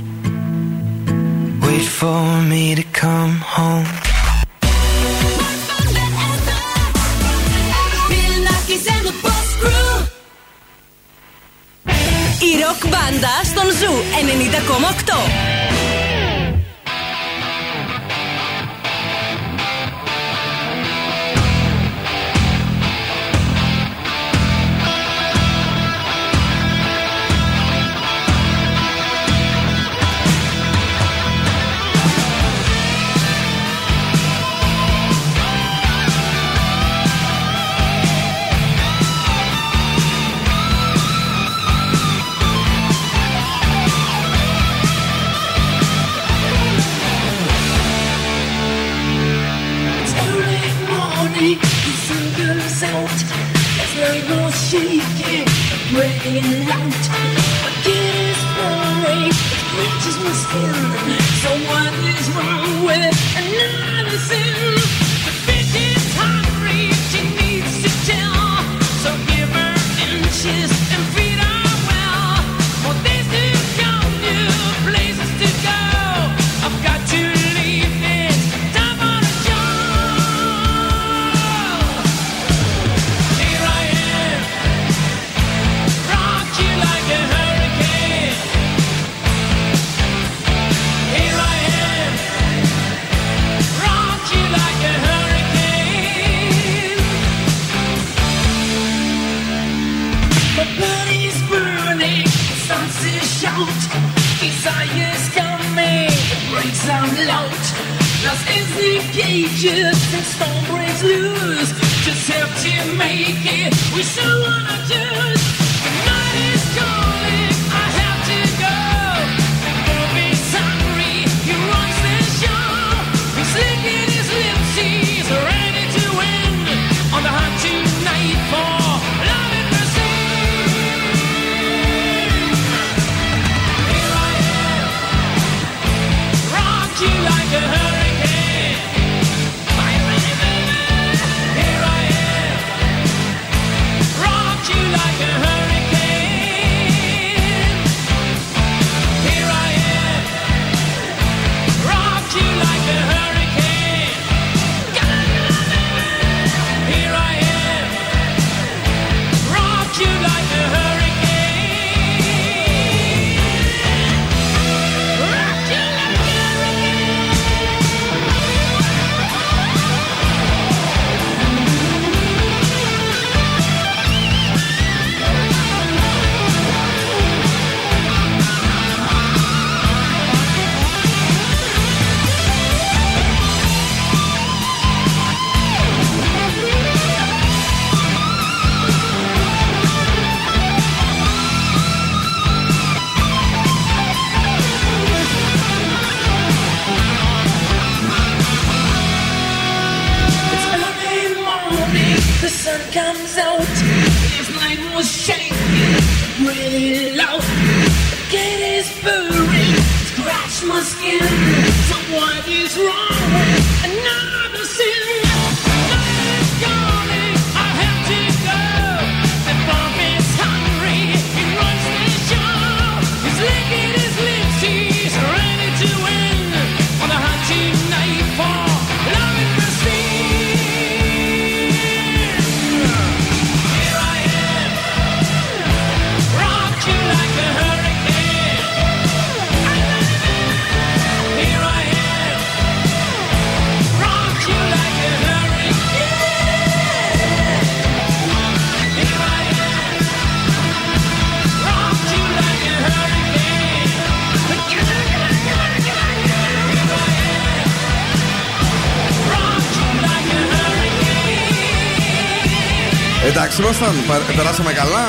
Περάσαμε 264.62 264.72
καλά. 264.72 265.01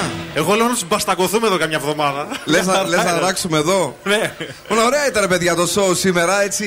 Εγώ 0.73 0.81
λέω 0.81 0.81
να 0.81 0.87
του 0.87 0.87
μπαστακωθούμε 0.89 1.47
εδώ 1.47 1.57
καμιά 1.57 1.77
εβδομάδα. 1.77 2.27
Λες 2.45 2.65
να, 2.65 2.83
λες 2.91 3.03
να 3.03 3.19
αράξουμε 3.19 3.57
εδώ. 3.57 3.97
Ναι. 4.03 4.35
Όλα 4.67 4.85
ωραία 4.85 5.07
ήταν, 5.07 5.27
παιδιά, 5.27 5.55
το 5.55 5.69
show 5.75 5.97
σήμερα. 5.97 6.43
Έτσι, 6.43 6.65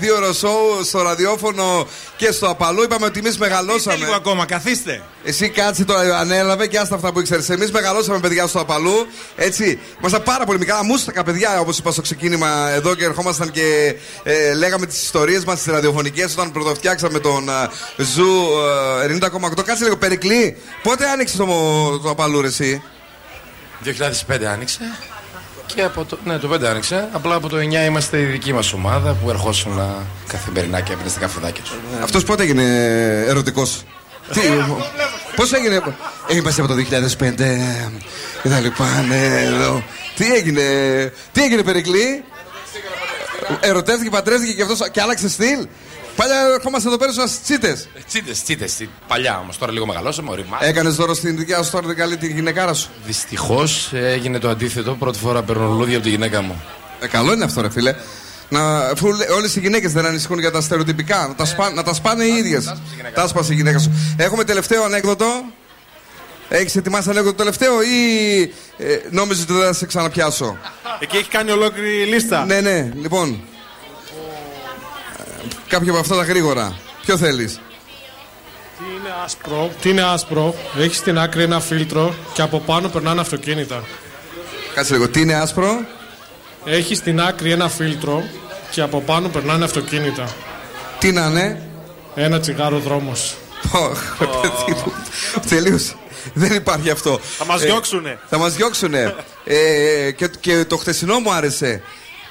δίωρο 0.00 0.30
show 0.30 0.84
στο 0.84 1.02
ραδιόφωνο 1.02 1.86
και 2.16 2.32
στο 2.32 2.48
απαλού. 2.48 2.82
Είπαμε 2.82 3.06
ότι 3.06 3.18
εμείς 3.18 3.38
μεγαλώσαμε. 3.38 3.96
λίγο 3.96 4.14
ακόμα, 4.14 4.46
καθίστε. 4.46 5.02
Εσύ 5.24 5.48
κάτσε 5.48 5.84
τώρα, 5.84 6.18
ανέλαβε 6.18 6.66
και 6.66 6.78
άστα 6.78 6.94
αυτά 6.94 7.12
που 7.12 7.20
ήξερες. 7.20 7.48
Εμείς 7.48 7.70
μεγαλώσαμε, 7.70 8.18
παιδιά, 8.18 8.46
στο 8.46 8.60
απαλού. 8.60 9.06
Έτσι, 9.36 9.78
ήμασταν 9.98 10.22
πάρα 10.22 10.44
πολύ 10.44 10.58
μικρά. 10.58 10.84
Μούστακα, 10.84 11.24
παιδιά, 11.24 11.60
όπως 11.60 11.78
είπα 11.78 11.92
στο 11.92 12.02
ξεκίνημα 12.02 12.70
εδώ 12.70 12.94
και 12.94 13.04
ερχόμασταν 13.04 13.50
και 13.50 13.94
ε, 14.22 14.54
λέγαμε 14.54 14.86
τις 14.86 15.02
ιστορίες 15.02 15.44
μας, 15.44 15.62
τις 15.62 15.72
ραδιοφωνικές 15.72 16.32
όταν 16.32 16.52
πρωτοφτιάξαμε 16.52 17.18
τον 17.18 17.48
ε, 17.48 18.02
Zoo 18.02 18.28
ε, 19.08 19.18
90,8. 19.20 19.64
Κάτσε 19.64 19.84
λίγο, 19.84 19.96
Περικλή. 19.96 20.56
Πότε 20.82 21.06
άνοιξες 21.08 21.36
το, 21.36 21.46
το 22.02 22.10
απαλού, 22.10 22.40
ρε, 22.40 22.46
εσύ; 22.46 22.82
2005 23.86 24.44
άνοιξε. 24.44 24.80
Και 25.66 25.82
από 25.82 26.04
το, 26.04 26.18
ναι, 26.24 26.38
το 26.38 26.52
5 26.52 26.64
άνοιξε. 26.64 27.08
Απλά 27.12 27.34
από 27.34 27.48
το 27.48 27.56
9 27.56 27.60
είμαστε 27.86 28.20
η 28.20 28.24
δική 28.24 28.52
μας 28.52 28.72
ομάδα 28.72 29.12
που 29.12 29.30
ερχόσουν 29.30 29.80
καθημερινά 30.28 30.80
και 30.80 30.92
έπαιρνε 30.92 31.10
στα 31.10 31.20
καφεδάκια 31.20 31.62
τους. 31.62 31.72
Αυτός 32.02 32.24
πότε 32.24 32.42
έγινε 32.42 32.64
ερωτικός; 33.26 33.84
Τι, 34.32 34.40
πώς 35.36 35.52
έγινε; 35.52 35.82
Ε, 36.28 36.36
είμαστε 36.36 36.62
από 36.62 36.74
το 36.74 36.78
2005 36.78 37.34
και 38.42 38.48
τα 38.48 38.60
λοιπά. 38.60 39.04
Ναι, 39.08 39.42
εδώ. 39.42 39.82
Τι 40.16 40.32
έγινε, 40.34 40.62
τι 41.32 41.42
έγινε, 41.42 41.62
Περικλή; 41.62 42.24
Ερωτεύτηκε, 43.60 44.10
παντρεύτηκε 44.10 44.52
και 44.52 44.62
αυτός 44.62 44.90
και 44.90 45.00
άλλαξε 45.00 45.28
στυλ; 45.28 45.66
Παλιά 46.16 46.36
ερχόμαστε 46.54 46.88
εδώ 46.88 46.96
πέρα 46.96 47.12
στου 47.12 47.42
τσίτες. 47.42 47.88
Τσίτες, 48.06 48.42
τσίτες. 48.42 48.86
Παλιά 49.08 49.38
όμως, 49.42 49.58
τώρα 49.58 49.72
λίγο 49.72 49.86
μεγαλώσαμε, 49.86 50.30
οριμά. 50.30 50.58
Έκανες 50.60 50.94
δώρο 50.94 51.14
στην 51.14 51.36
δικιά 51.36 51.62
σου 51.62 51.70
τώρα 51.70 51.86
την 51.86 51.96
καλή 51.96 52.16
τη 52.16 52.26
γυναικάρα 52.26 52.74
σου. 52.74 52.90
Δυστυχώς 53.06 53.92
έγινε 53.92 54.38
το 54.38 54.48
αντίθετο. 54.48 54.94
Πρώτη 54.94 55.18
φορά 55.18 55.42
παίρνω 55.42 55.66
λουλούδια 55.66 55.96
από 55.96 56.04
τη 56.04 56.10
γυναίκα 56.10 56.42
μου. 56.42 56.62
Ε, 57.00 57.06
καλό 57.06 57.32
είναι 57.32 57.44
αυτό, 57.44 57.60
ρε 57.60 57.70
φίλε. 57.70 57.94
Να, 58.48 58.78
αφού 58.78 59.08
όλες 59.36 59.56
οι 59.56 59.60
γυναίκες 59.60 59.92
δεν 59.92 60.06
ανησυχούν 60.06 60.38
για 60.38 60.50
τα 60.50 60.60
στερεοτυπικά, 60.60 61.26
να 61.28 61.34
τα, 61.34 61.44
σπά, 61.44 61.70
να 61.70 61.82
τα 61.82 61.94
σπάνε 61.94 62.24
οι 62.24 62.36
ίδιες. 62.36 62.74
Τα 63.14 63.26
σπάσει 63.28 63.52
η 63.52 63.54
γυναίκα 63.54 63.78
σου. 63.78 64.14
Έχουμε 64.16 64.44
τελευταίο 64.44 64.84
ανέκδοτο. 64.84 65.26
Έχεις 66.48 66.76
ετοιμάσει 66.76 67.10
ανέκδοτο 67.10 67.36
τελευταίο 67.36 67.82
ή 67.82 68.40
ε, 68.76 68.98
νόμιζες 69.10 69.42
ότι 69.42 69.52
δεν 69.52 69.62
θα 69.66 69.72
σε 69.72 69.86
ξαναπιάσω; 69.86 70.58
Εκεί 70.98 71.16
έχει 71.16 71.28
κάνει 71.28 71.50
ολόκληρη 71.50 72.04
λίστα. 72.04 72.44
Ναι, 72.44 72.60
ναι, 72.60 72.90
λοιπόν. 73.00 73.40
Ε, 75.52 75.54
Κάποιο 75.68 75.90
από 75.92 76.00
αυτά 76.00 76.16
τα 76.16 76.22
γρήγορα. 76.22 76.76
Ποιο 77.04 77.16
θέλεις; 77.16 77.60
Τι 78.78 78.84
είναι 78.98 79.14
άσπρο, 79.24 79.70
τι 79.80 79.88
είναι 79.88 80.02
άσπρο, 80.02 80.54
έχεις 80.78 80.96
στην 80.96 81.18
άκρη 81.18 81.42
ένα 81.42 81.60
φίλτρο 81.60 82.14
και 82.32 82.42
από 82.42 82.60
πάνω 82.60 82.88
περνάνε 82.88 83.20
αυτοκίνητα. 83.20 83.84
Κάτσε 84.74 84.92
λίγο, 84.92 85.08
τι 85.08 85.20
είναι 85.20 85.34
άσπρο; 85.34 85.84
Έχεις 86.64 86.98
στην 86.98 87.20
άκρη 87.20 87.50
ένα 87.50 87.68
φίλτρο 87.68 88.22
και 88.70 88.80
από 88.80 89.00
πάνω 89.00 89.28
περνάνε 89.28 89.64
αυτοκίνητα. 89.64 90.34
Τι 90.98 91.12
να 91.12 91.26
είναι; 91.26 91.62
Ένα 92.14 92.40
τσιγάρο 92.40 92.78
δρόμος. 92.78 93.34
παιδί 94.18 94.72
μου. 94.84 94.92
Τελείωσε. 95.48 95.94
Δεν 96.34 96.52
υπάρχει 96.52 96.90
αυτό. 96.90 97.20
Θα 97.38 97.44
μας 97.44 97.62
Ε, 97.62 97.64
διώξουνε. 97.66 98.18
Θα 98.28 98.38
μας 98.38 98.54
διώξουνε. 98.54 99.14
ε, 99.44 100.10
και, 100.10 100.30
και 100.40 100.64
το 100.64 100.76
χτεσινό 100.76 101.18
μου 101.18 101.32
άρεσε. 101.32 101.82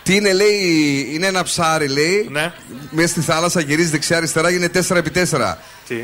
Τι 0.05 0.15
είναι, 0.15 0.33
λέει, 0.33 1.09
είναι 1.13 1.27
ένα 1.27 1.43
ψάρι, 1.43 1.87
λέει. 1.87 2.27
Ναι. 2.31 2.53
Μέσα 2.89 3.07
στη 3.07 3.21
θάλασσα 3.21 3.59
γυρίζεις 3.61 3.91
δεξιά-αριστερά, 3.91 4.51
είναι 4.51 4.69
4x4. 4.73 5.55
Τι; 5.87 6.03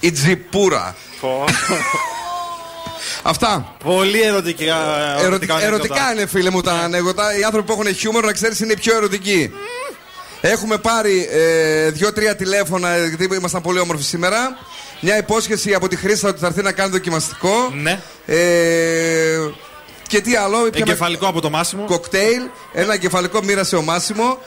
Η 0.00 0.10
τζιπούρα. 0.12 0.94
Πω. 1.20 1.44
Αυτά. 3.22 3.76
Πολύ 3.84 4.20
ερωτικά. 4.22 4.74
Ερωτι- 4.74 5.24
ερωτικά 5.24 5.62
ερωτικά 5.62 5.94
ανέκδοτα. 5.94 6.12
είναι, 6.12 6.26
φίλε 6.26 6.50
μου, 6.50 6.60
τα 6.60 6.72
ανέκδοτα. 6.72 7.38
Οι 7.38 7.42
άνθρωποι 7.42 7.66
που 7.66 7.80
έχουν 7.80 7.94
χιούμορ, 7.94 8.24
να 8.24 8.32
ξέρεις, 8.32 8.60
είναι 8.60 8.72
οι 8.72 8.76
πιο 8.76 8.96
ερωτικοί. 8.96 9.50
Έχουμε 10.40 10.76
πάρει 10.78 11.28
ε, 11.30 11.90
δύο-τρία 11.90 12.36
τηλέφωνα, 12.36 12.96
γιατί 13.06 13.28
ήμασταν 13.34 13.62
πολύ 13.62 13.78
όμορφοι 13.78 14.02
σήμερα. 14.02 14.58
Μια 15.00 15.16
υπόσχεση 15.16 15.74
από 15.74 15.88
τη 15.88 15.96
Χρήστα 15.96 16.28
ότι 16.28 16.40
θα 16.40 16.46
έρθει 16.46 16.62
να 16.62 16.72
κάνει 16.72 16.90
δοκιμαστικό. 16.90 17.70
Ναι. 17.82 18.00
Ε, 18.26 19.36
και 20.10 20.20
τι 20.20 20.36
άλλο. 20.36 20.58
πιάμε 20.58 20.90
Εγκεφαλικό 20.90 21.26
από 21.26 21.40
το 21.40 21.50
Μάσιμο. 21.50 21.84
Κοκτέιλ. 21.84 22.42
Ένα 22.72 22.94
εγκεφαλικό 22.94 23.42
μοίρασε 23.42 23.76
ο 23.76 23.82
Μάσιμο. 23.82 24.38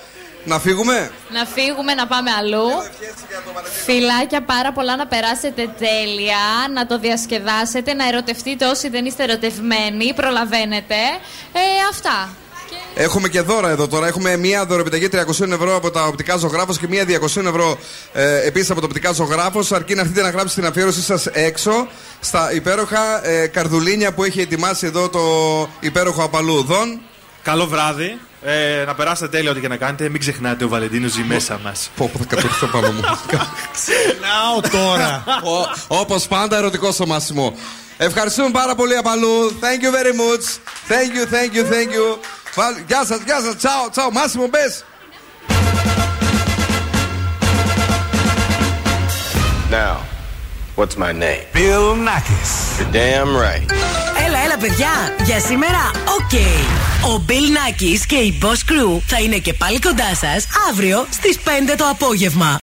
Να 0.45 0.59
φύγουμε; 0.59 1.11
Να 1.29 1.45
φύγουμε, 1.45 1.93
να 1.93 2.07
πάμε 2.07 2.31
αλλού. 2.39 2.67
Φιλάκια 3.85 4.41
πάρα 4.43 4.71
πολλά 4.71 4.95
να 4.95 5.07
περάσετε 5.07 5.69
τέλεια, 5.79 6.45
να 6.73 6.85
το 6.85 6.99
διασκεδάσετε, 6.99 7.93
να 7.93 8.07
ερωτευτείτε 8.07 8.65
όσοι 8.65 8.89
δεν 8.89 9.05
είστε 9.05 9.23
ερωτευμένοι, 9.23 10.13
προλαβαίνετε. 10.13 10.95
Ε, 11.53 11.61
αυτά. 11.89 12.29
Έχουμε 12.95 13.27
και 13.27 13.41
δώρα 13.41 13.69
εδώ 13.69 13.87
τώρα. 13.87 14.07
Έχουμε 14.07 14.37
μία 14.37 14.65
δωρεπιταγή 14.65 15.09
300 15.11 15.51
ευρώ 15.51 15.75
από 15.75 15.91
τα 15.91 16.05
οπτικά 16.05 16.37
ζωγράφος 16.37 16.77
και 16.77 16.87
μία 16.87 17.05
200 17.07 17.45
ευρώ 17.45 17.77
ε, 18.13 18.47
επίσης 18.47 18.69
από 18.69 18.79
τα 18.79 18.85
οπτικά 18.85 19.11
ζωγράφος. 19.11 19.71
Αρκεί 19.71 19.95
να 19.95 20.01
έρθετε 20.01 20.21
να 20.21 20.29
γράψετε 20.29 20.61
την 20.61 20.69
αφιέρωσή 20.69 21.01
σας 21.01 21.25
έξω 21.25 21.87
στα 22.19 22.53
υπέροχα 22.53 23.27
ε, 23.27 23.47
καρδουλίνια 23.47 24.13
που 24.13 24.23
έχει 24.23 24.41
ετοιμάσει 24.41 24.85
εδώ 24.85 25.09
το 25.09 25.21
υπέροχο 25.79 26.23
απαλού 26.23 26.53
ουδών. 26.53 26.99
Καλό 27.43 27.67
βράδυ. 27.67 28.17
Ε, 28.45 28.83
να 28.85 28.95
περάσετε 28.95 29.27
τέλεια 29.27 29.51
ό,τι 29.51 29.59
και 29.59 29.67
να 29.67 29.77
κάνετε. 29.77 30.09
Μην 30.09 30.19
ξεχνάτε, 30.19 30.63
ο 30.63 30.67
Βαλεντίνος 30.67 31.11
ζει 31.11 31.23
μέσα 31.23 31.59
μας. 31.63 31.89
Πω, 31.95 32.09
πω, 32.13 32.19
θα 32.19 32.35
κατουρθώ 32.35 32.67
πάνω 32.67 32.91
μου. 32.91 33.01
Ξεχνάω 33.77 34.61
τώρα. 34.71 35.23
Όπως 35.87 36.27
πάντα, 36.27 36.57
ερωτικός 36.57 36.93
στο 36.93 37.05
Μάσιμο. 37.07 37.55
Ευχαριστούμε 37.97 38.49
πάρα 38.51 38.75
πολύ, 38.75 38.95
Απαλού. 38.95 39.59
Thank 39.59 39.83
you 39.83 39.91
very 39.91 40.13
much. 40.13 40.45
Thank 40.89 41.11
you, 41.15 41.25
thank 41.33 41.55
you, 41.55 41.63
thank 41.73 41.91
you. 41.93 42.17
Βα- 42.55 42.83
Γεια 42.87 43.05
σας, 43.05 43.19
γεια 43.25 43.39
σας. 43.41 43.55
Τσαο, 43.55 43.89
τσαο. 43.91 44.11
Μάσιμο, 44.11 44.47
μπες. 44.47 44.83
Now, 49.71 49.95
what's 50.75 50.95
my 50.97 51.11
name? 51.23 51.43
Bill 51.53 51.87
Nakis. 52.07 52.51
You're 52.79 52.91
damn 52.93 53.31
right. 53.45 53.65
Έλα, 54.25 54.39
έλα, 54.43 54.57
παιδιά. 54.59 54.89
Για 55.23 55.39
σήμερα, 55.39 55.91
οκ. 56.17 56.33
Ο 57.13 57.23
Bill 57.27 57.31
Nakis 57.57 57.99
και 58.07 58.15
η 58.15 58.39
Boss 58.41 58.47
Crew 58.71 59.01
θα 59.07 59.19
είναι 59.19 59.37
και 59.37 59.53
πάλι 59.53 59.79
κοντά 59.79 60.15
σας 60.15 60.47
αύριο 60.69 61.05
στις 61.09 61.39
5 61.39 61.75
το 61.77 61.85
απόγευμα. 61.89 62.59